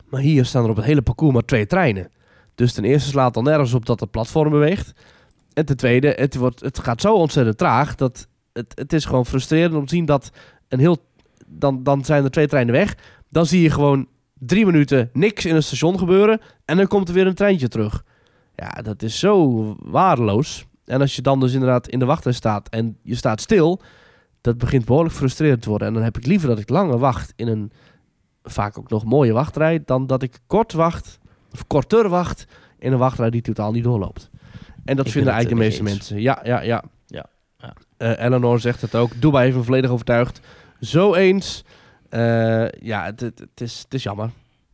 [0.09, 2.11] Maar hier staan er op het hele parcours maar twee treinen.
[2.55, 4.93] Dus ten eerste slaat al nergens op dat het platform beweegt.
[5.53, 9.25] En ten tweede, het, wordt, het gaat zo ontzettend traag dat het, het is gewoon
[9.25, 10.31] frustrerend om te zien dat
[10.67, 10.97] een heel...
[11.49, 12.97] Dan, dan zijn er twee treinen weg.
[13.29, 16.41] Dan zie je gewoon drie minuten niks in het station gebeuren.
[16.65, 18.03] En dan komt er weer een treintje terug.
[18.55, 20.65] Ja, dat is zo waardeloos.
[20.85, 23.81] En als je dan dus inderdaad in de wachtrij staat en je staat stil...
[24.41, 25.87] Dat begint behoorlijk frustrerend te worden.
[25.87, 27.71] En dan heb ik liever dat ik langer wacht in een
[28.43, 29.81] vaak ook nog mooie wachtrij...
[29.85, 31.19] dan dat ik kort wacht,
[31.51, 32.45] of korter wacht
[32.77, 34.29] in een wachtrij die totaal niet doorloopt.
[34.85, 36.21] En dat Ik vinden eigenlijk de meeste mee mensen.
[36.21, 36.83] Ja, ja, ja.
[37.05, 37.25] Ja,
[37.57, 37.73] ja.
[37.97, 39.21] Eh, Eleanor zegt het ook.
[39.21, 40.41] Dubai heeft me volledig overtuigd.
[40.82, 41.63] Zo eens.
[42.09, 44.30] Eh, ja, het, het, het is, het is jammer.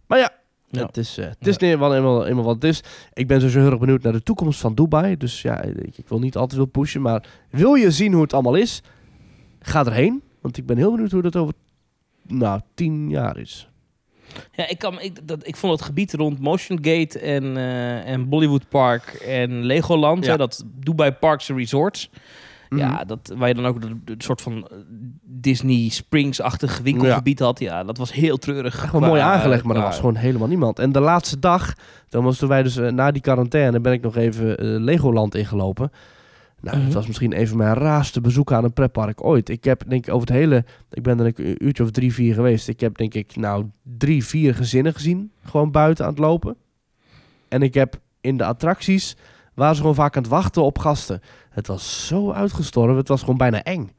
[0.07, 0.29] Maar ja,
[0.69, 0.85] Ja.
[0.85, 2.81] het is, eh, het is niet wel eenmaal, eenmaal wat het is.
[3.13, 5.17] Ik ben sowieso heel erg benieuwd naar de toekomst van Dubai.
[5.17, 7.01] Dus ja, ik, ik wil niet al te veel pushen.
[7.01, 8.81] Maar wil je zien hoe het allemaal is?
[9.59, 10.21] Ga erheen.
[10.41, 11.53] Want ik ben heel benieuwd hoe dat over
[12.21, 13.69] nou, tien jaar is.
[14.51, 18.29] Ja, ik, kan, ik, dat, ik vond het gebied rond Motion Gate en, eh, en
[18.29, 20.31] Bollywood Park en Legoland, Ja.
[20.31, 22.09] hè, dat Dubai Parks and Resorts.
[22.69, 22.79] Mhm.
[22.81, 24.77] Ja, dat, waar je dan ook een soort van eh,
[25.23, 27.59] Disney Springs-achtig winkelgebied had.
[27.59, 28.83] Ja, dat was heel treurig.
[28.83, 30.79] Echt wel mooi aangelegd, maar er was gewoon helemaal niemand.
[30.79, 31.73] En de laatste dag,
[32.09, 35.35] dan was toen wij dus eh, na die quarantaine, ben ik nog even eh, Legoland
[35.35, 35.91] ingelopen.
[36.61, 36.85] Nou, Mhm.
[36.85, 39.49] het was misschien even mijn raarste bezoek aan een pretpark ooit.
[39.49, 42.33] Ik heb denk ik over het hele, ik ben er een uurtje of drie, vier
[42.33, 42.67] geweest.
[42.67, 43.65] Ik heb denk ik nou
[43.97, 46.55] drie, vier gezinnen gezien, gewoon buiten aan het lopen.
[47.47, 49.15] En ik heb in de attracties,
[49.55, 51.21] waren ze gewoon vaak aan het wachten op gasten.
[51.49, 53.91] Het was zo uitgestorven, het was gewoon bijna eng.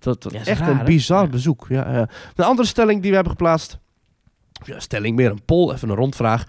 [0.00, 1.66] Was Ja, echt raar, een bizar bezoek.
[1.68, 2.08] Ja, ja.
[2.34, 3.78] Een andere stelling die we hebben geplaatst.
[4.64, 6.44] Ja, stelling meer een poll, even een rondvraag.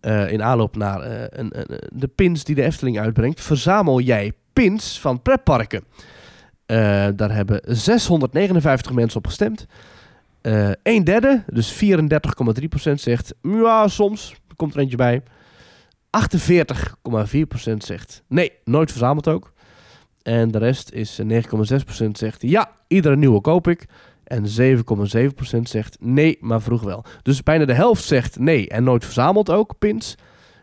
[0.00, 3.40] eh, in aanloop naar eh, een, een- de pins die de Efteling uitbrengt.
[3.40, 5.84] Verzamel jij pins van pretparken?
[6.66, 6.76] Eh,
[7.16, 9.66] daar hebben 659 mensen op gestemd.
[10.82, 13.34] Een derde, dus 34,3% zegt...
[13.42, 14.34] Ja, soms.
[14.48, 15.22] Er komt er eentje bij.
[16.10, 18.22] 48,4% zegt...
[18.28, 19.52] Nee, nooit verzameld ook.
[20.22, 21.42] En de rest is eh,
[22.02, 22.42] 9,6% zegt...
[22.42, 23.86] Ja, iedere nieuwe koop ik.
[24.24, 27.04] En 7,7% zegt nee, maar vroeg wel.
[27.22, 30.14] Dus bijna de helft zegt nee en nooit verzameld ook, pins.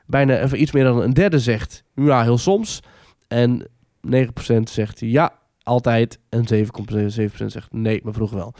[0.05, 2.79] Bijna even iets meer dan een derde zegt ja, heel soms.
[3.27, 3.67] En
[4.15, 4.19] 9%
[4.63, 6.19] zegt ja, altijd.
[6.29, 8.53] En 7,7% zegt nee, maar vroeg wel.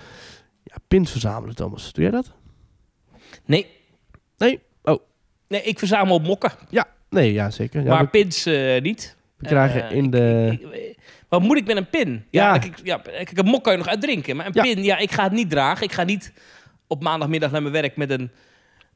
[0.63, 1.93] Ja, pins verzamelen, Thomas.
[1.93, 2.33] Doe jij dat?
[3.45, 3.67] Nee.
[4.37, 4.59] Nee?
[5.47, 7.83] Nee, ik verzamel mokken, Ja, nee, ja, zeker.
[7.83, 9.15] Ja, maar we, pins eh, niet.
[9.37, 10.49] we krijgen Eh, in de...
[10.51, 10.97] ik- ik-
[11.29, 12.25] wat moet ik met een pin?
[12.31, 12.61] Ja, Ja.
[12.63, 14.35] ik, ja, kijk, een mok kan je nog uitdrinken.
[14.35, 15.83] Maar een pin, ja, ik ga het niet dragen.
[15.83, 16.33] Ik ga niet
[16.87, 18.31] op maandagmiddag naar mijn werk met een,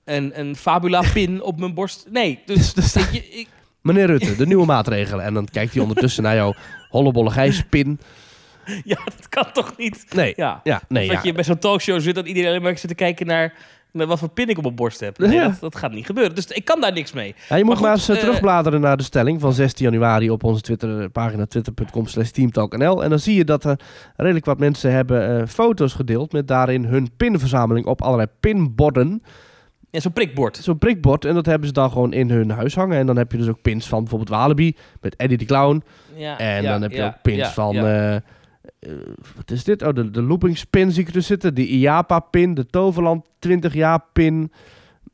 [0.05, 2.07] een, een Fabula-pin op mijn borst.
[2.11, 3.47] Nee, dus Dus weet je, ik,
[3.81, 5.25] Meneer Rutte, de nieuwe maatregelen.
[5.25, 6.53] En dan kijkt hij ondertussen naar jouw
[6.89, 7.99] hollebolle gijspin.
[8.83, 10.05] ja, dat kan toch niet?
[10.15, 10.59] Nee, Ja.
[10.63, 11.29] ja, nee, of dat ja.
[11.29, 13.53] je bij zo'n talkshow zit dat iedereen alleen maar zit te kijken naar,
[13.91, 15.17] naar wat voor pin ik op mijn borst heb.
[15.17, 15.47] Nee, Ja.
[15.47, 16.35] dat, dat gaat niet gebeuren.
[16.35, 17.35] Dus ik kan daar niks mee.
[17.49, 20.29] Ja, je moet maar, Maar eens eh, eh, terugbladeren naar de stelling van 16 januari
[20.29, 23.03] op onze Twitterpagina twitter.com slash teamtalknl.
[23.03, 23.79] En dan zie je dat er
[24.15, 29.23] redelijk wat mensen hebben eh, foto's gedeeld met daarin hun pinverzameling op allerlei pinborden.
[29.91, 30.57] Ja, zo'n prikbord.
[30.57, 32.97] Zo'n prikbord en dat hebben ze dan gewoon in hun huis hangen.
[32.97, 35.83] En dan heb je dus ook pins van bijvoorbeeld Walibi met Eddie de Clown.
[36.15, 37.75] Ja, En ja, dan heb je ja, ook pins van...
[37.75, 38.21] ja.
[38.79, 38.91] Eh,
[39.35, 39.81] wat is dit?
[39.81, 41.55] Oh, de, de loopingspin zie ik er zitten.
[41.55, 44.51] De IAPA-pin, de Toverland 20 jaar pin.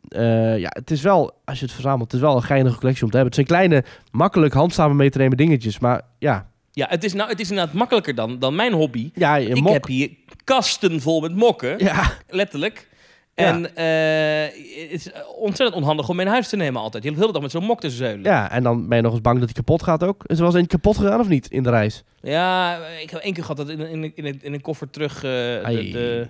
[0.07, 3.03] Eh, ja, het is wel, als je het verzamelt, het is wel een geinige collectie
[3.03, 3.35] om te hebben.
[3.37, 5.79] Het zijn kleine, makkelijk handzamen mee te nemen dingetjes.
[5.79, 9.09] Maar ja, Ja, het is, nou, het is inderdaad makkelijker dan, dan mijn hobby.
[9.13, 9.73] ja je ik mok.
[9.73, 10.09] heb hier
[10.43, 12.87] kasten vol met mokken, Ja, letterlijk.
[13.35, 14.43] En eh,
[14.81, 17.03] het is ontzettend onhandig om mijn huis te nemen altijd.
[17.03, 18.23] Je hebt de hele dag met zo'n mok te zeulen.
[18.23, 20.23] ja, en dan ben je nog eens bang dat hij kapot gaat ook.
[20.25, 22.03] Is er wel eens een kapot gegaan of niet in de reis?
[22.21, 25.21] Ja, ik heb één keer gehad dat in, in, in, in een koffer terug eh,
[25.21, 26.27] de, de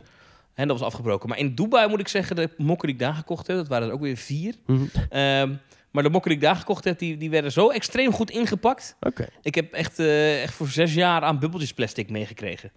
[0.53, 1.29] hendel was afgebroken.
[1.29, 3.87] Maar in Dubai moet ik zeggen, de mokken die ik daar gekocht heb, dat waren
[3.87, 4.55] er ook weer vier.
[4.65, 4.83] Mhm.
[5.09, 5.53] Ehm,
[5.91, 8.95] maar de mokken die ik daar gekocht heb, die, die werden zo extreem goed ingepakt.
[8.99, 9.27] Oké.
[9.41, 12.71] Ik heb echt, eh, echt voor zes jaar aan bubbeltjesplastic meegekregen.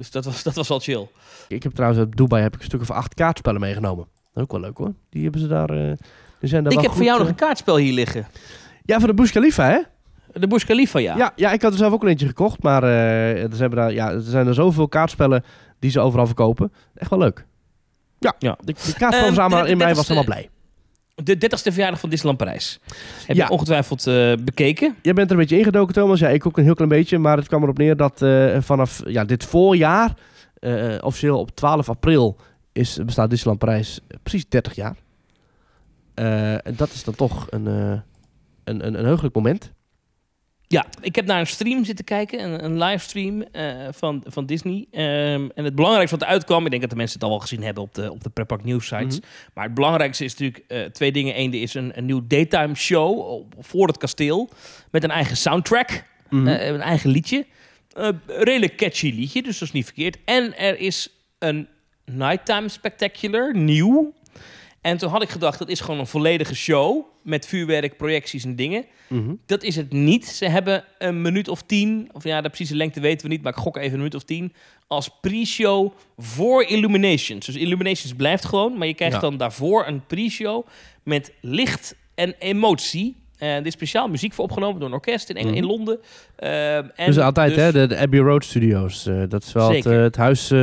[0.00, 1.06] Dus dat was, dat was wel chill.
[1.48, 4.06] Ik heb trouwens uit Dubai heb ik een stuk of acht kaartspellen meegenomen.
[4.34, 4.92] Ook wel leuk hoor.
[5.10, 5.70] Die hebben ze daar...
[5.70, 5.92] eh,
[6.40, 8.26] die zijn daar ik heb voor jou eh, nog een kaartspel hier liggen.
[8.84, 9.78] Ja, voor de Burj Khalifa hè?
[10.40, 11.16] De Burj Khalifa, ja.
[11.16, 12.62] Ja, ja, ik had er zelf ook een eentje gekocht.
[12.62, 15.44] Maar eh, er, zijn daar, ja, er zijn er zoveel kaartspellen
[15.78, 16.72] die ze overal verkopen.
[16.94, 17.46] Echt wel leuk.
[18.18, 18.56] Ja, Ja.
[18.64, 20.50] de, de kaartspelverzamelaar Ehm, in mij was helemaal eh, blij.
[21.22, 22.78] De 30ste verjaardag van Disneyland Parijs.
[23.26, 23.44] Heb Ja.
[23.44, 24.96] je ongetwijfeld eh, bekeken.
[25.02, 26.20] Jij bent er een beetje ingedoken, Thomas.
[26.20, 27.18] Ja, ik ook een heel klein beetje.
[27.18, 30.14] Maar het kwam erop neer dat eh, vanaf ja, dit voorjaar,
[30.58, 32.36] eh, officieel op 12 april,
[32.72, 34.96] is, bestaat Disneyland Parijs precies 30 jaar.
[36.14, 38.02] En dat is dan toch een, een,
[38.64, 39.72] een, een heugelijk moment.
[40.72, 44.86] Ja, ik heb naar een stream zitten kijken, een, een livestream eh, van, van Disney.
[44.90, 47.38] Ehm, en het belangrijkste wat eruit kwam, ik denk dat de mensen het al wel
[47.40, 49.18] gezien hebben op de, op de Pretpark News sites.
[49.18, 49.28] Mhm.
[49.54, 51.38] Maar het belangrijkste is natuurlijk eh, twee dingen.
[51.40, 54.48] Eén is een, een nieuw daytime show voor het kasteel
[54.90, 56.46] met een eigen soundtrack, Mhm.
[56.48, 57.46] eh, een eigen liedje.
[57.92, 60.16] Een redelijk catchy liedje, dus dat is niet verkeerd.
[60.24, 61.08] En er is
[61.38, 61.68] een
[62.04, 64.12] nighttime spectacular, nieuw.
[64.80, 68.56] En toen had ik gedacht, dat is gewoon een volledige show met vuurwerk, projecties en
[68.56, 68.84] dingen.
[69.08, 69.34] Mhm.
[69.46, 70.26] Dat is het niet.
[70.26, 73.52] Ze hebben een minuut of tien, of ja, de precieze lengte weten we niet, maar
[73.52, 74.52] ik gok even een minuut of tien,
[74.86, 77.46] als pre-show voor Illuminations.
[77.46, 79.20] Dus Illuminations blijft gewoon, maar je krijgt Ja.
[79.20, 80.66] dan daarvoor een pre-show
[81.04, 83.16] met licht en emotie.
[83.38, 85.56] En er is speciaal muziek voor opgenomen door een orkest in, Eng- Mhm.
[85.56, 86.00] in Londen.
[86.36, 89.06] Ehm, en dus altijd, dus- hè, de, de Abbey Road Studios.
[89.06, 90.58] eh, dat is wel het, eh, huis, eh,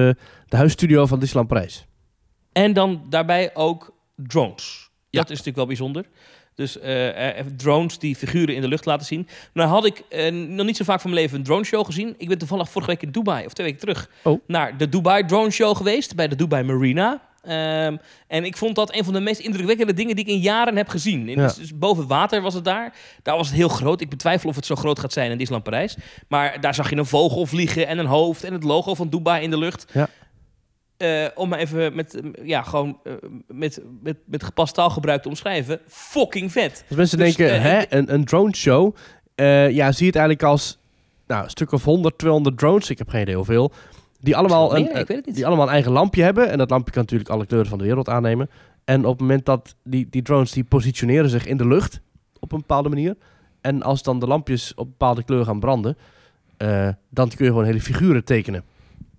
[0.47, 1.85] de huisstudio van Disneyland Parijs.
[2.51, 3.95] En dan daarbij ook
[4.27, 4.89] drones.
[5.09, 5.19] Ja.
[5.21, 6.05] Dat is natuurlijk wel bijzonder.
[6.55, 9.27] Dus eh, eh, drones die figuren in de lucht laten zien.
[9.53, 12.15] Nou had ik eh, nog niet zo vaak van mijn leven een drone show gezien.
[12.17, 14.41] Ik ben toevallig vorige week in Dubai, of twee weken terug, Oh.
[14.47, 16.15] naar de Dubai Drone Show geweest.
[16.15, 17.25] Bij de Dubai Marina.
[17.43, 17.97] Ehm,
[18.27, 20.89] en ik vond dat een van de meest indrukwekkende dingen die ik in jaren heb
[20.89, 21.29] gezien.
[21.29, 21.47] In- Ja.
[21.47, 22.93] dus, dus boven water was het daar.
[23.23, 24.01] Daar was het heel groot.
[24.01, 25.97] Ik betwijfel of het zo groot gaat zijn in Disneyland Parijs.
[26.27, 29.43] Maar daar zag je een vogel vliegen en een hoofd en het logo van Dubai
[29.43, 29.85] in de lucht.
[29.93, 30.09] Ja.
[30.97, 33.13] Eh, om maar even met, ja, gewoon, eh,
[33.47, 35.79] met, met, met gepast taalgebruik te omschrijven.
[35.87, 36.83] Fucking vet.
[36.87, 38.95] Als mensen Dus, denken, eh, hè, een, een drone show.
[39.69, 40.79] ja, zie het eigenlijk als
[41.27, 42.89] nou, een stuk of 100, 200 drones.
[42.89, 43.71] Ik heb geen idee hoeveel.
[44.19, 45.09] Die allemaal, Meer?
[45.09, 46.49] een, die allemaal een eigen lampje hebben.
[46.49, 48.49] En dat lampje kan natuurlijk alle kleuren van de wereld aannemen.
[48.85, 52.01] En op het moment dat die, die drones die positioneren zich in de lucht
[52.39, 53.15] op een bepaalde manier.
[53.61, 55.97] En als dan de lampjes op bepaalde kleur gaan branden,
[57.09, 58.63] dan kun je gewoon hele figuren tekenen.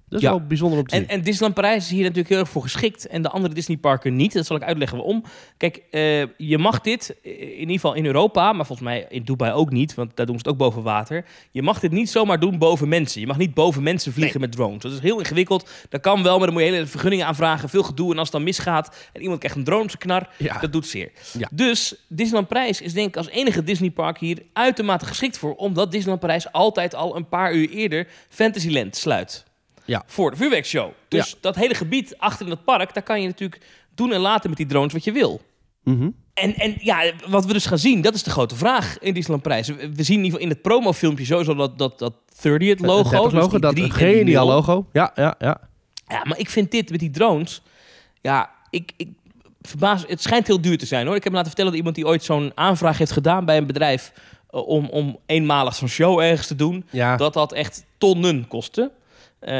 [0.09, 0.31] Dat is Ja.
[0.31, 1.09] wel bijzonder om te zien.
[1.09, 3.07] En, en Disneyland Parijs is hier natuurlijk heel erg voor geschikt.
[3.07, 4.33] En de andere Disneyparken niet.
[4.33, 5.25] Dat zal ik uitleggen waarom.
[5.57, 9.23] Kijk, eh, je mag dit, eh, in ieder geval in Europa, maar volgens mij in
[9.23, 11.25] Dubai ook niet, want daar doen ze het ook boven water.
[11.51, 13.21] Je mag dit niet zomaar doen boven mensen.
[13.21, 14.83] Je mag niet boven mensen vliegen met drones.
[14.83, 15.71] Dat is heel ingewikkeld.
[15.89, 17.69] Dat kan wel, maar dan moet je hele vergunningen aanvragen.
[17.69, 18.13] Veel gedoe.
[18.13, 20.59] En als het dan misgaat en iemand krijgt een drone op zijn knar, ja.
[20.59, 21.11] dat doet zeer.
[21.39, 21.49] Ja.
[21.53, 25.55] Dus Disneyland Parijs is denk ik als enige Disneypark hier uitermate geschikt voor.
[25.55, 29.47] Omdat Disneyland Parijs altijd al een paar uur eerder Fantasyland sluit.
[29.89, 30.03] Ja.
[30.07, 30.91] Voor de vuurwerkshow.
[31.09, 33.61] Dus dat hele gebied achter in dat park, daar kan je natuurlijk
[33.95, 35.41] doen en laten met die drones wat je wil.
[35.85, 36.11] Mhm.
[36.35, 39.43] En, en ja, wat we dus gaan zien, dat is de grote vraag in Disneyland
[39.43, 39.69] Parijs.
[39.69, 42.63] We, we zien in ieder geval in het promofilmpje sowieso dat, dat, dat 30th logo.
[42.67, 44.87] Het 30 dus logo, die dat geniaal logo.
[44.93, 45.61] Ja, ja, ja.
[46.09, 47.63] Ja, maar ik vind dit met die drones.
[48.21, 49.09] Ja, ik, ik
[49.63, 50.05] verbaas.
[50.07, 51.17] Het schijnt heel duur te zijn hoor.
[51.17, 53.67] Ik heb me laten vertellen dat iemand die ooit zo'n aanvraag heeft gedaan bij een
[53.67, 54.13] bedrijf.
[54.51, 56.85] eh, om, om eenmalig zo'n show ergens te doen.
[56.91, 57.17] ja.
[57.17, 58.91] Dat dat echt tonnen kostte.
[59.39, 59.53] Eh,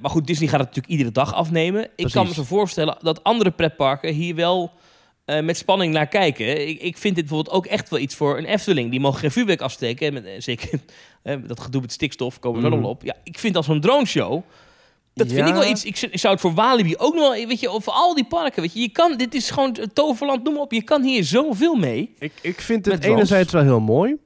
[0.00, 1.88] maar goed, Disney gaat het natuurlijk iedere dag afnemen.
[1.96, 4.72] Ik kan me zo voorstellen dat andere pretparken hier wel
[5.28, 6.68] eh, met spanning naar kijken.
[6.68, 8.90] Ik, ik vind dit bijvoorbeeld ook echt wel iets voor een Efteling.
[8.90, 10.06] Die mogen geen vuurwerk afsteken.
[10.06, 10.68] En met, eh, zeker
[11.22, 13.02] eh, dat gedoe met stikstof komen we nog wel op.
[13.02, 14.42] Ja, ik vind als zo'n drone show.
[15.14, 15.84] Dat vind ik wel iets.
[15.84, 18.72] Ik, zou het voor Walibi ook nog wel, weet je, voor al die parken, weet
[18.72, 20.72] je, je kan, dit is gewoon toverland, noem maar op.
[20.72, 22.14] Je kan hier zoveel mee.
[22.18, 24.16] Ik, ik vind het enerzijds wel heel mooi.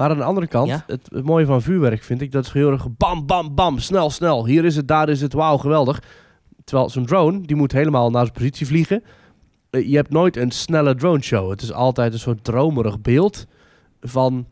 [0.00, 0.84] Maar aan de andere kant, Ja.
[0.86, 4.10] het, het mooie van vuurwerk vind ik, dat is heel erg bam, bam, bam, snel,
[4.10, 4.46] snel.
[4.46, 6.02] Hier is het, daar is het, wauw, geweldig.
[6.64, 9.02] Terwijl zo'n drone, die moet helemaal naar zijn positie vliegen.
[9.70, 11.50] Eh, Je hebt nooit een snelle drone show.
[11.50, 13.46] Het is altijd een soort dromerig beeld
[14.00, 14.46] van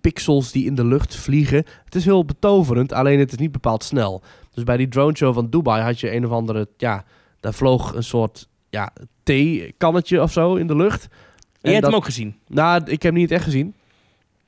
[0.00, 1.64] pixels die in de lucht vliegen.
[1.84, 4.22] Het is heel betoverend, alleen het is niet bepaald snel.
[4.54, 7.04] Dus bij die drone show van Dubai had je een of andere, ja,
[7.40, 8.92] daar vloog een soort ja,
[9.22, 11.02] theekannetje of zo in de lucht.
[11.04, 11.10] En
[11.60, 12.36] jij hebt dat- hem ook gezien.
[12.46, 13.74] nou, ik heb hem niet echt gezien.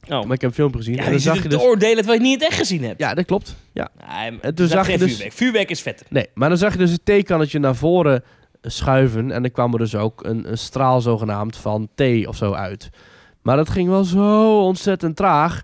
[0.08, 0.24] Oh.
[0.24, 0.94] Maar ik heb een filmpje gezien.
[0.94, 1.58] Ja, en je dan zag je te dus...
[1.60, 3.00] oordelen terwijl je het niet echt gezien hebt.
[3.00, 3.56] Ja, dat klopt.
[3.72, 3.88] Ja.
[4.08, 5.32] Nee, En toen dat zag geen je dus- vuurwerk.
[5.32, 6.06] Vuurwerk is vetter.
[6.10, 8.22] Nee, maar dan zag je dus het theekannetje naar voren
[8.62, 9.30] schuiven.
[9.30, 12.88] En er kwam er dus ook een, een straal zogenaamd van thee of zo uit.
[13.42, 15.62] Maar dat ging wel zo ontzettend traag.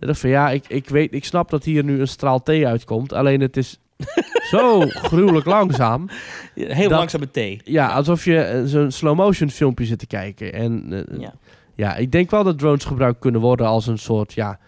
[0.00, 2.66] Ik dacht van ja, ik, ik, weet, ik snap dat hier nu een straal thee
[2.66, 3.12] uitkomt.
[3.12, 3.78] Alleen het is
[4.50, 6.08] zo gruwelijk langzaam.
[6.54, 7.60] Heel Dat- langzaam met thee.
[7.64, 10.52] Ja, alsof je eh, zo'n slow-motion filmpje zit te kijken.
[10.52, 11.34] En eh, Ja.
[11.76, 14.58] Ja, ik denk wel dat drones gebruikt kunnen worden als een soort ja,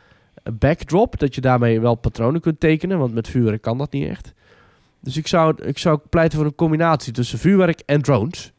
[0.52, 1.18] backdrop.
[1.18, 4.32] Dat je daarmee wel patronen kunt tekenen, want met vuurwerk kan dat niet echt.
[5.00, 8.52] Dus ik zou, ik zou pleiten voor een combinatie tussen vuurwerk en drones.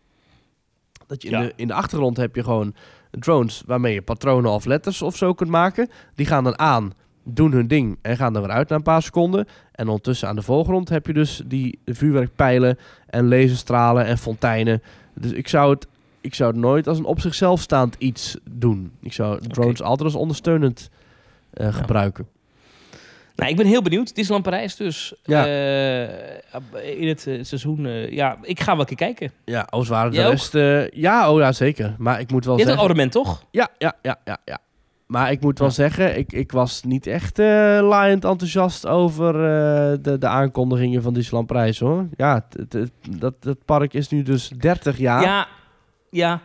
[1.07, 1.41] Dat je in, Ja.
[1.41, 2.73] de, in de achtergrond heb je gewoon
[3.11, 5.89] drones waarmee je patronen of letters of zo kunt maken.
[6.15, 6.93] Die gaan dan aan,
[7.23, 9.47] doen hun ding en gaan er weer uit na een paar seconden.
[9.71, 12.77] En ondertussen aan de voorgrond heb je dus die vuurwerkpijlen
[13.07, 14.81] en laserstralen en fonteinen.
[15.13, 15.87] Dus ik zou het,
[16.21, 18.91] ik zou het nooit als een op zichzelf staand iets doen.
[19.01, 20.89] Ik zou drones altijd als ondersteunend
[21.53, 22.27] eh, gebruiken.
[23.35, 24.15] Nou, ik ben heel benieuwd.
[24.15, 25.13] Disneyland Parijs dus.
[25.23, 25.45] Ja.
[25.45, 27.85] Eh, in het eh, seizoen.
[27.85, 29.31] eh, ja, ik ga wel een keer kijken.
[29.45, 30.55] Ja, als het ware de rest...
[30.55, 31.95] eh, ja, oh ja, zeker.
[31.97, 33.03] Maar ik moet wel Je hebt een zeggen...
[33.03, 33.43] abonnement, toch?
[33.51, 34.57] Ja, ja, ja, ja, ja.
[35.07, 37.45] Maar ik moet wel zeggen, ik, ik was niet echt eh
[37.81, 42.07] laaiend enthousiast over eh, de, de aankondigingen van Disneyland Parijs, hoor.
[42.17, 42.47] Ja,
[43.19, 45.21] dat, dat park is nu dus 30 jaar.
[45.21, 45.47] Ja.
[46.09, 46.41] Ja.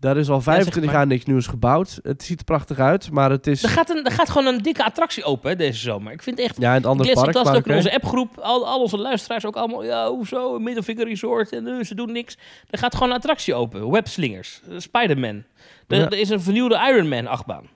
[0.00, 0.94] Daar is al 25 maar.
[0.94, 1.98] jaar niks nieuws gebouwd.
[2.02, 3.62] Het ziet er prachtig uit, maar het is...
[3.62, 6.12] Er gaat, een, er gaat gewoon een dikke attractie open hè, deze zomer.
[6.12, 6.60] Ik vind het echt...
[6.60, 7.34] Ja, in het andere park.
[7.44, 8.38] maar ook in onze appgroep.
[8.38, 9.84] Al, al onze luisteraars ook allemaal.
[9.84, 10.54] Ja, hoezo?
[10.54, 11.52] Een Middelvinger Resort.
[11.52, 12.38] En eh, ze doen niks.
[12.70, 13.90] Er gaat gewoon een attractie open.
[13.90, 14.60] Webslingers.
[14.70, 15.42] Eh, Spider-Man.
[15.86, 16.04] Er, Ja.
[16.06, 17.62] er is een vernieuwde Iron Man achtbaan.
[17.62, 17.70] Dat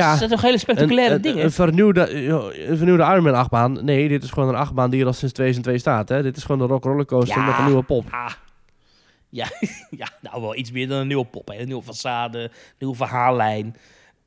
[0.00, 1.44] Ja, zijn toch hele spectaculaire een, dingen?
[1.44, 2.14] Een vernieuwde,
[2.68, 3.84] een vernieuwde Iron Man achtbaan.
[3.84, 6.08] Nee, dit is gewoon een achtbaan die er al sinds 2002 staat.
[6.08, 6.22] Hè?
[6.22, 7.46] Dit is gewoon een rock rollercoaster Ja.
[7.46, 8.04] met een nieuwe pop.
[8.10, 8.30] Ah.
[9.30, 9.46] Ja,
[10.02, 11.48] ja, nou wel iets meer dan een nieuwe pop.
[11.48, 11.58] Hè.
[11.58, 13.76] Een nieuwe façade, een nieuwe verhaallijn.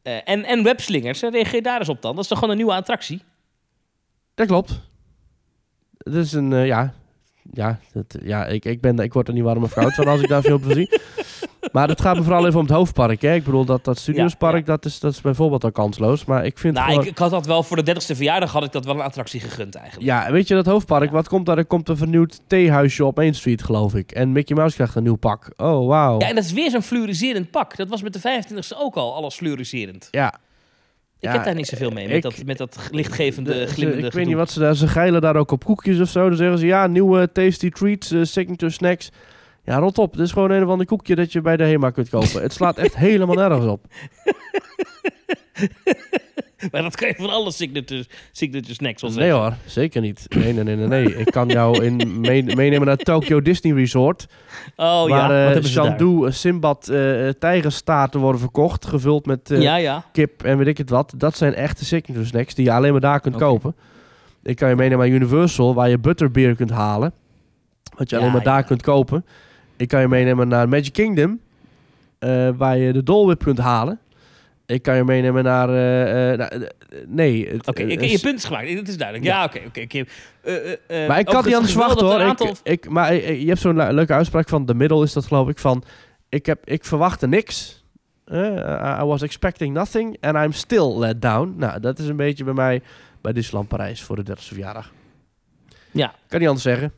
[0.01, 2.15] Eh, en, en webslingers, reageer daar eens op dan.
[2.15, 3.21] Dat is toch gewoon een nieuwe attractie?
[4.33, 4.79] Dat klopt.
[5.97, 6.93] Het is een, eh, ja...
[7.51, 10.21] Ja, dat, ja ik, ik, ben, ik word er niet warm of koud van als
[10.21, 10.89] ik daar veel van zie.
[11.71, 13.21] Maar het gaat me vooral even om het hoofdpark.
[13.21, 13.33] Hè?
[13.33, 14.65] Ik bedoel, dat, dat Studiospark, Ja, ja.
[14.65, 16.25] Dat, is, dat is bijvoorbeeld al kansloos.
[16.25, 17.03] Maar ik vind Nou, gewoon...
[17.03, 19.39] ik, ik had dat wel voor de 30ste verjaardag had ik dat wel een attractie
[19.39, 20.05] gegund eigenlijk.
[20.05, 21.57] Ja, weet je, dat hoofdpark, wat komt daar?
[21.57, 24.11] Er komt een vernieuwd theehuisje op Main Street, geloof ik.
[24.11, 25.51] En Mickey Mouse krijgt een nieuw pak.
[25.57, 26.19] Oh, wauw.
[26.19, 27.75] Ja, en dat is weer zo'n fluoriserend pak.
[27.75, 30.07] Dat was met de 25e ook al, alles fluoriserend.
[30.11, 30.27] Ja.
[31.19, 34.07] Ik Ja, heb daar niet zoveel mee, met, ik- dat, met dat lichtgevende, De- glimmende
[34.07, 34.75] ik weet niet wat ze daar...
[34.75, 36.27] Ze geilen daar ook op koekjes of zo.
[36.27, 39.09] Dan zeggen ze, ja, nieuwe tasty treats, eh, signature snacks.
[39.65, 40.13] Ja, rot op.
[40.17, 42.41] Dit is gewoon een of ander koekje dat je bij de HEMA kunt kopen.
[42.41, 43.85] het slaat echt helemaal nergens op.
[46.71, 50.25] Maar dat kan je van alle signature, signature snacks wel Nee hoor, zeker niet.
[50.29, 50.87] Nee, nee, nee, nee.
[50.87, 51.15] nee.
[51.17, 54.25] Ik kan jou in mee- meenemen naar Tokyo Disney Resort.
[54.75, 55.85] Oh ja, waar eh hebben ze daar?
[55.85, 58.85] Shandu, eh, Simbad, eh tijgerstaarten worden verkocht.
[58.85, 60.03] Gevuld met eh, Ja, ja.
[60.11, 61.13] kip en weet ik het wat.
[61.17, 63.75] Dat zijn echte signature snacks die je alleen maar daar kunt kopen.
[64.43, 67.13] Ik kan je meenemen naar Universal, waar je butterbeer kunt halen.
[67.97, 68.61] Wat je Ja, alleen maar daar ja.
[68.61, 69.25] kunt kopen.
[69.83, 71.39] Ik kan je meenemen naar Magic Kingdom,
[72.19, 73.99] eh, waar je de Dole Whip kunt halen.
[74.65, 75.69] Ik kan je meenemen naar...
[75.69, 76.67] eh, nou, eh,
[77.07, 77.47] nee.
[77.49, 78.75] het- Oké, eh, je punt is gemaakt.
[78.75, 79.27] Dat is duidelijk.
[79.27, 79.59] Ja, oké.
[79.67, 80.03] oké, oké.
[80.87, 82.21] Eh, maar ik kan niet anders wachten hoor.
[82.21, 85.49] Ik, ik, maar je hebt zo'n le- leuke uitspraak van de middel is dat geloof
[85.49, 85.83] ik van...
[86.29, 87.83] Ik, heb, ik verwachtte niks.
[88.31, 91.53] I was expecting nothing and I'm still let down.
[91.57, 92.81] Nou, dat is een beetje bij mij
[93.21, 94.91] bij Disneyland Parijs voor de 30ste verjaardag.
[95.91, 96.13] Ja.
[96.27, 96.93] Kan niet anders zeggen.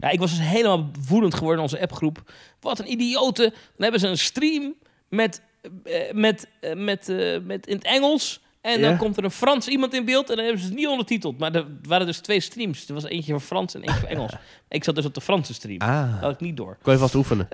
[0.00, 2.32] Ja, ik was dus helemaal woedend geworden in onze appgroep.
[2.60, 3.50] Wat een idioten.
[3.50, 4.74] Dan hebben ze een stream
[5.08, 5.42] met,
[5.82, 8.40] eh, met, eh, met, eh, met in het Engels.
[8.60, 10.86] En dan komt er een Frans iemand in beeld en dan hebben ze het niet
[10.86, 11.38] ondertiteld.
[11.38, 12.88] Maar er waren dus twee streams.
[12.88, 14.32] Er was eentje voor Frans en eentje voor Engels.
[14.68, 15.78] ik zat dus op de Franse stream.
[15.80, 16.76] Ah, Dat had ik niet door.
[16.82, 17.48] kon je vast oefenen.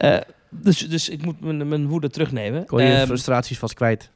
[0.50, 2.66] Dus, dus ik moet mijn, mijn woede terugnemen.
[2.66, 4.10] Kon je Ehm, frustraties vast kwijt.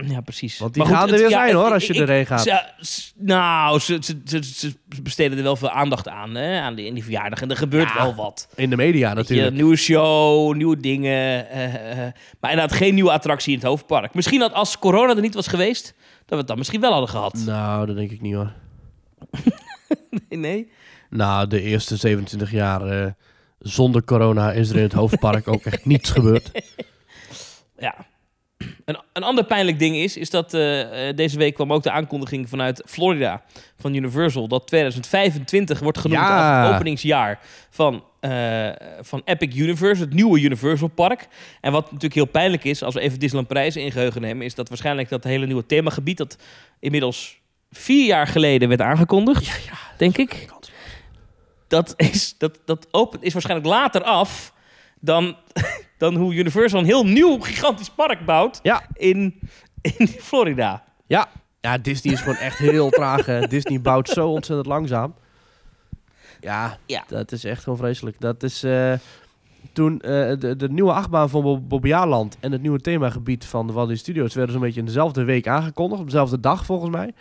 [0.14, 0.58] ja, precies.
[0.58, 2.42] Want die Maar goed, gaan er weer zijn hoor, als je ik- erheen gaat.
[2.42, 6.74] Ze- s- nou, ze, ze, ze, ze besteden er wel veel aandacht aan, hè, aan
[6.74, 7.40] die, in die verjaardag.
[7.42, 8.48] En er gebeurt Ja, wel wat.
[8.54, 9.54] In de media je, natuurlijk.
[9.54, 11.50] nieuwe show, nieuwe dingen.
[11.50, 14.14] eh, eh, maar inderdaad geen nieuwe attractie in het hoofdpark.
[14.14, 15.84] Misschien dat als corona er niet was geweest,
[16.18, 17.34] dat we het dan misschien wel hadden gehad.
[17.46, 18.52] Nou, dat denk ik niet hoor.
[20.28, 20.70] Nee, nee.
[21.10, 23.10] Nou, de eerste 27 jaar eh,
[23.58, 26.50] zonder corona is er in het hoofdpark ook echt niets gebeurd.
[27.78, 27.94] Ja.
[28.84, 31.90] Een, een ander pijnlijk ding is, is dat eh, eh, deze week kwam ook de
[31.90, 33.42] aankondiging vanuit Florida
[33.78, 36.56] van Universal dat 2025 wordt genoemd Ja.
[36.58, 37.40] als het openingsjaar
[37.70, 38.68] van, eh,
[39.00, 41.28] van Epic Universe, het nieuwe Universal Park.
[41.60, 44.54] En wat natuurlijk heel pijnlijk is, als we even Disneyland Parijs in geheugen nemen, is
[44.54, 46.36] dat waarschijnlijk dat hele nieuwe themagebied dat
[46.80, 47.40] inmiddels
[47.70, 49.60] vier jaar geleden werd aangekondigd,
[49.96, 50.48] denk ik.
[51.68, 54.52] Dat is, dat, dat opent, is waarschijnlijk later af
[55.02, 55.36] dan,
[55.98, 58.82] dan hoe Universal een heel nieuw gigantisch park bouwt Ja.
[58.94, 59.40] in,
[59.98, 60.84] in Florida.
[61.06, 61.28] Ja.
[61.60, 63.26] Ja, Disney is gewoon echt heel traag.
[63.26, 63.46] hè.
[63.46, 65.14] Disney bouwt zo ontzettend langzaam.
[66.40, 67.04] Ja, Ja.
[67.08, 68.16] dat is echt gewoon vreselijk.
[68.20, 68.92] Dat is eh,
[69.72, 73.72] toen eh, de, de nieuwe achtbaan van Bob- Bobbejaarland en het nieuwe themagebied van de
[73.72, 76.00] Walt Disney Studios werden zo'n beetje in dezelfde week aangekondigd.
[76.00, 77.12] Op dezelfde dag volgens mij.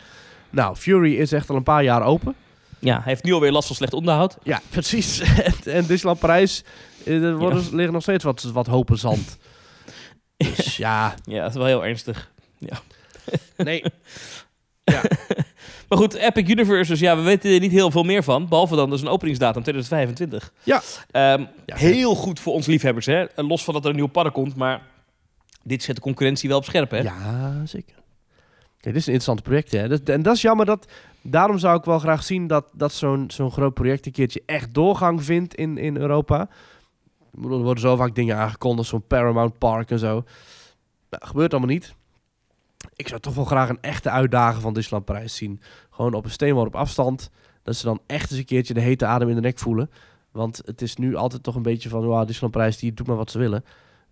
[0.50, 2.36] Nou, Fury is echt al een paar jaar open.
[2.80, 4.38] Ja, hij heeft nu alweer last van slecht onderhoud.
[4.44, 5.20] Ja, precies.
[5.20, 6.64] en, en Disneyland Parijs,
[7.06, 9.38] er worden, liggen nog steeds wat, wat hopen zand.
[10.38, 12.32] Dus ja, Ja, dat is wel heel ernstig.
[13.58, 13.84] nee.
[15.88, 18.48] Maar goed, Epic Universe, dus ja, we weten er niet heel veel meer van.
[18.48, 20.54] Behalve dan dus een openingsdatum 2025.
[20.64, 20.82] Ja.
[21.12, 23.26] Ehm, Ja, heel goed voor ons liefhebbers, hè.
[23.36, 24.82] Los van dat er een nieuw park komt, maar
[25.64, 26.98] dit zet de concurrentie wel op scherp, hè.
[26.98, 27.96] Ja, zeker.
[28.80, 29.88] Kijk, dit is een interessant project, hè.
[29.88, 30.86] Dat, en dat is jammer dat...
[31.22, 34.74] Daarom zou ik wel graag zien dat, dat zo'n zo'n groot project een keertje echt
[34.74, 36.50] doorgang vindt in, in Europa.
[37.34, 40.24] Ik bedoel, er worden zo vaak dingen aangekondigd, zo'n Paramount Park en zo.
[41.10, 41.96] Nou, gebeurt allemaal niet.
[42.96, 45.62] Ik zou toch wel graag een echte uitdaging van Disneyland Parijs zien.
[45.90, 47.30] Gewoon op een steenworp afstand.
[47.64, 49.92] Dat ze dan echt eens een keertje de hete adem in de nek voelen.
[50.32, 52.06] Want het is nu altijd toch een beetje van...
[52.06, 53.66] Wow, Disneyland Parijs, die doet maar wat ze willen.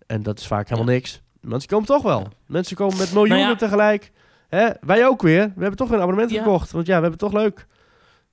[0.06, 1.22] En dat is vaak helemaal niks.
[1.40, 2.20] Mensen komen toch wel.
[2.20, 2.26] Ja.
[2.46, 3.56] Mensen komen met miljoenen Nou ja.
[3.56, 4.12] tegelijk.
[4.48, 4.68] Hè?
[4.80, 5.42] Wij ook weer.
[5.54, 6.70] We hebben toch weer een abonnement gekocht.
[6.70, 7.66] Want ja, we hebben het toch leuk.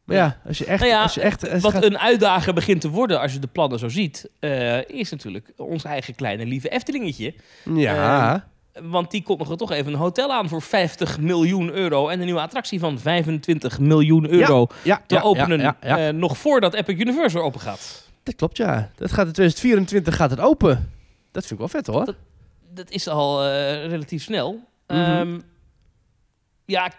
[0.08, 0.80] Maar ja, als je echt...
[0.80, 3.40] Nou ja, als je echt als Wat gaat- een uitdager begint te worden als je
[3.40, 7.34] de plannen zo ziet, eh, is natuurlijk ons eigen kleine lieve Eftelingetje.
[7.74, 8.48] ja,
[8.82, 12.26] Want die komt nog toch even een hotel aan voor 50 miljoen euro en een
[12.26, 15.80] nieuwe attractie van 25 miljoen euro ja, te ja, openen.
[15.82, 18.06] Eh, nog voordat Epic Universe er open gaat.
[18.24, 18.90] dat klopt, ja.
[18.96, 20.92] Dat gaat in 2024 gaat het open.
[21.32, 22.06] Dat vind ik wel vet, hoor.
[22.06, 22.16] Dat-
[22.74, 24.64] Dat is al eh, relatief snel.
[24.88, 25.00] Mhm.
[25.00, 25.40] Ehm,
[26.66, 26.92] ja,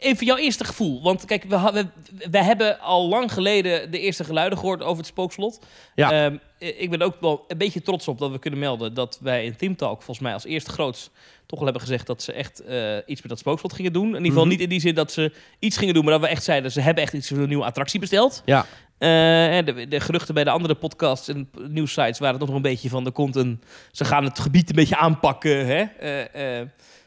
[0.00, 1.02] even jouw eerste gevoel.
[1.02, 1.86] Want kijk, we, we,
[2.30, 5.60] we hebben al lang geleden de eerste geluiden gehoord over het spookslot.
[5.94, 6.24] Ja.
[6.24, 9.44] Ehm, ik ben ook wel een beetje trots op dat we kunnen melden dat wij
[9.44, 11.10] in Team Talk volgens mij als eerste groots
[11.46, 14.06] toch wel hebben gezegd dat ze echt eh, iets met dat spookslot gingen doen.
[14.08, 14.50] In ieder geval Mhm.
[14.52, 16.80] niet in die zin dat ze iets gingen doen, maar dat we echt zeiden ze
[16.80, 18.42] hebben echt iets voor een nieuwe attractie besteld.
[18.44, 18.66] Ja.
[18.98, 22.62] Eh, en de, de geruchten bij de andere podcasts en nieuwsites waren toch nog een
[22.62, 23.60] beetje van er komt een
[23.92, 25.66] ze gaan het gebied een beetje aanpakken.
[25.66, 25.82] Hè?
[25.82, 26.66] Eh, eh,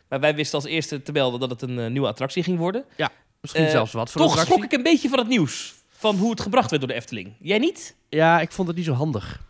[0.10, 2.86] maar wij wisten als eerste te melden dat het een eh, nieuwe attractie ging worden.
[3.42, 5.76] Misschien Eh, zelfs wat voor Toch schrok ik een beetje van het nieuws.
[5.90, 7.34] Van hoe het gebracht werd door de Efteling.
[7.40, 7.96] Jij niet?
[8.10, 9.42] Ja, ik vond het niet zo handig.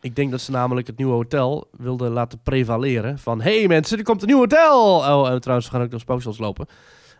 [0.00, 3.18] Ik denk dat ze namelijk het nieuwe hotel wilden laten prevaleren.
[3.18, 4.96] Van, hé hey mensen, er komt een nieuw hotel!
[4.96, 6.66] Oh, en trouwens, we gaan ook nog spooksels lopen.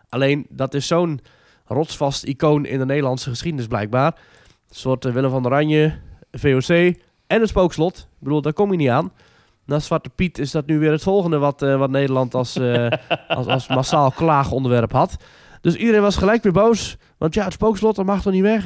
[0.09, 1.19] Alleen, dat is zo'n
[1.65, 4.15] rotsvast icoon in de Nederlandse geschiedenis blijkbaar.
[4.69, 5.99] Een soort eh, Willem van Oranje,
[6.31, 6.69] VOC
[7.27, 7.97] en een spookslot.
[7.97, 9.11] Ik bedoel, daar kom je niet aan.
[9.65, 12.87] Na Zwarte Piet is dat nu weer het volgende wat, eh, wat Nederland als, eh,
[13.27, 15.15] als, als massaal klaagonderwerp had.
[15.61, 16.97] Dus iedereen was gelijk weer boos.
[17.17, 18.65] Want ja, het spookslot, dat mag toch niet weg?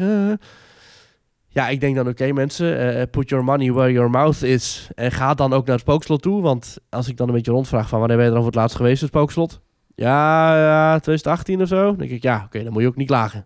[1.47, 4.89] Ja, ik denk dan, oké mensen, eh, put your money where your mouth is.
[4.95, 6.41] En ga dan ook naar het spookslot toe.
[6.41, 8.61] Want als ik dan een beetje rondvraag van wanneer ben je er dan voor het
[8.61, 9.61] laatst geweest, het spookslot?
[9.95, 11.85] Ja, ja 2018 of zo.
[11.85, 13.45] Dan denk ik, ja, oké, dan moet je ook niet klagen.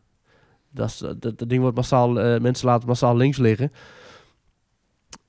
[0.72, 3.72] Dat, is, dat, dat ding wordt massaal, mensen laten massaal links liggen.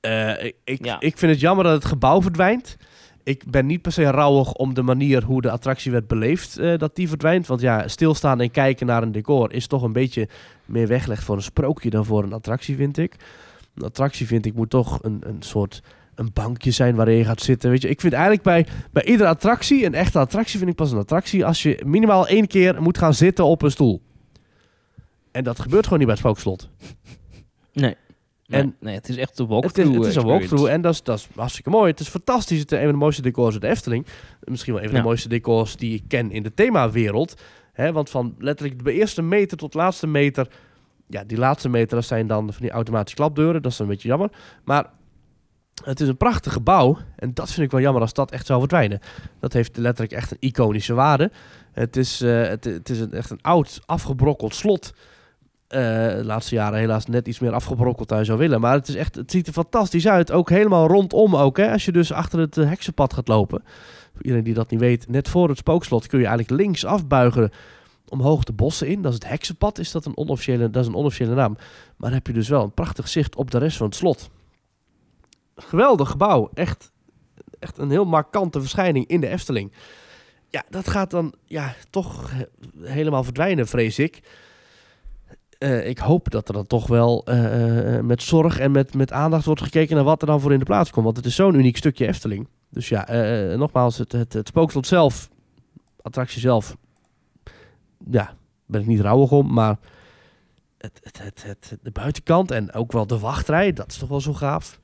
[0.05, 0.99] Eh, ik, ik, Ja.
[0.99, 2.77] ik vind het jammer dat het gebouw verdwijnt.
[3.23, 6.77] Ik ben niet per se rouwig om de manier hoe de attractie werd beleefd, eh,
[6.77, 7.47] dat die verdwijnt.
[7.47, 10.27] Want ja, stilstaan en kijken naar een decor is toch een beetje
[10.65, 13.15] meer weggelegd voor een sprookje dan voor een attractie, vind ik.
[13.75, 15.81] Een attractie, vind ik, moet toch een, een soort
[16.15, 17.69] een bankje zijn waarin je gaat zitten.
[17.69, 20.91] Weet je, ik vind eigenlijk bij, bij iedere attractie, een echte attractie vind ik pas
[20.91, 24.01] een attractie als je minimaal één keer moet gaan zitten op een stoel.
[25.31, 26.69] En dat gebeurt gewoon niet bij het spookslot.
[27.73, 27.95] Nee.
[28.45, 30.27] En- En, nee, het is echt een Het is, walkthrough het is een experience.
[30.39, 31.91] walkthrough en dat is, dat is hartstikke mooi.
[31.91, 32.59] Het is fantastisch.
[32.59, 34.05] Het is een van de mooiste decors uit de Efteling.
[34.43, 35.03] Misschien wel een van Ja.
[35.03, 37.41] de mooiste decors die ik ken in de themawereld.
[37.73, 40.47] Hè, want van letterlijk de eerste meter tot de laatste meter...
[41.07, 43.61] Ja, die laatste meter dat zijn dan van die automatische klapdeuren.
[43.61, 44.29] Dat is een beetje jammer.
[44.63, 44.89] Maar
[45.83, 46.97] het is een prachtig gebouw.
[47.15, 48.99] En dat vind ik wel jammer als dat echt zou verdwijnen.
[49.39, 51.31] Dat heeft letterlijk echt een iconische waarde.
[51.71, 54.93] Het is, eh, het, het is een, echt een oud, afgebrokkeld slot.
[55.67, 58.61] Eh, de laatste jaren helaas net iets meer afgebrokkeld je zou willen.
[58.61, 60.31] Maar het, is echt, het ziet er fantastisch uit.
[60.31, 61.57] Ook helemaal rondom ook.
[61.57, 61.71] Hè?
[61.71, 63.63] Als je dus achter het eh, heksenpad gaat lopen.
[64.13, 65.07] Voor iedereen die dat niet weet.
[65.07, 67.51] Net voor het spookslot kun je eigenlijk links afbuigen.
[68.07, 69.01] Omhoog de bossen in.
[69.01, 69.79] Dat is het heksenpad.
[69.79, 71.53] Is dat, een onofficiële, dat is een onofficiële naam.
[71.53, 74.29] Maar dan heb je dus wel een prachtig zicht op de rest van het slot.
[75.55, 76.49] Geweldig gebouw.
[76.53, 76.91] Echt,
[77.59, 79.71] echt een heel markante verschijning in de Efteling.
[80.49, 82.31] Ja, dat gaat dan ja, toch
[82.81, 84.21] helemaal verdwijnen, vrees ik.
[85.57, 89.11] Eh, ik hoop dat er dan toch wel eh, eh, met zorg en met, met
[89.11, 91.05] aandacht wordt gekeken naar wat er dan voor in de plaats komt.
[91.05, 92.47] Want het is zo'n uniek stukje Efteling.
[92.69, 93.05] Dus ja,
[93.55, 95.29] nogmaals, het, het, het spookslot zelf,
[96.01, 96.75] attractie zelf,
[98.11, 98.33] ja,
[98.65, 99.53] ben ik niet rouwig om.
[99.53, 99.77] Maar
[100.77, 104.21] het, het, het, het, de buitenkant en ook wel de wachtrij, dat is toch wel
[104.21, 104.79] zo gaaf.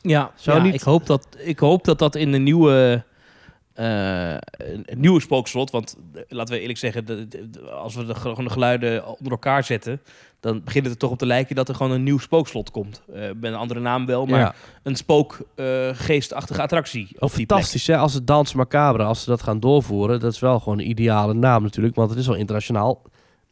[0.00, 3.04] Ja, Zou ja niet- ik, hoop dat, ik hoop dat dat in de nieuwe,
[3.78, 5.70] eh, een nieuwe spookslot...
[5.70, 9.06] Want eh, laten we eerlijk zeggen, de- de- de- als we de, gewoon de geluiden
[9.06, 10.00] onder elkaar zetten...
[10.40, 13.02] dan begint het er toch op te lijken dat er gewoon een nieuw spookslot komt.
[13.14, 14.54] Eh met een andere naam wel, maar ja.
[14.82, 17.30] een spookgeestachtige attractie plek.
[17.30, 17.96] Fantastisch, hè?
[17.96, 21.34] Als het Dans Macabre, als ze dat gaan doorvoeren, dat is wel gewoon een ideale
[21.34, 23.02] naam natuurlijk, want het is wel internationaal.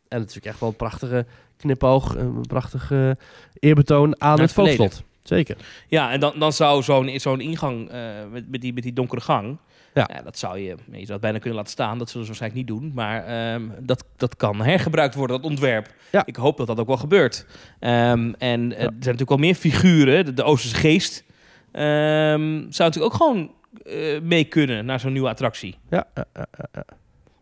[0.09, 3.17] En het is ook echt wel een prachtige knipoog, een prachtige
[3.59, 5.03] eerbetoon aan Naar het spookslot.
[5.23, 5.57] Zeker.
[5.89, 7.91] Ja, en dan, dan zou zo'n zo'n ingang
[8.31, 9.59] met, met, die, met die donkere gang...
[10.05, 10.21] Ja.
[10.25, 11.99] dat zou je, je zou het bijna kunnen laten staan.
[11.99, 12.93] Dat zullen ze waarschijnlijk niet doen.
[12.95, 15.95] Maar ehm, dat, dat kan hergebruikt worden, dat ontwerp.
[16.13, 16.23] Ja.
[16.27, 17.47] Ik hoop dat dat ook wel gebeurt.
[17.81, 18.75] Ehm, en Ja.
[18.77, 20.25] er zijn natuurlijk wel meer figuren.
[20.25, 21.25] De, de Oosterse geest
[21.73, 23.51] ehm, zou natuurlijk ook gewoon
[23.85, 25.79] eh, mee kunnen naar zo'n nieuwe attractie.
[25.91, 26.07] Ja.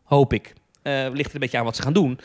[0.05, 0.53] Hoop ik.
[0.83, 2.19] Eh ligt er een beetje aan wat ze gaan doen.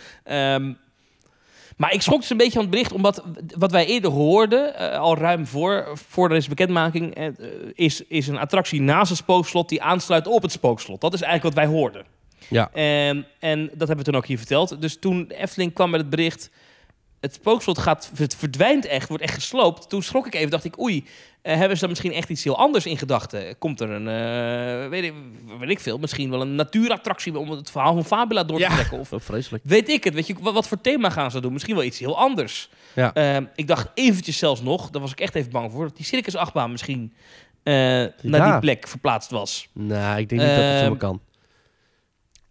[1.80, 3.24] Ehm, Maar ik schrok dus een beetje van het bericht, omdat
[3.58, 7.28] wat wij eerder hoorden, eh, al ruim voor, voor deze bekendmaking, eh,
[7.74, 11.02] is, is een attractie naast het spookslot die aansluit op het spookslot.
[11.02, 12.06] Dat is eigenlijk wat wij hoorden.
[12.50, 12.70] Ja.
[12.74, 14.82] En, en dat hebben we toen ook hier verteld.
[14.82, 16.50] Dus toen Efteling kwam met het bericht,
[17.20, 19.90] het spookslot gaat, het verdwijnt echt, wordt echt gesloopt.
[19.90, 21.06] Toen schrok ik even, dacht ik, oei,
[21.42, 23.58] eh, hebben ze dan misschien echt iets heel anders in gedachten?
[23.58, 24.08] Komt er een,
[24.84, 25.14] eh, weet, ik,
[25.60, 28.74] weet ik veel, misschien wel een natuurattractie om het verhaal van Fabula door te Ja.
[28.74, 29.00] trekken?
[29.00, 29.64] Of Oh, vreselijk.
[29.68, 31.54] weet ik het, weet je, wat, wat voor thema gaan ze doen?
[31.54, 32.70] Misschien wel iets heel anders.
[32.96, 33.14] Ja.
[33.14, 36.06] Ehm, ik dacht eventjes zelfs nog, daar was ik echt even bang voor, dat die
[36.06, 37.14] circusachtbaan misschien
[37.64, 37.74] eh,
[38.22, 39.68] naar die plek verplaatst was.
[39.74, 41.22] Nou, ik denk niet dat het zo Ehm, kan.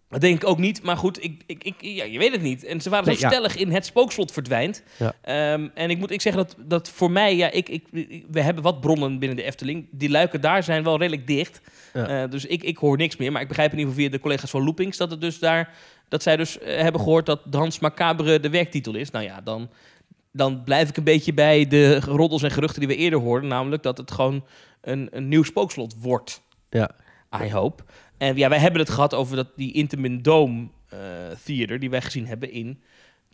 [0.08, 2.64] Dat denk ik ook niet, maar goed, ik, ik, ik, ja, je weet het niet.
[2.64, 3.28] En ze waren Nee, zo ja.
[3.28, 4.82] stellig in het spookslot verdwijnt.
[4.98, 5.14] Ja.
[5.22, 7.86] Ehm, en ik moet ik zeggen dat, dat voor mij, ja, ik, ik,
[8.30, 9.86] we hebben wat bronnen binnen de Efteling.
[9.90, 11.60] Die luiken daar zijn wel redelijk dicht.
[11.92, 13.32] Eh, dus ik, ik hoor niks meer.
[13.32, 15.74] Maar ik begrijp in ieder geval via de collega's van Loopings dat het dus daar,
[16.08, 19.10] dat zij dus eh, hebben gehoord dat Dans Macabre de werktitel is.
[19.10, 19.70] Nou ja, dan,
[20.32, 23.48] dan blijf ik een beetje bij de roddels en geruchten die we eerder hoorden.
[23.48, 24.44] Namelijk dat het gewoon
[24.80, 26.42] een, een nieuw spookslot wordt.
[26.70, 26.90] Ja.
[27.42, 27.82] I hope.
[28.18, 30.98] En ja, wij hebben het gehad over dat, die Intamin Dome eh,
[31.44, 32.80] Theater die wij gezien hebben in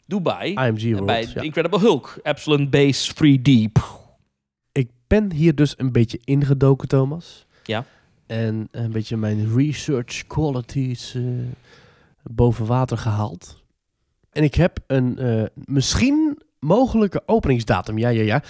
[0.07, 0.53] Dubai.
[0.53, 1.07] IMG World.
[1.07, 1.41] bij ja.
[1.41, 2.19] Incredible Hulk.
[2.23, 3.83] Epsilon Base 3D.
[4.73, 7.47] Ik ben hier dus een beetje ingedoken, Thomas.
[7.63, 7.85] Ja.
[8.27, 11.23] En een beetje mijn research qualities eh,
[12.23, 13.63] boven water gehaald.
[14.33, 17.99] En ik heb een eh, misschien mogelijke openingsdatum.
[17.99, 18.43] Ja, ja, ja.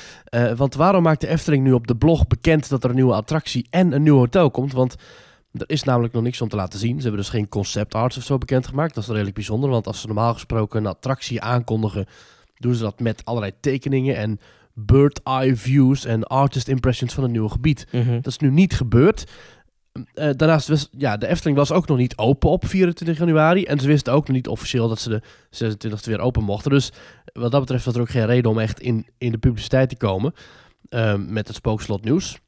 [0.55, 3.67] Want waarom maakt de Efteling nu op de blog bekend dat er een nieuwe attractie
[3.71, 4.73] en een nieuw hotel komt?
[4.73, 4.97] Want
[5.55, 6.97] er is namelijk nog niks om te laten zien.
[6.97, 8.95] Ze hebben dus geen concept arts of zo bekendgemaakt.
[8.95, 12.07] Dat is redelijk bijzonder, want als ze normaal gesproken een attractie aankondigen,
[12.55, 14.39] doen ze dat met allerlei tekeningen en
[14.73, 17.87] bird eye views en artist impressions van het nieuwe gebied.
[17.93, 19.31] Dat is nu niet gebeurd.
[20.15, 23.65] Eh, daarnaast was ja, de Efteling was ook nog niet open op 24 januari.
[23.65, 26.71] En ze wisten ook nog niet officieel dat ze de 26e weer open mochten.
[26.71, 26.93] Dus
[27.33, 29.97] wat dat betreft was er ook geen reden om echt in, in de publiciteit te
[29.97, 30.35] komen
[30.89, 32.39] eh, met het spookslot nieuws.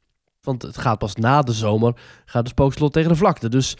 [0.47, 1.93] Want het gaat pas na de zomer,
[2.25, 3.49] gaat de spookslot tegen de vlakte.
[3.49, 3.77] Dus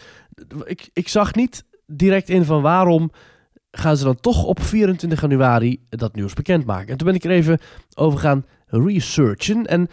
[0.64, 3.10] ik, ik zag niet direct in van waarom
[3.70, 6.88] gaan ze dan toch op 24 januari dat nieuws bekendmaken.
[6.88, 7.58] En toen ben ik er even
[7.94, 9.66] over gaan researchen.
[9.66, 9.88] En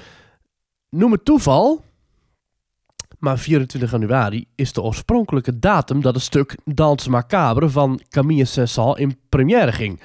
[0.90, 1.84] noem het toeval,
[3.20, 9.00] maar 24 januari is de oorspronkelijke datum dat het stuk Dans Macabre van Camille Saint-Saëns
[9.00, 10.02] in première ging.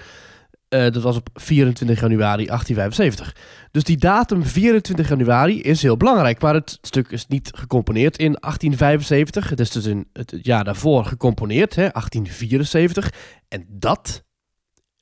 [0.70, 3.36] Eh, dat was op 24 januari 1875.
[3.70, 6.40] Dus die datum 24 januari is heel belangrijk.
[6.40, 9.48] Maar het stuk is niet gecomponeerd in 1875.
[9.48, 13.12] Het is dus in het jaar daarvoor gecomponeerd, hè, 1874.
[13.48, 14.24] En dat,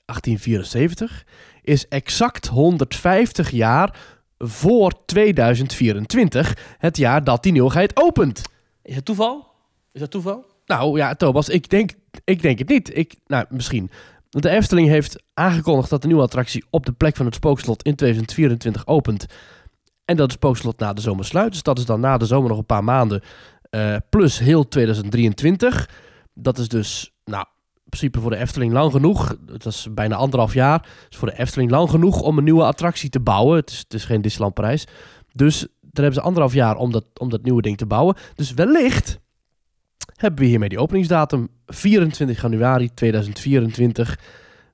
[0.04, 1.24] 1874,
[1.62, 3.96] is exact 150 jaar
[4.38, 6.56] voor 2024.
[6.78, 8.42] Het jaar dat die nieuwigheid opent.
[8.82, 9.46] Is dat toeval?
[9.92, 10.46] Is dat toeval?
[10.66, 11.90] Nou ja, Thomas, ik denk,
[12.24, 12.96] ik denk het niet.
[12.96, 13.90] Ik, nou, misschien.
[14.28, 17.94] De Efteling heeft aangekondigd dat de nieuwe attractie op de plek van het spookslot in
[17.94, 19.26] 2024 opent.
[20.04, 21.52] En dat het spookslot na de zomer sluit.
[21.52, 23.22] Dus dat is dan na de zomer nog een paar maanden.
[23.70, 25.90] eh, plus heel 2023.
[26.34, 29.36] Dat is dus, nou, in principe voor de Efteling lang genoeg.
[29.46, 30.86] Het is bijna anderhalf jaar.
[31.08, 33.56] Dus voor de Efteling lang genoeg om een nieuwe attractie te bouwen.
[33.56, 34.86] Het is, het is geen Disneyland Parijs.
[35.32, 38.16] Dus daar hebben ze anderhalf jaar om dat, om dat nieuwe ding te bouwen.
[38.34, 39.18] Dus wellicht
[40.14, 44.18] hebben we hiermee die openingsdatum 24 januari 2024.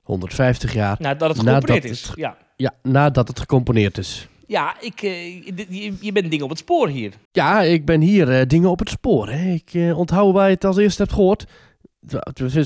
[0.03, 0.95] 150 jaar.
[0.99, 2.07] Nou, dat het Nadat gecomponeerd is.
[2.07, 4.27] het- Ja, Ja, nadat het gecomponeerd is.
[4.47, 7.13] ja ik, eh, je, je bent dingen op het spoor hier.
[7.31, 9.29] Ja, ik ben hier eh, dingen op het spoor.
[9.29, 9.51] Hè.
[9.53, 11.45] Ik eh, onthoud waar je het als eerste hebt gehoord.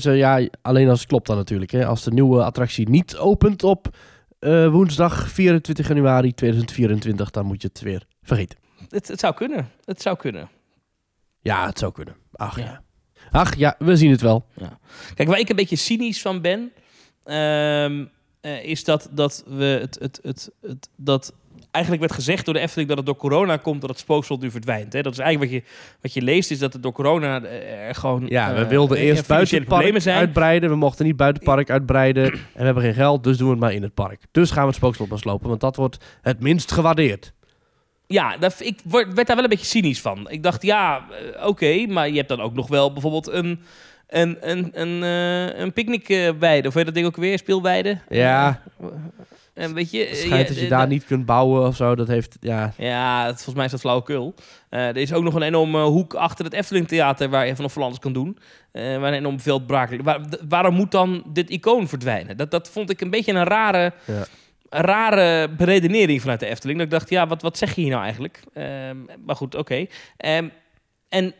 [0.00, 1.70] Ja, alleen als het klopt dan natuurlijk.
[1.70, 1.86] Hè.
[1.86, 3.96] Als de nieuwe attractie niet opent op
[4.70, 8.58] woensdag 24 januari 2024, dan moet je het weer vergeten.
[8.88, 9.68] Het, het zou kunnen.
[9.84, 10.48] Het zou kunnen.
[11.40, 12.14] Ja, het zou kunnen.
[12.40, 12.64] Ach ja.
[12.64, 12.82] Ja.
[13.30, 14.46] Ach ja, we zien het wel.
[15.14, 16.72] Kijk, waar ik een beetje cynisch van ben,
[17.24, 18.04] ehm,
[18.40, 21.34] eh, is dat, dat we het, het, het, het, dat
[21.70, 24.50] eigenlijk werd gezegd door de Efteling dat het door corona komt dat het spookslot nu
[24.50, 24.92] verdwijnt.
[24.92, 25.02] Hè?
[25.02, 25.70] Dat is eigenlijk wat je,
[26.00, 28.98] wat je leest, is dat het door corona eh, er gewoon Ja, we eh, wilden
[28.98, 30.18] eerst buiten het park zijn.
[30.18, 30.70] uitbreiden.
[30.70, 32.24] We mochten niet buiten het park uitbreiden.
[32.24, 34.22] En we hebben geen geld, dus doen we het maar in het park.
[34.30, 37.32] Dus gaan we het spookslot maar slopen, want dat wordt het minst gewaardeerd.
[38.12, 40.30] Ja, dat, ik werd daar wel een beetje cynisch van.
[40.30, 43.60] Ik dacht, ja, eh, oké, maar je hebt dan ook nog wel bijvoorbeeld een,
[44.08, 46.68] een, een, een, eh, een picknickweide.
[46.68, 47.38] Of weet je dat ding ook weer?
[47.38, 47.98] Speelweide?
[48.08, 48.62] Ja.
[49.54, 49.98] En weet je...
[49.98, 51.94] Het eh, schijnt dat je daar niet kunt bouwen of zo.
[51.94, 52.72] Dat heeft, ja...
[52.76, 54.34] Ja, het, volgens mij is dat flauwekul.
[54.68, 57.82] Eh er is ook nog een enorme hoek achter het Efteling Theater waar je van
[57.82, 58.38] alles kan doen.
[58.72, 60.02] Eh, waar een enorm veld braak.
[60.02, 62.36] Waar, waarom moet dan dit icoon verdwijnen?
[62.36, 64.24] Dat, dat vond ik een beetje een rare, Ja.
[64.70, 66.78] Rare beredenering vanuit de Efteling.
[66.78, 68.40] Dat ik dacht, ja, wat, wat zeg je hier nou eigenlijk?
[68.52, 69.86] Ehm, maar goed, oké.
[70.16, 70.48] Ehm,
[71.08, 71.34] en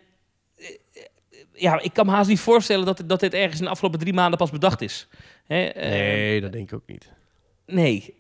[0.56, 0.66] eh,
[1.52, 4.12] ja, ik kan me haast niet voorstellen dat, dat dit ergens in de afgelopen drie
[4.12, 5.08] maanden pas bedacht is.
[5.46, 7.12] Ehm, Nee, dat denk ik ook niet.
[7.66, 8.14] Nee,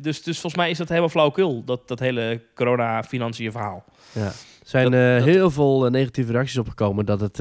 [0.00, 3.84] dus, dus volgens mij is dat helemaal flauwekul, dat, dat hele corona-financiën verhaal.
[4.12, 4.24] Ja.
[4.26, 4.32] Er
[4.64, 7.40] zijn Dat- eh, dat- heel veel eh, negatieve reacties opgekomen dat het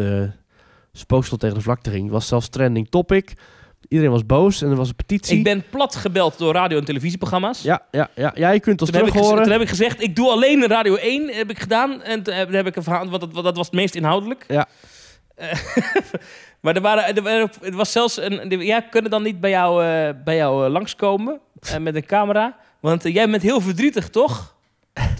[0.91, 2.09] spooksel tegen de vlakte ging.
[2.09, 3.33] Was zelfs trending topic.
[3.87, 5.37] Iedereen was boos en er was een petitie.
[5.37, 7.61] Ik ben plat gebeld door radio- en televisieprogramma's.
[7.61, 9.43] Ja, ja, ja, ja, je kunt ons Toen heb, ik terug horen.
[9.43, 12.01] toen heb ik gezegd, ik doe alleen Radio 1, heb ik gedaan.
[12.01, 14.45] En toen heb, heb ik een verhaal, want dat, want dat was het meest inhoudelijk.
[14.47, 14.67] Ja.
[15.35, 15.53] Eh,
[16.61, 18.49] maar er, waren, er, er was zelfs een...
[18.59, 22.57] Ja, kunnen dan niet bij jou, eh, bij jou eh, langskomen eh, met een camera?
[22.79, 24.55] Want eh, jij bent heel verdrietig, toch?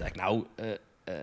[0.06, 0.44] Ik, nou...
[0.56, 0.70] eh,
[1.04, 1.14] eh,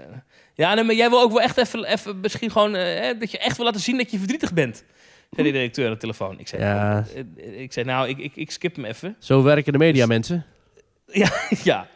[0.54, 2.76] ja, nee, maar jij wil ook wel echt even, even misschien gewoon...
[2.76, 4.84] eh, dat je echt wil laten zien dat je verdrietig bent.
[5.30, 6.40] Zei directeur aan de telefoon.
[6.40, 7.06] Ik zei, Ja.
[7.38, 9.16] eh, ik, zei, nou ik, ik, ik skip hem even.
[9.20, 10.46] Zo werken de media, mensen.
[11.12, 11.32] Ja,
[11.64, 11.88] ja.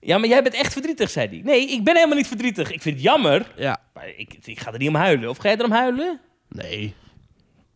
[0.00, 1.40] Ja, maar jij bent echt verdrietig, zei hij.
[1.44, 2.70] Nee, ik ben helemaal niet verdrietig.
[2.72, 3.78] Ik vind het jammer, Ja.
[3.94, 5.28] maar ik, ik ga er niet om huilen.
[5.28, 6.20] Of ga je erom huilen?
[6.48, 6.94] Nee.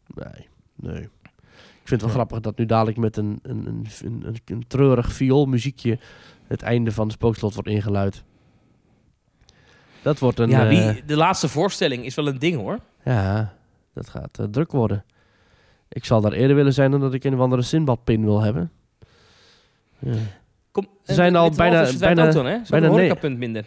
[0.07, 0.49] Nee.
[0.77, 1.03] Nee.
[1.03, 5.13] Ik vind het wel grappig dat nu dadelijk met een, een, een, een, een, treurig
[5.13, 5.99] vioolmuziekje
[6.47, 8.23] het einde van de spookslot wordt ingeluid.
[10.03, 10.51] Dat wordt een...
[10.51, 12.79] ja, eh, wie, de laatste voorstelling is wel een ding, hoor.
[13.05, 13.55] Ja,
[13.93, 15.05] dat gaat eh, druk worden.
[15.89, 18.71] Ik zal daar eerder willen zijn dan dat ik een of andere Sinbad-pin wil hebben.
[19.99, 20.15] Ja.
[20.71, 22.55] Kom, Ze zijn eh, al bijna- bijna- ook dan, hè?
[22.57, 22.97] Zo'n bijna nee.
[22.97, 23.65] horecapunt minder.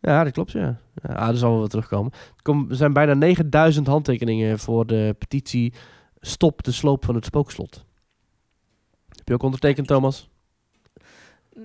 [0.00, 0.78] Ja, dat klopt, ja.
[1.02, 2.12] ja ah, dat zal wel weer terugkomen.
[2.12, 5.72] Er kom- er zijn bijna 9000 handtekeningen voor de petitie
[6.20, 7.84] Stop de sloop van het spookslot.
[9.08, 10.28] Heb je ook ondertekend, Thomas?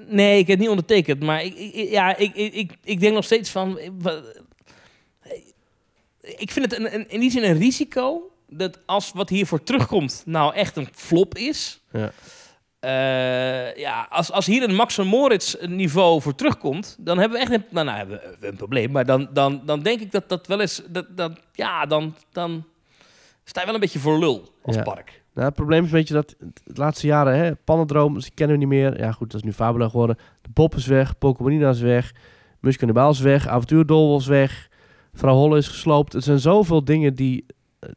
[0.08, 1.20] Nee, ik heb niet ondertekend.
[1.24, 3.80] Maar ik, ik- ja, ik, ik, ik denk nog steeds van...
[6.24, 8.32] Ik vind het een, een, in die zin een risico...
[8.50, 11.82] dat als wat hiervoor terugkomt nou echt een flop is...
[11.92, 12.12] Ja.
[12.80, 17.44] Eh, ja, als, als hier een Max van Moritz niveau voor terugkomt, dan hebben we
[17.44, 18.92] echt een, nou, nou, hebben we een probleem.
[18.92, 22.64] Maar dan, dan, dan denk ik dat dat wel eens, dat, dat, ja, dan, dan
[23.44, 24.82] sta je wel een beetje voor lul als Ja.
[24.84, 25.22] park.
[25.34, 28.66] Nou, het probleem is een beetje dat de laatste jaren, hè, Pannendroom, die kennen we
[28.66, 29.00] niet meer.
[29.00, 30.18] Ja, goed, dat is nu Fabula geworden.
[30.42, 32.12] De Bob is weg, Pokémonina is weg,
[32.60, 34.70] Muscanibaal is weg, Avontuurdol is weg,
[35.14, 36.14] Vrouw Holle is gesloopt.
[36.14, 37.46] Het zijn zoveel dingen die
[37.80, 37.90] eh,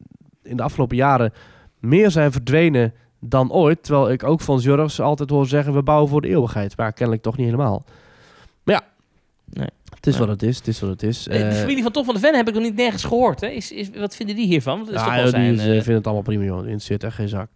[0.43, 1.33] in de afgelopen jaren
[1.79, 3.83] meer zijn verdwenen dan ooit.
[3.83, 6.77] Terwijl ik ook van Jurgens altijd hoor zeggen, we bouwen voor de eeuwigheid.
[6.77, 7.83] Maar kennelijk toch niet helemaal.
[8.63, 8.81] Maar ja,
[9.53, 9.67] Nee.
[9.95, 11.27] het is wat het is, het is wat het is.
[11.27, 13.41] Eh, de Eh, familie van Tom van de Ven heb ik nog niet nergens gehoord.
[13.41, 13.47] Hè?
[13.47, 14.79] Is, is, wat vinden die hiervan?
[14.79, 16.67] Dat is Ja, toch wel joh, die zijn, eh, vinden het allemaal prima, joh.
[16.67, 17.49] In zit echt geen zak.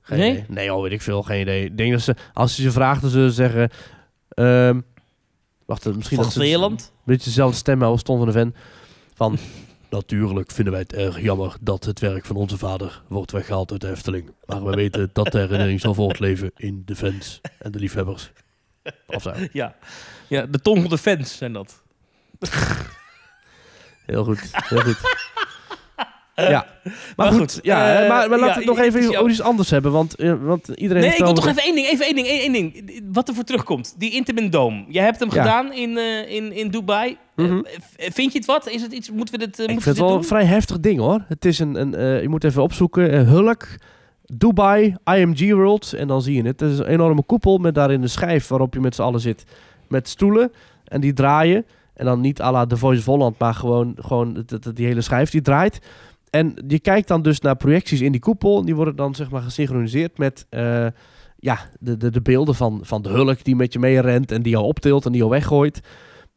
[0.00, 0.30] Geen Nee?
[0.30, 0.44] idee.
[0.48, 1.22] Nee, al weet ik veel.
[1.22, 1.64] Geen idee.
[1.64, 3.70] Ik denk dat ze, als je ze vraagt, dan zullen ze zeggen...
[4.28, 4.80] ehm,
[5.66, 6.80] wacht, misschien van dat ze Zeeland?
[6.94, 8.54] een beetje dezelfde stem als Tom van de Ven.
[9.20, 9.38] Van,
[9.90, 13.80] natuurlijk vinden wij het erg jammer dat het werk van onze vader wordt weggehaald uit
[13.80, 14.30] de Efteling.
[14.46, 18.30] Maar we weten dat de herinnering zal voortleven in de fans en de liefhebbers.
[19.52, 19.74] Ja.
[20.28, 21.82] ja, de tong van de fans zijn dat.
[24.06, 24.98] Heel goed, heel goed.
[26.34, 29.10] Ja, maar, Maar goed, goed, ja, eh, maar, maar laten ja, we het nog even
[29.10, 31.86] jou- iets anders hebben, want, eh, want iedereen Nee, ik wil toch even één ding,
[31.86, 33.00] even één ding, één, één ding.
[33.12, 33.94] Wat er voor terugkomt.
[33.98, 34.84] Die Intamin Dome.
[34.88, 35.42] Jij hebt hem Ja.
[35.42, 37.18] gedaan in, eh, in, in Dubai.
[37.44, 37.60] Eh, Mhm.
[37.64, 38.68] v- vind je het wat?
[38.68, 40.16] Is het iets, moeten we dit, eh, Ik vind het wel doen?
[40.18, 41.24] een vrij heftig ding hoor.
[41.28, 43.66] Het is een, een eh, je moet even opzoeken, eh, Hulk,
[44.26, 46.60] Dubai, IMG World en dan zie je het.
[46.60, 49.44] Het is een enorme koepel met daarin een schijf waarop je met z'n allen zit
[49.88, 50.52] met stoelen
[50.84, 51.64] en die draaien.
[51.94, 54.86] En dan niet à la The Voice of Holland, maar gewoon, gewoon het- het- die
[54.86, 55.78] hele schijf die draait.
[56.30, 58.64] En je kijkt dan dus naar projecties in die koepel.
[58.64, 60.86] Die worden dan zeg maar gesynchroniseerd met eh,
[61.38, 64.42] ja, de, de, de beelden van, van de hulk die met je mee rent en
[64.42, 65.80] die jou optilt en die jou weggooit.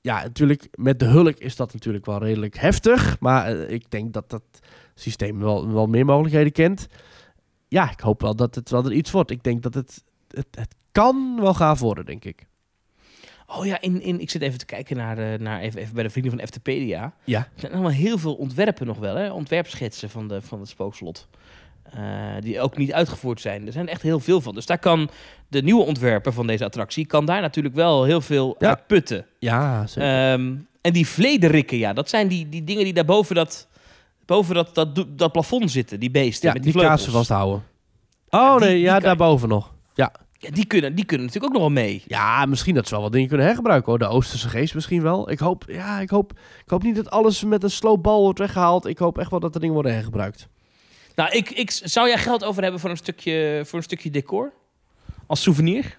[0.03, 3.19] Ja, natuurlijk, met de hulk is dat natuurlijk wel redelijk heftig.
[3.19, 4.43] Maar eh, ik denk dat dat
[4.95, 6.87] systeem wel, wel meer mogelijkheden kent.
[7.67, 9.31] Ja, ik hoop wel dat het wel er iets wordt.
[9.31, 12.45] Ik denk dat het, het, het kan wel gaaf worden, denk ik.
[13.47, 16.03] Oh ja, in, in, ik zit even te kijken naar, eh, naar even, even bij
[16.03, 17.13] de vrienden van Eftepedia.
[17.23, 17.39] Ja.
[17.39, 19.31] Er zijn allemaal heel veel ontwerpen nog wel, hè?
[19.31, 21.27] ontwerpschetsen van, de, van het spookslot.
[21.93, 22.01] Eh,
[22.39, 23.65] die ook niet uitgevoerd zijn.
[23.65, 24.53] Er zijn echt heel veel van.
[24.55, 25.09] Dus daar kan
[25.47, 27.05] de nieuwe ontwerper van deze attractie...
[27.05, 28.67] kan daar natuurlijk wel heel veel Ja.
[28.69, 29.25] uit putten.
[29.39, 30.09] Ja, zeker.
[30.31, 33.67] Ehm, en die vlederikken, ja, dat zijn die, die dingen die daar boven dat,
[34.25, 34.75] boven dat,
[35.09, 35.99] dat, plafond zitten.
[35.99, 37.63] Die beesten ja, met die, die, kaarsen vasthouden.
[38.29, 39.73] Oh die- nee, ja, kan- daarboven nog.
[39.93, 40.11] Ja,
[40.51, 42.03] die, kunnen, die kunnen natuurlijk ook nog wel mee.
[42.07, 43.99] Ja, misschien dat ze wel wat dingen kunnen hergebruiken hoor.
[43.99, 45.29] De Oosterse geest misschien wel.
[45.31, 46.31] Ik hoop, ja, ik hoop,
[46.63, 48.85] ik hoop niet dat alles met een sloopbal wordt weggehaald.
[48.85, 50.47] Ik hoop echt wel dat er dingen worden hergebruikt.
[51.16, 54.51] Nou, ik, ik, zou jij geld over hebben voor een stukje, voor een stukje decor?
[55.28, 55.97] Als souvenir?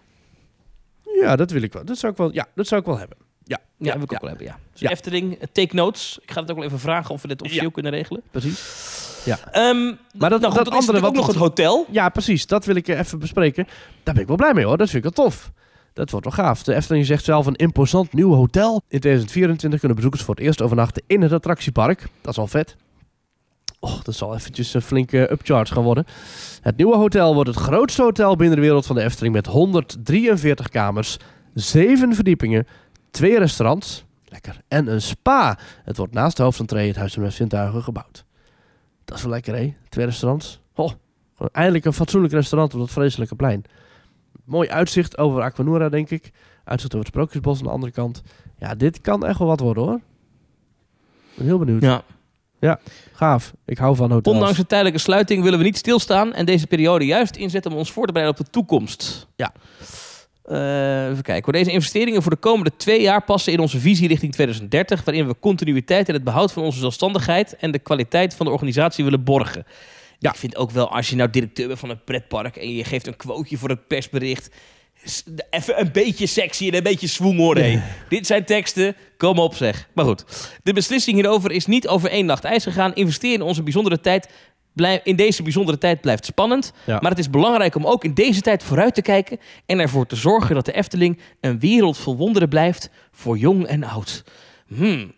[1.21, 1.85] Ja, dat wil ik wel.
[1.85, 3.17] Dat zou ik wel, ja, dat zou ik wel hebben.
[3.45, 4.59] Ja, Ja, ja, wil ik ja, ook wel hebben, ja.
[4.73, 4.91] Dus Ja.
[4.91, 6.19] Efteling, eh, take notes.
[6.23, 7.71] Ik ga het ook wel even vragen of we dit officieel Ja.
[7.71, 8.23] kunnen regelen.
[8.31, 8.83] precies.
[9.27, 11.87] Ehm, Maar dat, nou goed, dat andere natuurlijk ook wat nog het hotel.
[11.91, 12.47] Ja, precies.
[12.47, 13.67] Dat wil ik eh, even bespreken.
[14.03, 14.77] Daar ben ik wel blij mee hoor.
[14.77, 15.51] Dat vind ik wel tof.
[15.93, 16.63] Dat wordt wel gaaf.
[16.63, 18.75] De Efteling zegt zelf een imposant nieuw hotel.
[18.89, 22.07] In 2024 kunnen bezoekers voor het eerst overnachten in het attractiepark.
[22.21, 22.77] Dat is al vet.
[23.85, 26.05] Och, dat zal eventjes een flinke upcharge gaan worden.
[26.61, 30.69] Het nieuwe hotel wordt het grootste hotel binnen de wereld van de Efteling met 143
[30.69, 31.17] kamers,
[31.55, 32.67] 7 verdiepingen,
[33.11, 35.59] twee restaurants, lekker, en een spa.
[35.83, 38.25] Het wordt naast de hoofdentree het Huis van Zintuigen gebouwd.
[39.05, 39.75] Dat is wel lekker, hè?
[39.89, 40.61] Twee restaurants.
[40.75, 40.91] Oh,
[41.53, 43.65] eindelijk een fatsoenlijk restaurant op dat vreselijke plein.
[44.45, 46.33] Mooi uitzicht over Aquanura, denk ik.
[46.65, 48.23] Uitzicht over het Sprookjesbos aan de andere kant.
[48.59, 50.01] Ja, dit kan echt wel wat worden, hoor.
[51.31, 51.83] Ik ben heel benieuwd.
[51.83, 52.03] Ja.
[53.13, 53.53] Gaaf.
[53.67, 54.37] Ik hou van hotels.
[54.37, 57.93] Ondanks de tijdelijke sluiting willen we niet stilstaan en deze periode juist inzetten om ons
[57.93, 59.27] voor te bereiden op de toekomst.
[59.37, 59.53] Ja.
[60.45, 61.53] Eh, even kijken.
[61.53, 65.39] Deze investeringen voor de komende twee jaar passen in onze visie richting 2030, waarin we
[65.41, 69.67] continuïteit en het behoud van onze zelfstandigheid en de kwaliteit van de organisatie willen borgen.
[70.19, 70.31] Ja.
[70.31, 73.07] Ik vind ook wel, als je nou directeur bent van een pretpark en je geeft
[73.07, 74.51] een quoteje voor het persbericht,
[75.51, 77.59] even een beetje sexy en een beetje swoon hoor.
[78.09, 79.89] Dit zijn teksten, kom op zeg.
[79.95, 80.25] Maar goed,
[80.63, 82.95] de beslissing hierover is niet over één nacht ijs gegaan.
[82.95, 84.29] Investeren in onze bijzondere tijd,
[84.73, 86.73] blijf, in deze bijzondere tijd blijft spannend.
[86.87, 86.99] Ja.
[87.01, 90.17] Maar het is belangrijk om ook in deze tijd vooruit te kijken en ervoor te
[90.17, 94.25] zorgen dat de Efteling een wereld vol wonderen blijft voor jong en oud.
[94.67, 95.13] Hmm.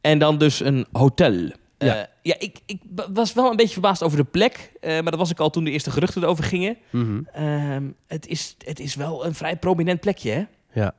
[0.00, 1.50] En dan dus een hotel.
[1.86, 1.94] Ja.
[1.94, 2.80] ja, ja ik, ik
[3.12, 5.64] was wel een beetje verbaasd over de plek, eh, maar dat was ik al toen
[5.64, 6.76] de eerste geruchten erover gingen.
[6.90, 7.20] Mhm.
[7.32, 10.44] Ehm, het, is, het is wel een vrij prominent plekje, hè?
[10.80, 10.92] Ja.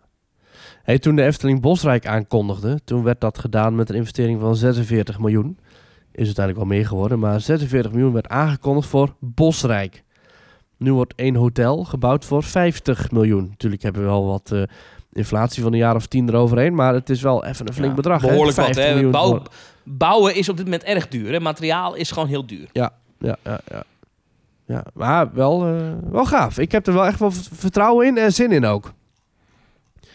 [0.84, 5.19] Hey, toen de Efteling Bosrijk aankondigde, toen werd dat gedaan met een investering van 46
[5.19, 5.57] miljoen.
[6.11, 10.03] Is uiteindelijk wel meer geworden, maar 46 miljoen werd aangekondigd voor Bosrijk.
[10.77, 13.47] Nu wordt één hotel gebouwd voor 50 miljoen.
[13.49, 14.61] Natuurlijk hebben we wel wat eh,
[15.13, 17.95] inflatie van een jaar of tien eroverheen, maar het is wel even een flink Ja,
[17.95, 18.21] bedrag.
[18.21, 18.27] hè?
[18.27, 19.09] Behoorlijk wat, 50 hè?
[19.09, 19.41] Bouw-
[19.84, 21.32] Bouwen is op dit moment erg duur.
[21.32, 21.39] Hè?
[21.39, 22.67] Materiaal is gewoon heel duur.
[22.71, 23.84] Ja, ja, ja, ja.
[24.65, 26.57] ja maar wel, eh, wel gaaf.
[26.57, 28.93] Ik heb er wel echt wel vertrouwen in en zin in ook.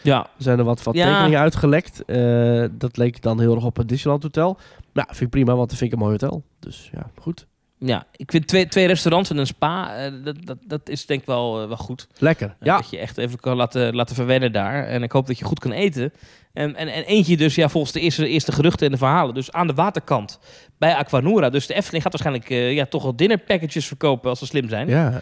[0.03, 0.19] Ja.
[0.19, 1.11] Er zijn er wat, wat Ja.
[1.13, 2.05] tekeningen uitgelekt.
[2.05, 4.57] Eh, dat leek dan heel erg op het Disneyland Hotel.
[4.93, 6.43] Nou, vind ik prima, want dat vind ik een mooi hotel.
[6.59, 7.46] Dus ja, goed.
[7.79, 11.19] Ja, ik vind twee, twee restaurants en een spa, eh, dat, dat, dat is denk
[11.19, 12.07] ik wel, eh, wel goed.
[12.17, 12.47] Lekker.
[12.47, 14.85] Eh, Ja, Dat je echt even kan laten, laten verwennen daar.
[14.87, 16.13] En ik hoop dat je goed kan eten.
[16.53, 19.51] En, en, en eentje dus, ja, volgens de eerste, eerste geruchten en de verhalen, dus
[19.51, 20.39] aan de waterkant
[20.77, 21.49] bij Aquanura.
[21.49, 24.87] Dus de Efteling gaat waarschijnlijk ja, toch wel dinner packages verkopen als ze slim zijn.
[24.87, 25.21] ja.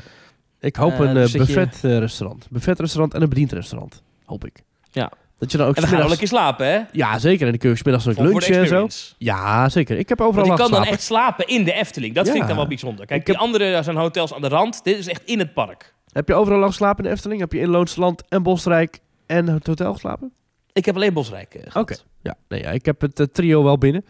[0.60, 2.48] Ik hoop een dus dat je- buffet eh, restaurant.
[2.50, 4.02] Buffet restaurant en een bediend restaurant.
[4.26, 4.64] Hoop ik.
[4.92, 5.12] Ja.
[5.38, 6.12] Dat je dan ook En dan smiddags...
[6.12, 6.82] lekker slapen, hè?
[6.92, 7.46] Ja, zeker.
[7.46, 8.88] En dan kun je smiddags de lunchen en zo.
[9.18, 9.98] Ja, zeker.
[9.98, 12.16] Ik heb overal Want je kan dan echt slapen in de Efteling.
[12.16, 13.06] Dat vind ik dan wel bijzonder.
[13.06, 14.84] Kijk, Ik heb- die andere zijn hotels aan de rand.
[14.84, 15.94] Dit is echt in het park.
[16.12, 17.40] Heb je overal al geslapen in de Efteling?
[17.40, 20.32] Heb je in Loonsland en Bosrijk en het hotel geslapen?
[20.74, 21.82] Ik heb alleen Bosrijk eh, gehad.
[21.92, 21.96] Oké.
[22.22, 24.06] Ja, nee, ja, ik heb het eh, trio wel binnen.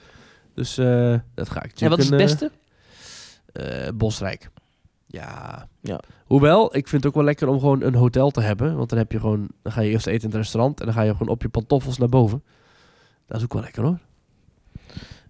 [0.56, 2.52] Dus eh, dat ga ik En wat is het beste?
[3.96, 4.50] Bosrijk.
[5.16, 5.68] Ja.
[5.82, 6.00] Ja.
[6.26, 8.76] Hoewel, ik vind het ook wel lekker om gewoon een hotel te hebben.
[8.78, 10.96] Want dan heb je gewoon, dan ga je eerst eten in het restaurant en dan
[10.96, 12.44] ga je gewoon op je pantoffels naar boven.
[13.28, 13.98] Dat is ook wel lekker hoor.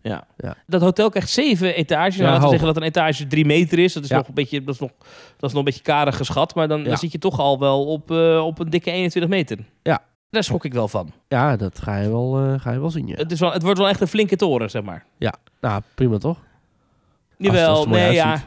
[0.02, 0.28] Ja.
[0.38, 0.56] Ja.
[0.68, 2.16] Dat hotel krijgt zeven etages.
[2.16, 3.94] Ja, Nou, laten we zeggen dat een etage drie meter is.
[3.94, 4.16] Dat is, Ja.
[4.18, 4.92] nog, een beetje, dat is, nog,
[5.38, 6.56] dat is nog een beetje karig geschat.
[6.56, 6.86] Maar dan, Ja.
[6.86, 9.58] dan zit je toch al wel op, eh, op een dikke 21 meter.
[9.84, 10.04] Ja.
[10.30, 11.12] Daar schrok ik wel van.
[11.28, 13.08] Ja, dat ga je wel, eh, ga je wel zien.
[13.08, 13.16] Ja.
[13.16, 15.06] Het, is wel, het wordt wel echt een flinke toren, zeg maar.
[15.62, 16.38] Nou, prima toch?
[17.38, 18.44] Jawel, als het mooi nee, ja.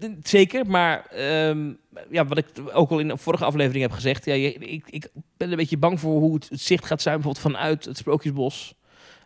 [0.00, 1.70] Je, zeker, maar ehm,
[2.10, 5.08] ja, wat ik ook al in de vorige aflevering heb gezegd, ja, je- ik, ik
[5.36, 8.74] ben een beetje bang voor hoe het, het zicht gaat zijn, bijvoorbeeld vanuit het Sprookjesbos.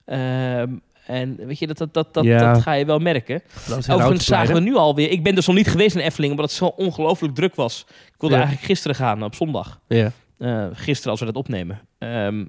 [0.04, 0.70] Ehm,
[1.06, 2.52] en weet je, dat, dat, dat, dat, Ja.
[2.52, 3.42] dat ga je wel merken.
[3.70, 5.10] Overigens zagen we nu alweer.
[5.10, 7.84] Ik ben dus nog niet geweest in Efteling, omdat het zo ongelooflijk druk was.
[7.88, 8.40] Ik wilde Ja.
[8.40, 9.80] eigenlijk gisteren gaan op zondag.
[9.88, 10.12] Ja.
[10.38, 11.80] Eh, gisteren als we dat opnemen.
[11.98, 12.44] Ehm,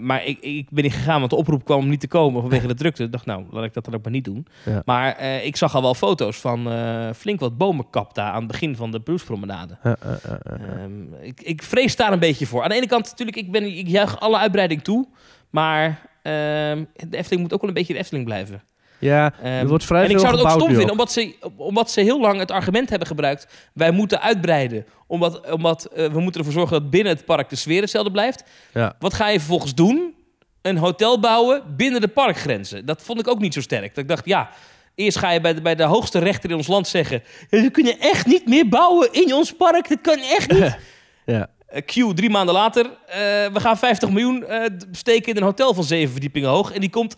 [0.00, 2.66] maar ik, ik ben niet gegaan, want de oproep kwam om niet te komen vanwege
[2.72, 3.02] de drukte.
[3.02, 4.46] Ik dacht, nou, laat ik dat dan ook maar niet doen.
[4.64, 4.82] Ja.
[4.84, 8.46] Maar eh, ik zag al wel foto's van eh, flink wat bomenkap daar aan het
[8.46, 9.76] begin van de Brucepromenade.
[9.82, 10.82] Eh, eh, eh, eh, eh.
[10.82, 12.62] Ehm, ik, ik vrees daar een beetje voor.
[12.62, 15.06] Aan de ene kant natuurlijk, ik, ben, ik juich alle uitbreiding toe.
[15.50, 18.62] Maar ehm, de Efteling moet ook wel een beetje de Efteling blijven.
[19.04, 21.90] Ja, Ehm, er wordt vrij en ik zou het ook stom vinden, omdat ze, omdat
[21.90, 23.46] ze heel lang het argument hebben gebruikt...
[23.72, 26.80] wij moeten uitbreiden, omdat, omdat eh, we moeten ervoor zorgen...
[26.80, 28.44] dat binnen het park de sfeer hetzelfde blijft.
[28.72, 28.94] Ja.
[28.98, 30.14] Wat ga je vervolgens doen?
[30.62, 32.86] Een hotel bouwen binnen de parkgrenzen.
[32.86, 33.94] Dat vond ik ook niet zo sterk.
[33.94, 34.50] Dat ik dacht, ja...
[34.96, 37.22] Eerst ga je bij de, bij de hoogste rechter in ons land zeggen...
[37.50, 39.88] "Ja, we kunnen echt niet meer bouwen in ons park.
[39.88, 40.76] Dat kan echt niet.
[41.26, 41.48] Ja.
[41.74, 42.84] Eh, Q, drie maanden later.
[43.06, 43.18] eh,
[43.52, 46.72] we gaan 50 miljoen eh, steken in een hotel van zeven verdiepingen hoog.
[46.72, 47.16] En die komt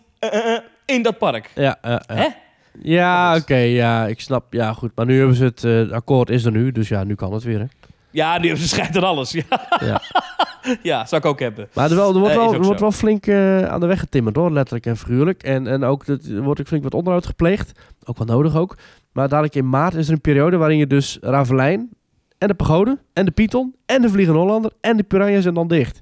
[0.85, 1.51] in dat park.
[1.55, 2.01] Ja, ja.
[2.05, 3.35] Hè?
[3.35, 4.53] Oké, ja, ik snap.
[4.53, 4.91] Ja, goed.
[4.95, 7.59] Maar nu hebben ze het, akkoord is er nu, dus ja, nu kan het weer.
[7.59, 7.65] Hè.
[8.11, 9.31] Ja, nu hebben ze schijnt er alles.
[9.31, 9.43] Ja.
[9.79, 10.01] Ja.
[10.91, 11.67] ja, zou ik ook hebben.
[11.73, 13.29] Maar er, wel, er wordt, wel, er wordt wel flink
[13.69, 15.43] aan de weg getimmerd hoor, letterlijk en figuurlijk.
[15.43, 17.71] En, en ook, er wordt ook flink wat onderhoud gepleegd.
[18.05, 18.77] Ook wel nodig ook.
[19.11, 21.89] Maar dadelijk in maart is er een periode waarin je dus Ravelijn
[22.37, 25.67] en de Pagode en de Python en de Vliegende Hollander en de Piranha zijn dan
[25.67, 26.01] dicht.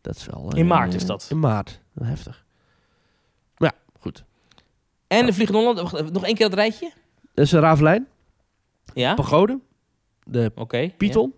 [0.00, 0.50] Dat is wel...
[0.52, 1.26] eh, In maart is dat.
[1.30, 1.80] In maart.
[2.02, 2.44] Heftig.
[3.56, 4.24] Maar ja, goed.
[5.06, 6.92] En de Vliegende Holland, wacht, even, nog één keer dat rijtje?
[7.34, 8.06] Dat is een Ravelijn,
[8.94, 9.14] Ja?
[9.14, 9.58] Pagode,
[10.24, 10.88] de ja.
[10.96, 11.34] Python,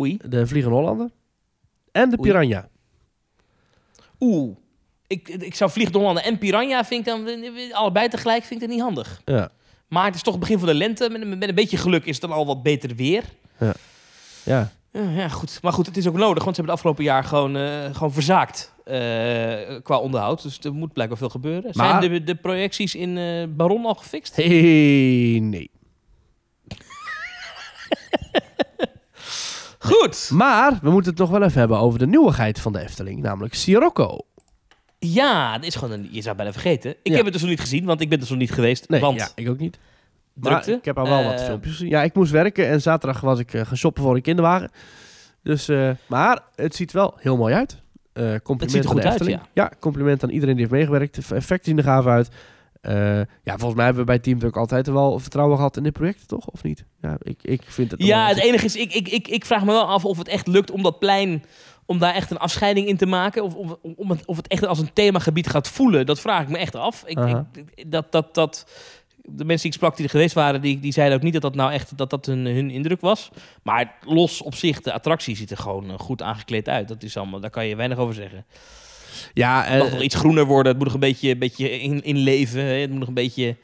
[0.00, 0.18] Oei.
[0.28, 1.10] de Vliegende Hollander
[1.92, 2.30] en de Oei.
[2.30, 2.68] Piranha.
[4.20, 4.56] Oeh.
[5.06, 7.28] Ik, ik zou Vliegende Hollander en Piranha, vind ik dan,
[7.72, 9.22] allebei tegelijk, vind ik dat niet handig.
[9.24, 9.50] Ja.
[9.88, 11.10] Maar het is toch het begin van de lente.
[11.10, 13.24] Met, met een beetje geluk is het dan al wat beter weer.
[13.64, 13.72] Ja.
[14.44, 14.70] Ja,
[15.10, 15.58] ja, goed.
[15.62, 18.12] Maar goed, het is ook nodig, want ze hebben het afgelopen jaar gewoon, eh, gewoon
[18.12, 18.94] verzaakt eh,
[19.82, 20.42] qua onderhoud.
[20.42, 21.70] Dus er moet blijkbaar veel gebeuren.
[21.74, 24.36] Maar- Zijn de, de projecties in eh, Baron al gefixt?
[24.36, 25.70] Hey, nee.
[29.78, 30.30] Goed.
[30.32, 33.54] Maar we moeten het nog wel even hebben over de nieuwigheid van de Efteling, namelijk
[33.54, 34.18] Sirocco.
[34.98, 36.90] Ja, dat is gewoon een, je zou het bijna vergeten.
[36.90, 37.14] Ik Ja.
[37.14, 38.88] heb het dus nog niet gezien, want ik ben dus nog niet geweest.
[38.88, 39.78] Nee, want ja, ik ook niet.
[40.34, 40.70] Drukte.
[40.70, 41.88] Maar ik heb al wel wat Eh, filmpjes gezien.
[41.88, 44.70] Ja, ik moest werken en zaterdag was ik eh, gaan shoppen voor een kinderwagen.
[45.42, 47.80] Dus, eh, maar het ziet wel heel mooi uit.
[48.12, 49.40] Compliment Het ziet er aan goed uit, Efteling.
[49.52, 49.72] ja.
[49.80, 51.28] compliment aan iedereen die heeft meegewerkt.
[51.28, 52.28] De effecten zien er gaaf uit.
[53.42, 56.28] Ja, volgens mij hebben we bij Team ook altijd wel vertrouwen gehad in dit project,
[56.28, 56.46] toch?
[56.46, 56.84] Of niet?
[57.00, 58.02] Ja, ik, ik vind het...
[58.02, 60.46] Ja, het enige is, ik, ik, ik, ik vraag me wel af of het echt
[60.46, 61.44] lukt om dat plein,
[61.86, 63.44] om daar echt een afscheiding in te maken.
[63.44, 66.06] Of, of, om het, of het echt als een themagebied gaat voelen.
[66.06, 67.02] Dat vraag ik me echt af.
[67.06, 67.18] Ik,
[67.86, 68.66] dat, dat, dat,
[69.24, 71.42] de mensen die ik sprak die er geweest waren, die, die zeiden ook niet dat
[71.42, 73.30] dat nou echt dat dat hun, hun indruk was.
[73.62, 76.88] Maar los op zich, de attractie ziet er gewoon eh, goed aangekleed uit.
[76.88, 78.44] Dat is allemaal, daar kan je weinig over zeggen.
[79.34, 80.66] Ja, Het eh, mag nog iets groener worden.
[80.66, 82.60] Het moet nog een beetje, een beetje in, inleven.
[82.64, 82.72] hè.
[82.74, 83.56] Het moet nog een beetje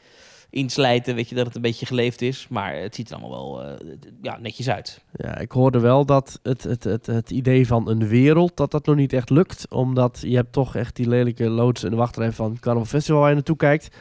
[0.51, 1.15] inslijten.
[1.15, 2.47] Weet je, dat het een beetje geleefd is.
[2.51, 5.01] Maar het ziet er allemaal wel eh, ja, netjes uit.
[5.13, 8.87] Ja, ik hoorde wel dat het, het, het, het idee van een wereld, dat dat
[8.87, 9.67] nog niet echt lukt.
[9.71, 13.29] Omdat je hebt toch echt die lelijke loods en de wachtrij van Carnival Festival waar
[13.29, 13.97] je naartoe kijkt.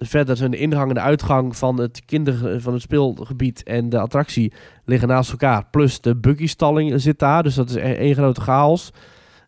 [0.00, 3.98] Verder zijn de ingang en de uitgang van het, kinder, van het speelgebied en de
[3.98, 4.52] attractie
[4.84, 5.66] liggen naast elkaar.
[5.70, 8.90] Plus de buggystalling zit daar, dus dat is e- één grote chaos.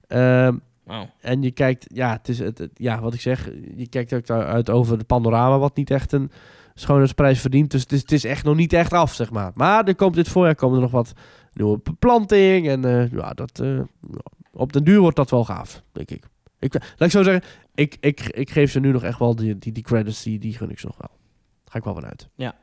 [0.06, 0.54] Ehm,
[1.20, 4.30] en je kijkt, ja, het is het, het- ja, wat ik zeg, je kijkt ook
[4.30, 6.30] uit over het panorama, wat niet echt een
[6.74, 7.70] schoonheidsprijs verdient.
[7.70, 9.50] Dus het is, het is echt nog niet echt af, zeg maar.
[9.54, 11.12] Maar er komt dit voorjaar komen er nog wat
[11.52, 12.68] nieuwe beplanting.
[12.68, 13.80] En eh, ja, dat, eh,
[14.52, 16.24] op den duur wordt dat wel gaaf, denk ik.
[16.60, 17.42] Ik laat ik zo zeggen,
[17.74, 20.56] ik, ik, ik geef ze nu nog echt wel die, die, die credits, die, die
[20.56, 21.18] gun ik ze nog wel.
[21.64, 22.28] Ga ik wel vanuit.
[22.34, 22.54] Ja.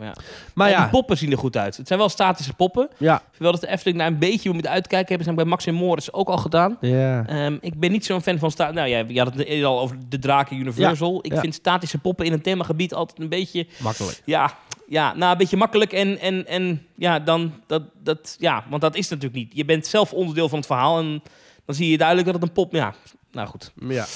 [0.00, 0.14] Ja.
[0.54, 1.76] Maar ja, Die poppen zien er goed uit.
[1.76, 2.88] Het zijn wel statische poppen.
[2.98, 5.08] ja, Ik wel dat de Efteling daar een beetje moet uitkijken.
[5.08, 6.76] Hebben ze bij Max en Morris ook al gedaan.
[6.80, 7.26] ja.
[7.26, 8.50] Ehm, ik ben niet zo'n fan van...
[8.50, 11.18] Sta nou ja, je had het al over de Draken Universal.
[11.22, 11.40] ik ja.
[11.40, 13.66] vind statische poppen in een themagebied altijd een beetje...
[13.78, 14.22] makkelijk.
[14.24, 14.58] Ja,
[14.88, 15.92] ja nou, een beetje makkelijk.
[15.92, 17.52] En, en, en ja, dan...
[17.66, 19.56] Dat, dat, ja, want dat is natuurlijk niet.
[19.56, 20.98] Je bent zelf onderdeel van het verhaal.
[20.98, 21.22] En
[21.64, 22.72] dan zie je duidelijk dat het een pop...
[22.72, 22.94] Ja,
[23.32, 23.72] nou goed.
[23.88, 24.06] Ja,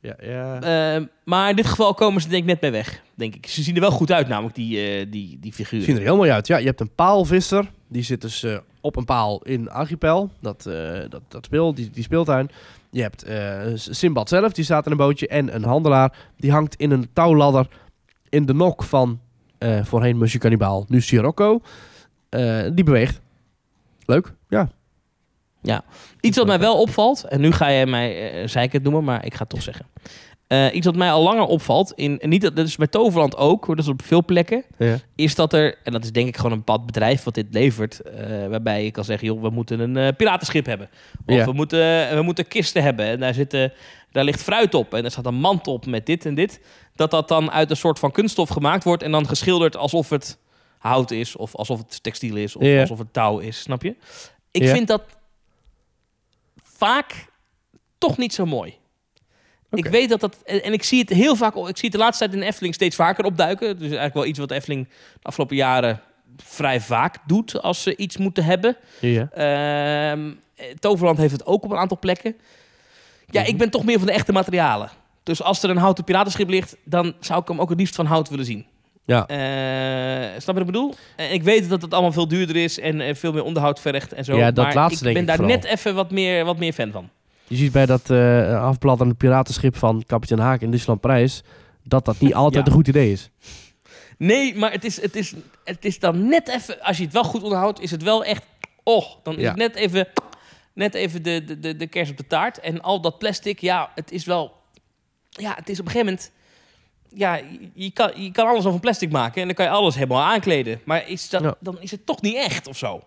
[0.00, 0.60] ja, ja.
[0.60, 3.46] Ehm, maar in dit geval komen ze denk ik net bij weg, denk ik.
[3.46, 5.84] Ze zien er wel goed uit, namelijk die, eh, die, die figuren.
[5.86, 6.46] zien er heel mooi uit.
[6.46, 7.70] Ja, je hebt een paalvisser.
[7.88, 10.30] Die zit dus eh, op een paal in Archipel.
[10.40, 12.50] Dat, eh, dat, dat speel, die, die speeltuin.
[12.90, 15.28] Je hebt eh, Simbad zelf, die staat in een bootje.
[15.28, 17.68] En een handelaar, die hangt in een touwladder
[18.28, 19.20] in de nok van
[19.58, 21.60] eh, voorheen Musje Cannibaal, nu Sirocco.
[22.28, 23.20] Eh, die beweegt.
[24.04, 24.70] Leuk, ja.
[26.20, 29.32] Iets wat mij wel opvalt, en nu ga je mij uh, zeiken noemen, maar ik
[29.34, 29.86] ga het toch zeggen.
[30.46, 33.64] Eh, iets wat mij al langer opvalt, in, niet, dat dat is bij Toverland ook,
[33.64, 34.96] hoor, dat is op veel plekken, ja.
[35.14, 38.00] is dat er, en dat is denk ik gewoon een bepaald bedrijf wat dit levert,
[38.00, 40.88] eh, waarbij je kan zeggen, joh, we moeten een eh, piratenschip hebben.
[41.26, 41.44] Of Ja.
[41.44, 43.06] we, moeten, we moeten kisten hebben.
[43.06, 43.72] En daar, zitten,
[44.12, 46.60] daar ligt fruit op en er staat een mand op met dit en dit.
[46.94, 50.38] Dat dat dan uit een soort van kunststof gemaakt wordt en dan geschilderd alsof het
[50.78, 52.80] hout is, of alsof het textiel is, of Ja.
[52.80, 53.94] alsof het touw is, snap je?
[54.50, 54.72] Ik Ja.
[54.74, 55.02] vind dat
[56.80, 57.26] vaak
[57.98, 58.78] toch niet zo mooi.
[59.70, 60.36] Ik weet dat dat...
[60.42, 61.54] En ik zie het heel vaak...
[61.54, 63.68] Ik zie het de laatste tijd in de Efteling steeds vaker opduiken.
[63.68, 66.00] Dus eigenlijk wel iets wat de Efteling de afgelopen jaren
[66.36, 68.76] vrij vaak doet als ze iets moeten hebben.
[69.32, 72.36] Ehm, eh, Toverland heeft het ook op een aantal plekken.
[73.26, 74.90] Ja, ik ben toch meer van de echte materialen.
[75.22, 78.06] Dus als er een houten piratenschip ligt, dan zou ik hem ook het liefst van
[78.06, 78.66] hout willen zien.
[79.10, 79.26] Ja.
[79.26, 80.94] Eh, snap je wat ik bedoel?
[81.16, 84.12] En ik weet dat het allemaal veel duurder is en eh, veel meer onderhoud vergt
[84.12, 84.36] en zo.
[84.36, 86.72] Ja, dat maar laatste ik denk ben ik daar net even wat meer, wat meer
[86.72, 87.08] fan van.
[87.46, 88.10] Je ziet bij dat
[88.60, 91.42] afbladderende piratenschip van kapitein Haak in Disneyland Parijs...
[91.84, 92.70] dat dat niet altijd Ja.
[92.70, 93.30] een goed idee is.
[94.18, 95.34] Nee, maar het is, het, is,
[95.64, 96.80] het is dan net even...
[96.80, 98.42] Als je het wel goed onderhoudt, is het wel echt...
[98.82, 99.48] Oh, dan is Ja.
[99.48, 100.08] het net even,
[100.74, 102.60] net even de, de, de, de kers op de taart.
[102.60, 104.52] En al dat plastic, ja, het is wel...
[105.30, 106.30] Ja, het is op een gegeven moment...
[107.14, 107.40] Ja,
[107.74, 110.80] je- kan, je kan alles over plastic maken en dan kan je alles helemaal aankleden.
[110.84, 111.54] Maar is dat, Ja.
[111.60, 113.00] dan is het toch niet echt of zo.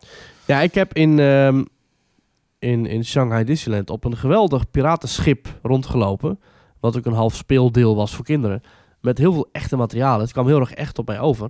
[0.45, 1.63] Ja, ik heb in, ehm,
[2.59, 6.39] in, in Shanghai Disneyland op een geweldig piratenschip rondgelopen.
[6.79, 8.61] Wat ook een half speeldeel was voor kinderen.
[9.01, 10.21] Met heel veel echte materialen.
[10.21, 11.49] Het kwam heel erg echt op mij over.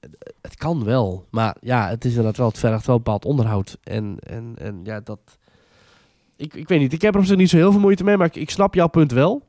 [0.00, 1.26] Het, het kan wel.
[1.30, 3.78] Maar ja, het is inderdaad wel, het vergt wel bepaald onderhoud.
[3.82, 5.18] En, en, en ja, dat...
[6.36, 8.16] Ik, ik weet niet, ik heb er op zich niet zo heel veel moeite mee.
[8.16, 9.42] Maar ik, ik snap jouw punt wel.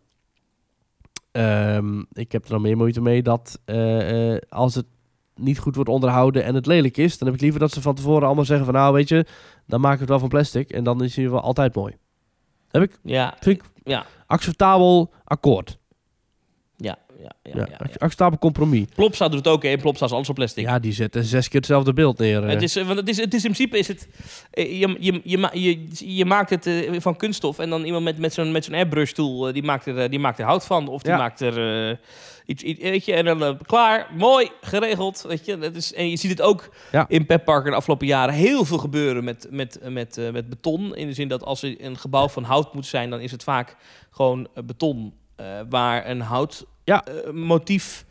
[1.32, 4.86] Ehm, ik heb er dan meer moeite mee dat eh, eh, als het
[5.36, 7.96] niet goed wordt onderhouden en het lelijk is, dan heb ik liever dat ze van
[7.96, 9.26] tevoren allemaal zeggen van nou weet je,
[9.66, 11.96] dan maken we het wel van plastic en dan is hij wel altijd mooi.
[12.68, 15.78] Heb ik, Ja, vind ik ja, acceptabel akkoord.
[17.24, 18.86] Ja, ja, ja, acceptabel compromis.
[18.96, 19.78] Plopsa doet het ook, hè.
[19.78, 20.66] Plopsa is alles op plastic.
[20.66, 22.44] Ja, die zetten zes keer hetzelfde beeld neer.
[22.44, 22.50] eh.
[22.50, 24.08] Het is, eh, want het is, het is in principe is het.
[24.52, 28.18] eh, Je, je, je, je, je maakt het eh, van kunststof en dan iemand met,
[28.18, 30.66] met zo'n met zo'n airbrush tool eh, die maakt er, eh, die maakt er hout
[30.66, 31.98] van of die maakt er eh,
[32.46, 35.58] iets, iets weet je en dan eh, klaar, mooi geregeld, weet je.
[35.58, 36.70] Dat is en je ziet het ook
[37.08, 40.96] in Pep Parker de afgelopen jaren heel veel gebeuren met met met eh, met beton
[40.96, 43.44] in de zin dat als er een gebouw van hout moet zijn, dan is het
[43.44, 43.76] vaak
[44.12, 47.06] gewoon eh, beton eh, waar een hout Ja.
[47.06, 48.06] eh, motief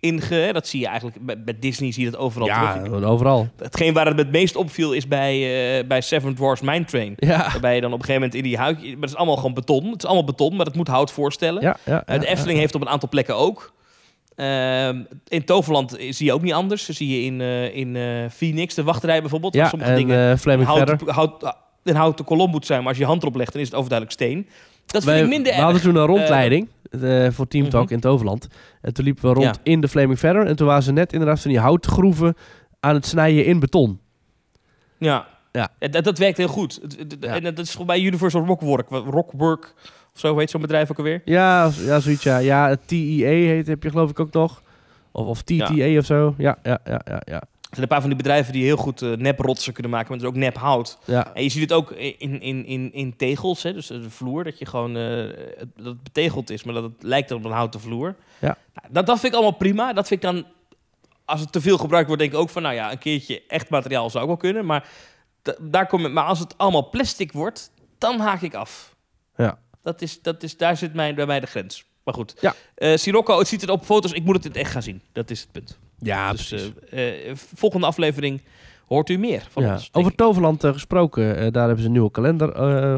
[0.00, 2.82] in ge, hè, dat zie je eigenlijk bij, bij Disney zie je dat overal ja,
[2.82, 3.02] terug.
[3.02, 3.48] overal.
[3.56, 5.34] Hetgeen waar het het meest opviel is bij,
[5.78, 7.12] eh, bij Seven Dwarfs Mine Train.
[7.16, 8.82] Ja, Waarbij je dan op een gegeven moment in die huid...
[8.82, 9.84] Maar het is allemaal gewoon beton.
[9.84, 11.62] Het is allemaal beton, maar het moet hout voorstellen.
[11.62, 12.18] ja, ja.
[12.18, 13.74] De Efteling heeft op een aantal plekken ook.
[14.34, 16.86] Ehm, in Toverland zie je ook niet anders.
[16.86, 17.96] Dat zie je in, eh, in
[18.30, 19.54] Phoenix, de wachtrij bijvoorbeeld.
[19.54, 22.78] Ja, sommige en dingen hout, hout, een houten kolom moet zijn.
[22.78, 24.48] Maar als je je hand erop legt, dan is het overduidelijk steen.
[24.86, 25.84] Dat vind Wij- ik minder we hadden erg.
[25.84, 27.92] toen een rondleiding eh, voor Team Talk Mhm.
[27.94, 28.48] in Toverland.
[28.80, 29.60] En toen liepen we rond Ja.
[29.62, 30.46] in de Flaming Feather.
[30.46, 32.34] En toen waren ze net inderdaad van die houtgroeven
[32.80, 34.00] aan het snijden in beton.
[34.98, 35.68] Ja, Ja.
[35.78, 36.78] Dat, dat werkt heel goed.
[36.82, 37.34] Het- het- Ja.
[37.34, 38.88] En dat is volgens mij Universal Rockwork.
[38.90, 39.74] Rockwork
[40.14, 41.22] of zo heet zo'n bedrijf ook alweer.
[41.24, 42.38] Ja, ja zoiets ja.
[42.38, 44.62] Ja, het TEA heet, heb je geloof ik ook nog.
[45.12, 46.34] Of, of TTA of zo.
[46.38, 47.42] Ja, ja, ja, ja, ja.
[47.76, 50.18] Er zijn een paar van die bedrijven die heel goed eh neprotsen kunnen maken, maar
[50.18, 50.98] dus ook nep hout.
[51.04, 51.34] ja.
[51.34, 53.72] En je ziet het ook in, in, in, in tegels, hè?
[53.72, 55.02] dus de vloer, dat je gewoon eh,
[55.56, 58.14] het- dat het betegeld is, maar dat het lijkt op een houten vloer.
[58.38, 58.56] Ja.
[58.74, 59.92] Nou, dat, dat vind ik allemaal prima.
[59.92, 60.44] Dat vind ik dan,
[61.24, 63.68] als het te veel gebruikt wordt, denk ik ook van, nou ja, een keertje echt
[63.70, 64.66] materiaal zou ook wel kunnen.
[64.66, 64.88] Maar,
[65.42, 68.94] da- daar kom ik, maar als het allemaal plastic wordt, dan haak ik af.
[69.36, 69.58] Ja.
[69.82, 71.84] Dat is, dat is, daar zit mijn, bij mij de grens.
[72.04, 72.54] Maar goed, Ja.
[72.74, 75.02] Eh, Sirocco, het ziet er op foto's, ik moet het in het echt gaan zien.
[75.12, 75.78] Dat is het punt.
[76.06, 76.52] Ja, dus
[76.90, 78.42] eh, eh, volgende aflevering
[78.86, 79.72] hoort u meer van Ja.
[79.72, 79.90] ons.
[79.90, 80.16] denk Over.
[80.16, 82.48] Toverland eh, gesproken, daar hebben ze een nieuwe kalender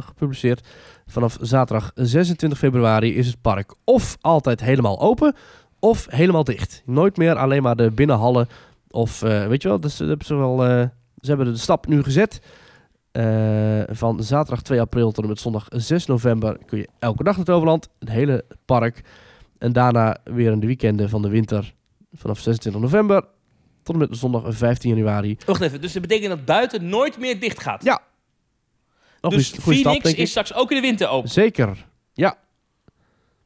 [0.02, 0.68] gepubliceerd.
[1.06, 5.34] Vanaf zaterdag 26 februari is het park of altijd helemaal open
[5.78, 6.82] of helemaal dicht.
[6.86, 8.48] Nooit meer alleen maar de binnenhallen
[8.90, 10.58] of weet je wel, dus, hebben ze, wel,
[11.20, 12.40] ze hebben de stap nu gezet.
[13.90, 17.44] Van zaterdag 2 april tot en met zondag 6 november kun je elke dag naar
[17.44, 19.02] Toverland, het hele park.
[19.58, 21.74] En daarna weer in de weekenden van de winter
[22.12, 23.24] vanaf 26 november
[23.82, 25.36] tot en met zondag 15 januari.
[25.46, 27.84] Wacht even, dus dat betekent dat buiten nooit meer dicht gaat?
[27.84, 28.00] Ja.
[29.20, 30.22] Nog dus een goede Phoenix stap, denk ik.
[30.22, 31.30] is straks ook in de winter open.
[31.30, 32.36] Zeker, ja.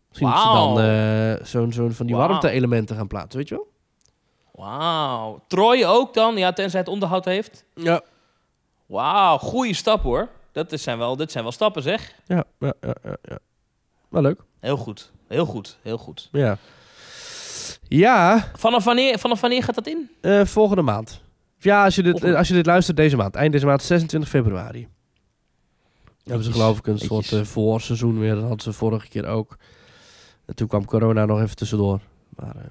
[0.09, 2.29] Misschien dat ze dan eh, zo'n zo'n van die Wauw.
[2.29, 3.71] warmte-elementen gaan plaatsen, weet je wel?
[4.53, 5.45] Wauw.
[5.49, 6.37] Troy ook dan?
[6.37, 7.65] Ja, tenzij het onderhoud heeft.
[7.75, 8.01] Ja.
[8.87, 10.29] Wauw, goede stap hoor.
[10.53, 12.15] Dat zijn wel, dit zijn wel stappen zeg.
[12.27, 13.17] Ja, ja, ja, ja.
[13.23, 13.39] ja.
[14.09, 14.41] Wel leuk.
[14.61, 16.29] Heel goed, heel goed, heel goed.
[16.33, 16.59] Ja.
[17.97, 20.11] Ja, Vanaf wanneer, vanaf wanneer gaat dat in?
[20.21, 21.21] eh, volgende maand.
[21.59, 23.35] Ja, als je, dit, als je dit luistert deze maand.
[23.35, 24.89] Eind deze maand, 26 februari.
[26.25, 28.35] Hebben ze geloof ik een soort eh, voorseizoen weer.
[28.35, 29.57] Dat hadden ze vorige keer ook.
[30.47, 32.01] En toen kwam corona nog even tussendoor.
[32.37, 32.63] Maar, eh,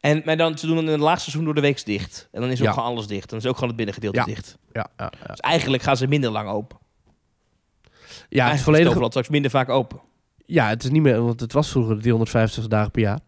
[0.00, 2.28] En maar dan, ze doen dan in het laagseizoen door de week dicht.
[2.32, 2.72] En dan is ook Ja.
[2.72, 3.30] gewoon alles dicht.
[3.30, 4.24] Dan is ook gewoon het binnengedeelte Ja.
[4.24, 4.58] dicht.
[4.72, 5.26] ja, ja, ja.
[5.26, 6.78] Dus eigenlijk gaan ze minder lang open.
[6.78, 6.86] ja,
[7.82, 8.84] het is Eigenlijk volledig...
[8.84, 10.00] Toverland straks minder vaak open.
[10.46, 13.18] Ja, het is niet meer, want het was vroeger 350 dagen per jaar.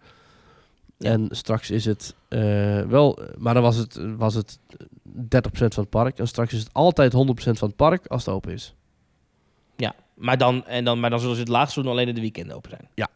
[0.98, 1.10] Ja.
[1.10, 4.58] En straks is het eh, wel, maar dan was het, was het
[5.08, 6.18] 30% van het park.
[6.18, 8.74] En straks is het altijd 100% van het park als het open is.
[9.76, 12.56] Ja, maar dan, en dan, maar dan zullen ze het laagseizoen alleen in de weekenden
[12.56, 12.88] open zijn.
[12.94, 13.08] Ja.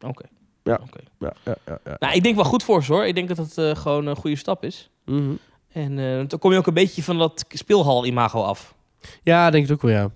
[0.00, 0.24] Oké.
[0.62, 0.80] Ja.
[0.82, 1.00] Oké.
[1.18, 1.78] Ja, ja, ja.
[1.84, 1.96] ja.
[1.98, 3.06] Nou, ik denk wel goed voor ze hoor.
[3.06, 4.90] Ik denk dat het eh, gewoon een goede stap is.
[5.04, 5.32] Mhm.
[5.72, 8.74] En eh, dan kom je ook een beetje van dat speelhal-imago af.
[9.22, 10.10] Ja, denk ik ook wel, ja.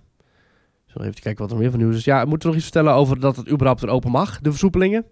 [0.86, 2.04] Zo even kijken wat er meer van nieuws is.
[2.04, 5.04] Ja, moeten we nog iets vertellen over dat het überhaupt weer open mag, de versoepelingen?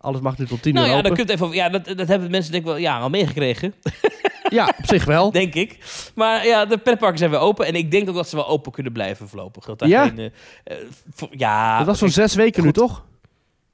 [0.00, 1.08] Alles mag nu tot 10 nou uur ja, open.
[1.14, 3.10] daar kun je het even ja, dat, dat hebben mensen denk ik wel, ja, wel
[3.10, 3.74] meegekregen,
[4.50, 5.30] Ja, op zich wel.
[5.30, 5.78] denk ik.
[6.14, 7.66] Maar ja, de pretparken zijn weer open.
[7.66, 9.64] En ik denk ook dat ze wel open kunnen blijven voorlopig.
[9.64, 10.06] Dat daar Ja?
[10.06, 10.26] geen, eh,
[10.64, 10.76] eh,
[11.14, 13.04] vo- ja, dat was zo'n zes weken nu, toch?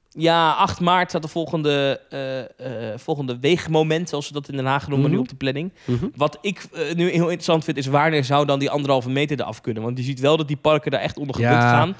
[0.09, 2.01] Ja, 8 maart staat de volgende,
[2.57, 5.21] eh, volgende weegmoment, zoals ze dat in Den Haag noemen, nu Mhm.
[5.23, 5.73] op de planning.
[5.85, 6.05] Mhm.
[6.15, 9.83] Wat ik nu heel interessant vind, is wanneer zou dan die anderhalve meter eraf kunnen?
[9.83, 11.69] Want je ziet wel dat die parken daar echt onder gebukt Ja.
[11.69, 11.95] gaan.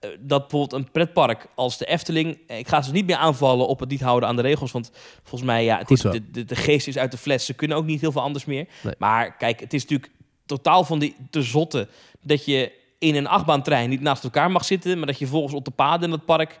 [0.00, 2.38] Eh, dat bijvoorbeeld een pretpark als de Efteling...
[2.46, 4.72] eh, Ik ga ze niet meer aanvallen op het niet houden aan de regels.
[4.72, 4.90] Want
[5.22, 7.44] volgens mij, ja, het is, de, de, de geest is uit de fles.
[7.44, 8.66] Ze kunnen ook niet heel veel anders meer.
[8.82, 8.94] Nee.
[8.98, 10.12] Maar kijk, het is natuurlijk
[10.46, 11.88] totaal van die te zotte...
[12.22, 14.98] dat je in een achtbaantrein niet naast elkaar mag zitten...
[14.98, 16.58] maar dat je volgens op de paden in het park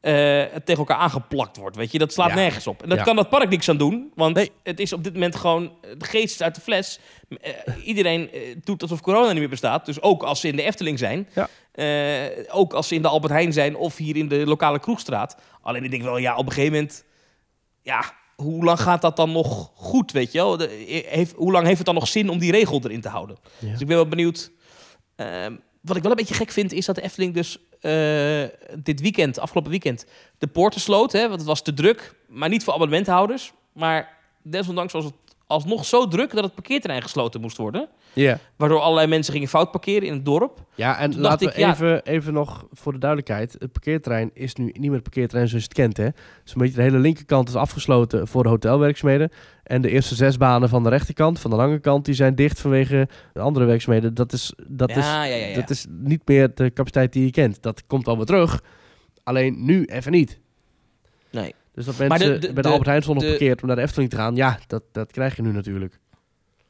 [0.00, 1.76] het tegen elkaar aangeplakt wordt.
[1.76, 2.34] Weet je, dat slaat Ja.
[2.34, 2.82] nergens op.
[2.82, 3.04] En dat Ja.
[3.04, 4.50] kan dat park niks aan doen, want Nee.
[4.62, 6.98] het is op dit moment gewoon de geest is uit de fles.
[7.84, 8.30] Iedereen
[8.64, 9.86] doet alsof corona niet meer bestaat.
[9.86, 11.48] Dus ook als ze in de Efteling zijn, Ja.
[11.72, 15.36] Eh, ook als ze in de Albert Heijn zijn of hier in de lokale kroegstraat.
[15.62, 17.04] Alleen ik denk wel, ja, op een gegeven moment,
[17.82, 20.56] ja, hoe lang gaat dat dan nog goed, weet je wel?
[20.56, 23.36] De- heeft, hoe lang heeft het dan nog zin om die regel erin te houden?
[23.58, 23.70] Ja.
[23.70, 24.50] Dus ik ben wel benieuwd.
[25.16, 28.44] Ehm, wat ik wel een beetje gek vind, is dat de Efteling dus eh,
[28.78, 30.06] dit weekend, afgelopen weekend,
[30.38, 31.12] de poorten sloot.
[31.12, 33.52] Hè, want het was te druk, maar niet voor abonnementhouders.
[33.72, 35.14] Maar desondanks was het
[35.52, 37.88] alsnog zo druk dat het parkeerterrein gesloten moest worden.
[38.12, 38.38] Ja.
[38.56, 40.58] Waardoor allerlei mensen gingen fout parkeren in het dorp.
[40.74, 41.70] Ja, en Toen laten we ik, ja.
[41.72, 43.56] even, even nog voor de duidelijkheid.
[43.58, 45.96] Het parkeerterrein is nu niet meer het parkeerterrein zoals je het kent.
[45.96, 46.08] Hè?
[46.42, 49.30] Dus een beetje de hele linkerkant is afgesloten voor de hotelwerkzaamheden.
[49.62, 52.60] En de eerste zes banen van de rechterkant, van de lange kant, die zijn dicht
[52.60, 54.14] vanwege de andere werkzaamheden.
[54.14, 55.54] Dat is, dat ja, is, ja, ja, ja.
[55.54, 57.62] dat is niet meer de capaciteit die je kent.
[57.62, 58.62] Dat komt alweer terug.
[59.22, 60.40] Alleen nu even niet.
[61.30, 61.54] Nee.
[61.74, 63.82] Dus dat mensen de- de- bij de, Albert Heijn stonden de- geparkeerd om naar de
[63.82, 64.36] Efteling te gaan.
[64.36, 65.98] Ja, dat, dat krijg je nu natuurlijk.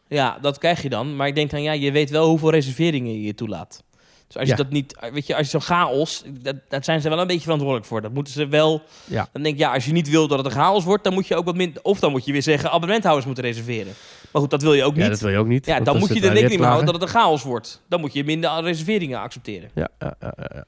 [0.08, 1.16] Ja, dat krijg je dan.
[1.16, 3.82] Maar ik denk dan, ja, je weet wel hoeveel reserveringen je toelaat.
[4.26, 4.62] Dus als je Ja.
[4.62, 7.42] dat niet, weet je, als je zo'n chaos, dat, dat zijn ze wel een beetje
[7.42, 8.00] verantwoordelijk voor.
[8.02, 8.82] Dat moeten ze wel.
[9.04, 9.28] Ja.
[9.32, 11.26] Dan denk ik, ja, als je niet wil dat het een chaos wordt, dan moet
[11.26, 11.82] je ook wat minder.
[11.82, 13.92] Of dan moet je weer zeggen, abonnementhouders moeten reserveren.
[14.32, 15.10] Maar goed, dat wil je ook Ja, niet.
[15.10, 15.66] dat wil je ook niet.
[15.66, 17.82] ja, dan moet je er rekening mee houden dat het een chaos wordt.
[17.88, 19.70] Dan moet je minder reserveringen accepteren.
[19.74, 20.64] Ja, ja, ja, ja,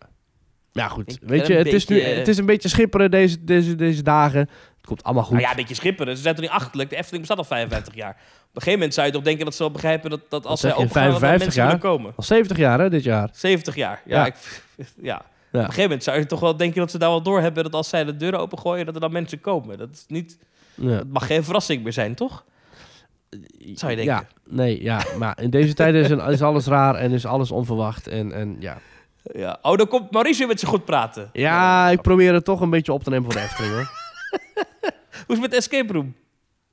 [0.74, 0.82] ja.
[0.82, 1.18] Ja, goed.
[1.22, 4.40] Weet je, het is, nu, het is een beetje schipperen deze, deze, deze dagen.
[4.40, 5.32] Het komt allemaal goed.
[5.32, 6.16] Nou ja, een beetje schipperen.
[6.16, 6.90] Ze zijn toch niet achterlijk.
[6.90, 8.10] De Efteling bestaat al 55 jaar.
[8.10, 10.60] Op een gegeven moment zou je toch denken dat ze wel begrijpen dat, dat als
[10.60, 11.92] zeg zij je, open gaan, dat 55 mensen jaar?
[11.92, 12.12] komen.
[12.16, 13.28] Al 70 jaar, hè, dit jaar.
[13.32, 14.02] 70 jaar.
[14.04, 14.26] Ja, Ja.
[14.26, 14.34] Ik,
[15.02, 15.16] ja.
[15.16, 17.62] Op een gegeven moment zou je toch wel denken dat ze daar wel door hebben
[17.64, 19.78] dat als zij de deuren opengooien, dat er dan mensen komen.
[19.78, 20.38] Dat, is niet,
[20.74, 20.96] Ja.
[20.96, 22.44] dat mag geen verrassing meer zijn, toch?
[23.74, 24.14] Zou je denken.
[24.14, 25.02] Ja, nee, ja.
[25.18, 28.08] Maar in deze tijden is, is alles raar en is alles onverwacht.
[28.08, 28.78] En, en ja.
[29.32, 29.58] Ja.
[29.62, 31.30] Oh, dan komt Mauricio met ze goed praten.
[31.32, 33.90] ja, ik probeer het toch een beetje op te nemen voor de Efteling, hoor.
[35.26, 36.14] Hoe is het met de escape room?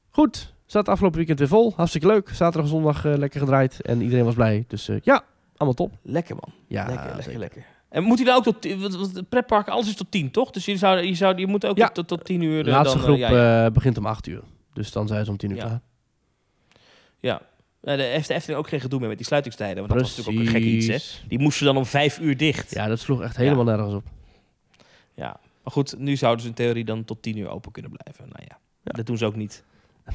[0.09, 1.73] Goed, zat afgelopen weekend weer vol.
[1.75, 2.29] Hartstikke leuk.
[2.29, 3.81] Zaterdag en zondag eh, lekker gedraaid.
[3.81, 4.65] En iedereen was blij.
[4.67, 5.23] Dus eh, ja,
[5.55, 5.93] allemaal top.
[6.01, 6.53] Lekker man.
[6.67, 7.39] Ja, lekker, lekker, zeker.
[7.39, 7.65] lekker.
[7.89, 10.49] En moet hij dan ook tot tien- het pretpark, alles is tot 10, toch?
[10.51, 11.87] Dus je, zou, je, zou, je moet ook Ja.
[11.89, 12.63] tot, tot 10 uur.
[12.63, 14.41] De eh, laatste dan, groep ja, begint om 8 uur.
[14.73, 15.63] Dus dan zijn ze om 10 uur Ja.
[15.63, 15.81] klaar.
[17.19, 17.41] ja.
[17.81, 19.77] Ja, de heeft de Efteling ook geen gedoe meer met die sluitingstijden.
[19.77, 21.27] Want dat was natuurlijk ook een gek iets, hè?
[21.27, 22.71] Die moesten dan om vijf uur dicht.
[22.73, 24.03] Ja, dat sloeg echt helemaal nergens op.
[25.13, 25.39] Ja.
[25.63, 28.25] Maar goed, nu zouden ze in theorie dan tot 10 uur open kunnen blijven.
[28.29, 28.91] Nou ja, Ja.
[28.91, 29.63] dat doen ze ook niet.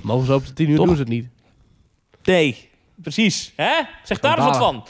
[0.03, 0.87] Mogen ze op de 10 uur Toch?
[0.87, 1.29] doen ze het niet.
[2.25, 3.53] Nee, precies.
[3.57, 3.83] Hè?
[4.05, 4.85] Zeg daar eens wat van.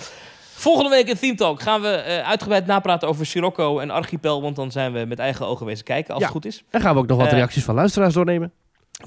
[0.54, 4.42] Volgende week in Theme Talk gaan we eh, uitgebreid napraten over Sirocco en Archipel.
[4.42, 6.28] Want dan zijn we met eigen ogen wezen kijken, als Ja.
[6.28, 6.64] het goed is.
[6.70, 8.52] En gaan we ook nog wat Eh, reacties van luisteraars doornemen.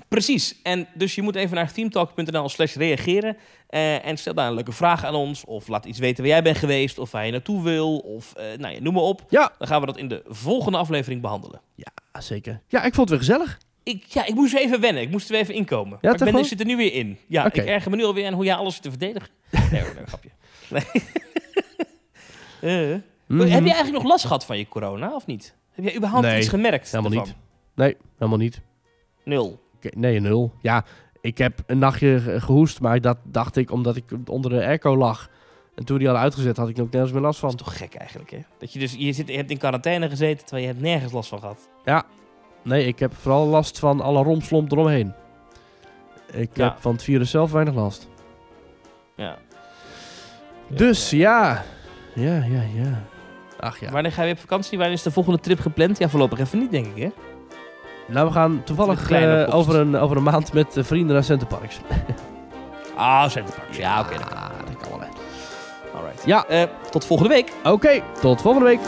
[0.08, 0.60] Precies.
[0.64, 3.38] En dus je moet even naar themetalk.nl slash reageren.
[3.68, 5.46] eh, en stel daar een leuke vraag aan ons.
[5.46, 6.98] Of laat iets weten waar jij bent geweest.
[7.00, 7.98] Of waar je naartoe wil.
[7.98, 9.24] Of eh, nou ja, noem maar op.
[9.30, 9.52] Ja.
[9.58, 11.62] Dan gaan we dat in de volgende aflevering behandelen.
[11.76, 12.62] Ja, zeker.
[12.68, 13.58] Ja, ik vond het weer gezellig.
[13.84, 15.02] Ik, ja, ik moest even wennen.
[15.04, 15.98] Ik moest er weer even inkomen.
[16.02, 17.18] maar ik ben, ik zit er nu weer in.
[17.28, 19.30] Ja, ik erger me nu alweer aan hoe jij alles zit te verdedigen.
[19.72, 20.30] Nee hoor, nee, grapje.
[20.70, 20.84] Nee.
[22.62, 22.96] Eh.
[23.28, 23.40] Mhm.
[23.40, 25.56] Heb je eigenlijk nog last gehad van je corona, of niet?
[25.72, 27.28] Heb jij überhaupt Nee, iets gemerkt helemaal ervan?
[27.28, 27.36] niet.
[27.76, 28.62] Nee, helemaal niet.
[29.24, 29.60] Nul.
[29.96, 30.54] Nee, nul.
[30.62, 30.84] Ja,
[31.22, 34.98] ik heb een nachtje ge- gehoest, maar dat dacht ik omdat ik onder de airco
[34.98, 35.30] lag.
[35.76, 37.60] En toen die hadden uitgezet, had ik ook nergens meer last Dat van.
[37.60, 38.40] is toch gek eigenlijk, hè?
[38.58, 41.30] Dat je dus, je, zit, je hebt in quarantaine gezeten, terwijl je hebt nergens last
[41.30, 41.70] van gehad.
[42.64, 45.14] Nee, ik heb vooral last van alle romslomp eromheen.
[46.32, 46.64] Ik Ja.
[46.64, 48.08] heb van het virus zelf weinig last.
[49.16, 49.38] Ja.
[50.68, 51.64] Dus ja.
[52.16, 53.04] Ja, ja, ja.
[53.60, 53.92] Ach ja.
[53.92, 54.78] Wanneer ga je weer op vakantie?
[54.78, 55.98] Wanneer is de volgende trip gepland?
[55.98, 57.10] Ja, voorlopig even niet, denk ik, hè?
[58.10, 59.52] Nou, we gaan toevallig post.
[59.54, 61.80] over, een, over een maand met eh, vrienden naar Centerparks.
[62.96, 63.78] Ah, Centerparks.
[63.78, 64.14] Ja, oké.
[64.18, 64.40] dat kan.
[64.66, 65.08] dat kan wel, hè.
[65.98, 66.26] Alright.
[66.26, 66.46] Ja.
[66.48, 67.52] Eh, tot volgende week.
[67.64, 68.80] Oké, tot volgende week.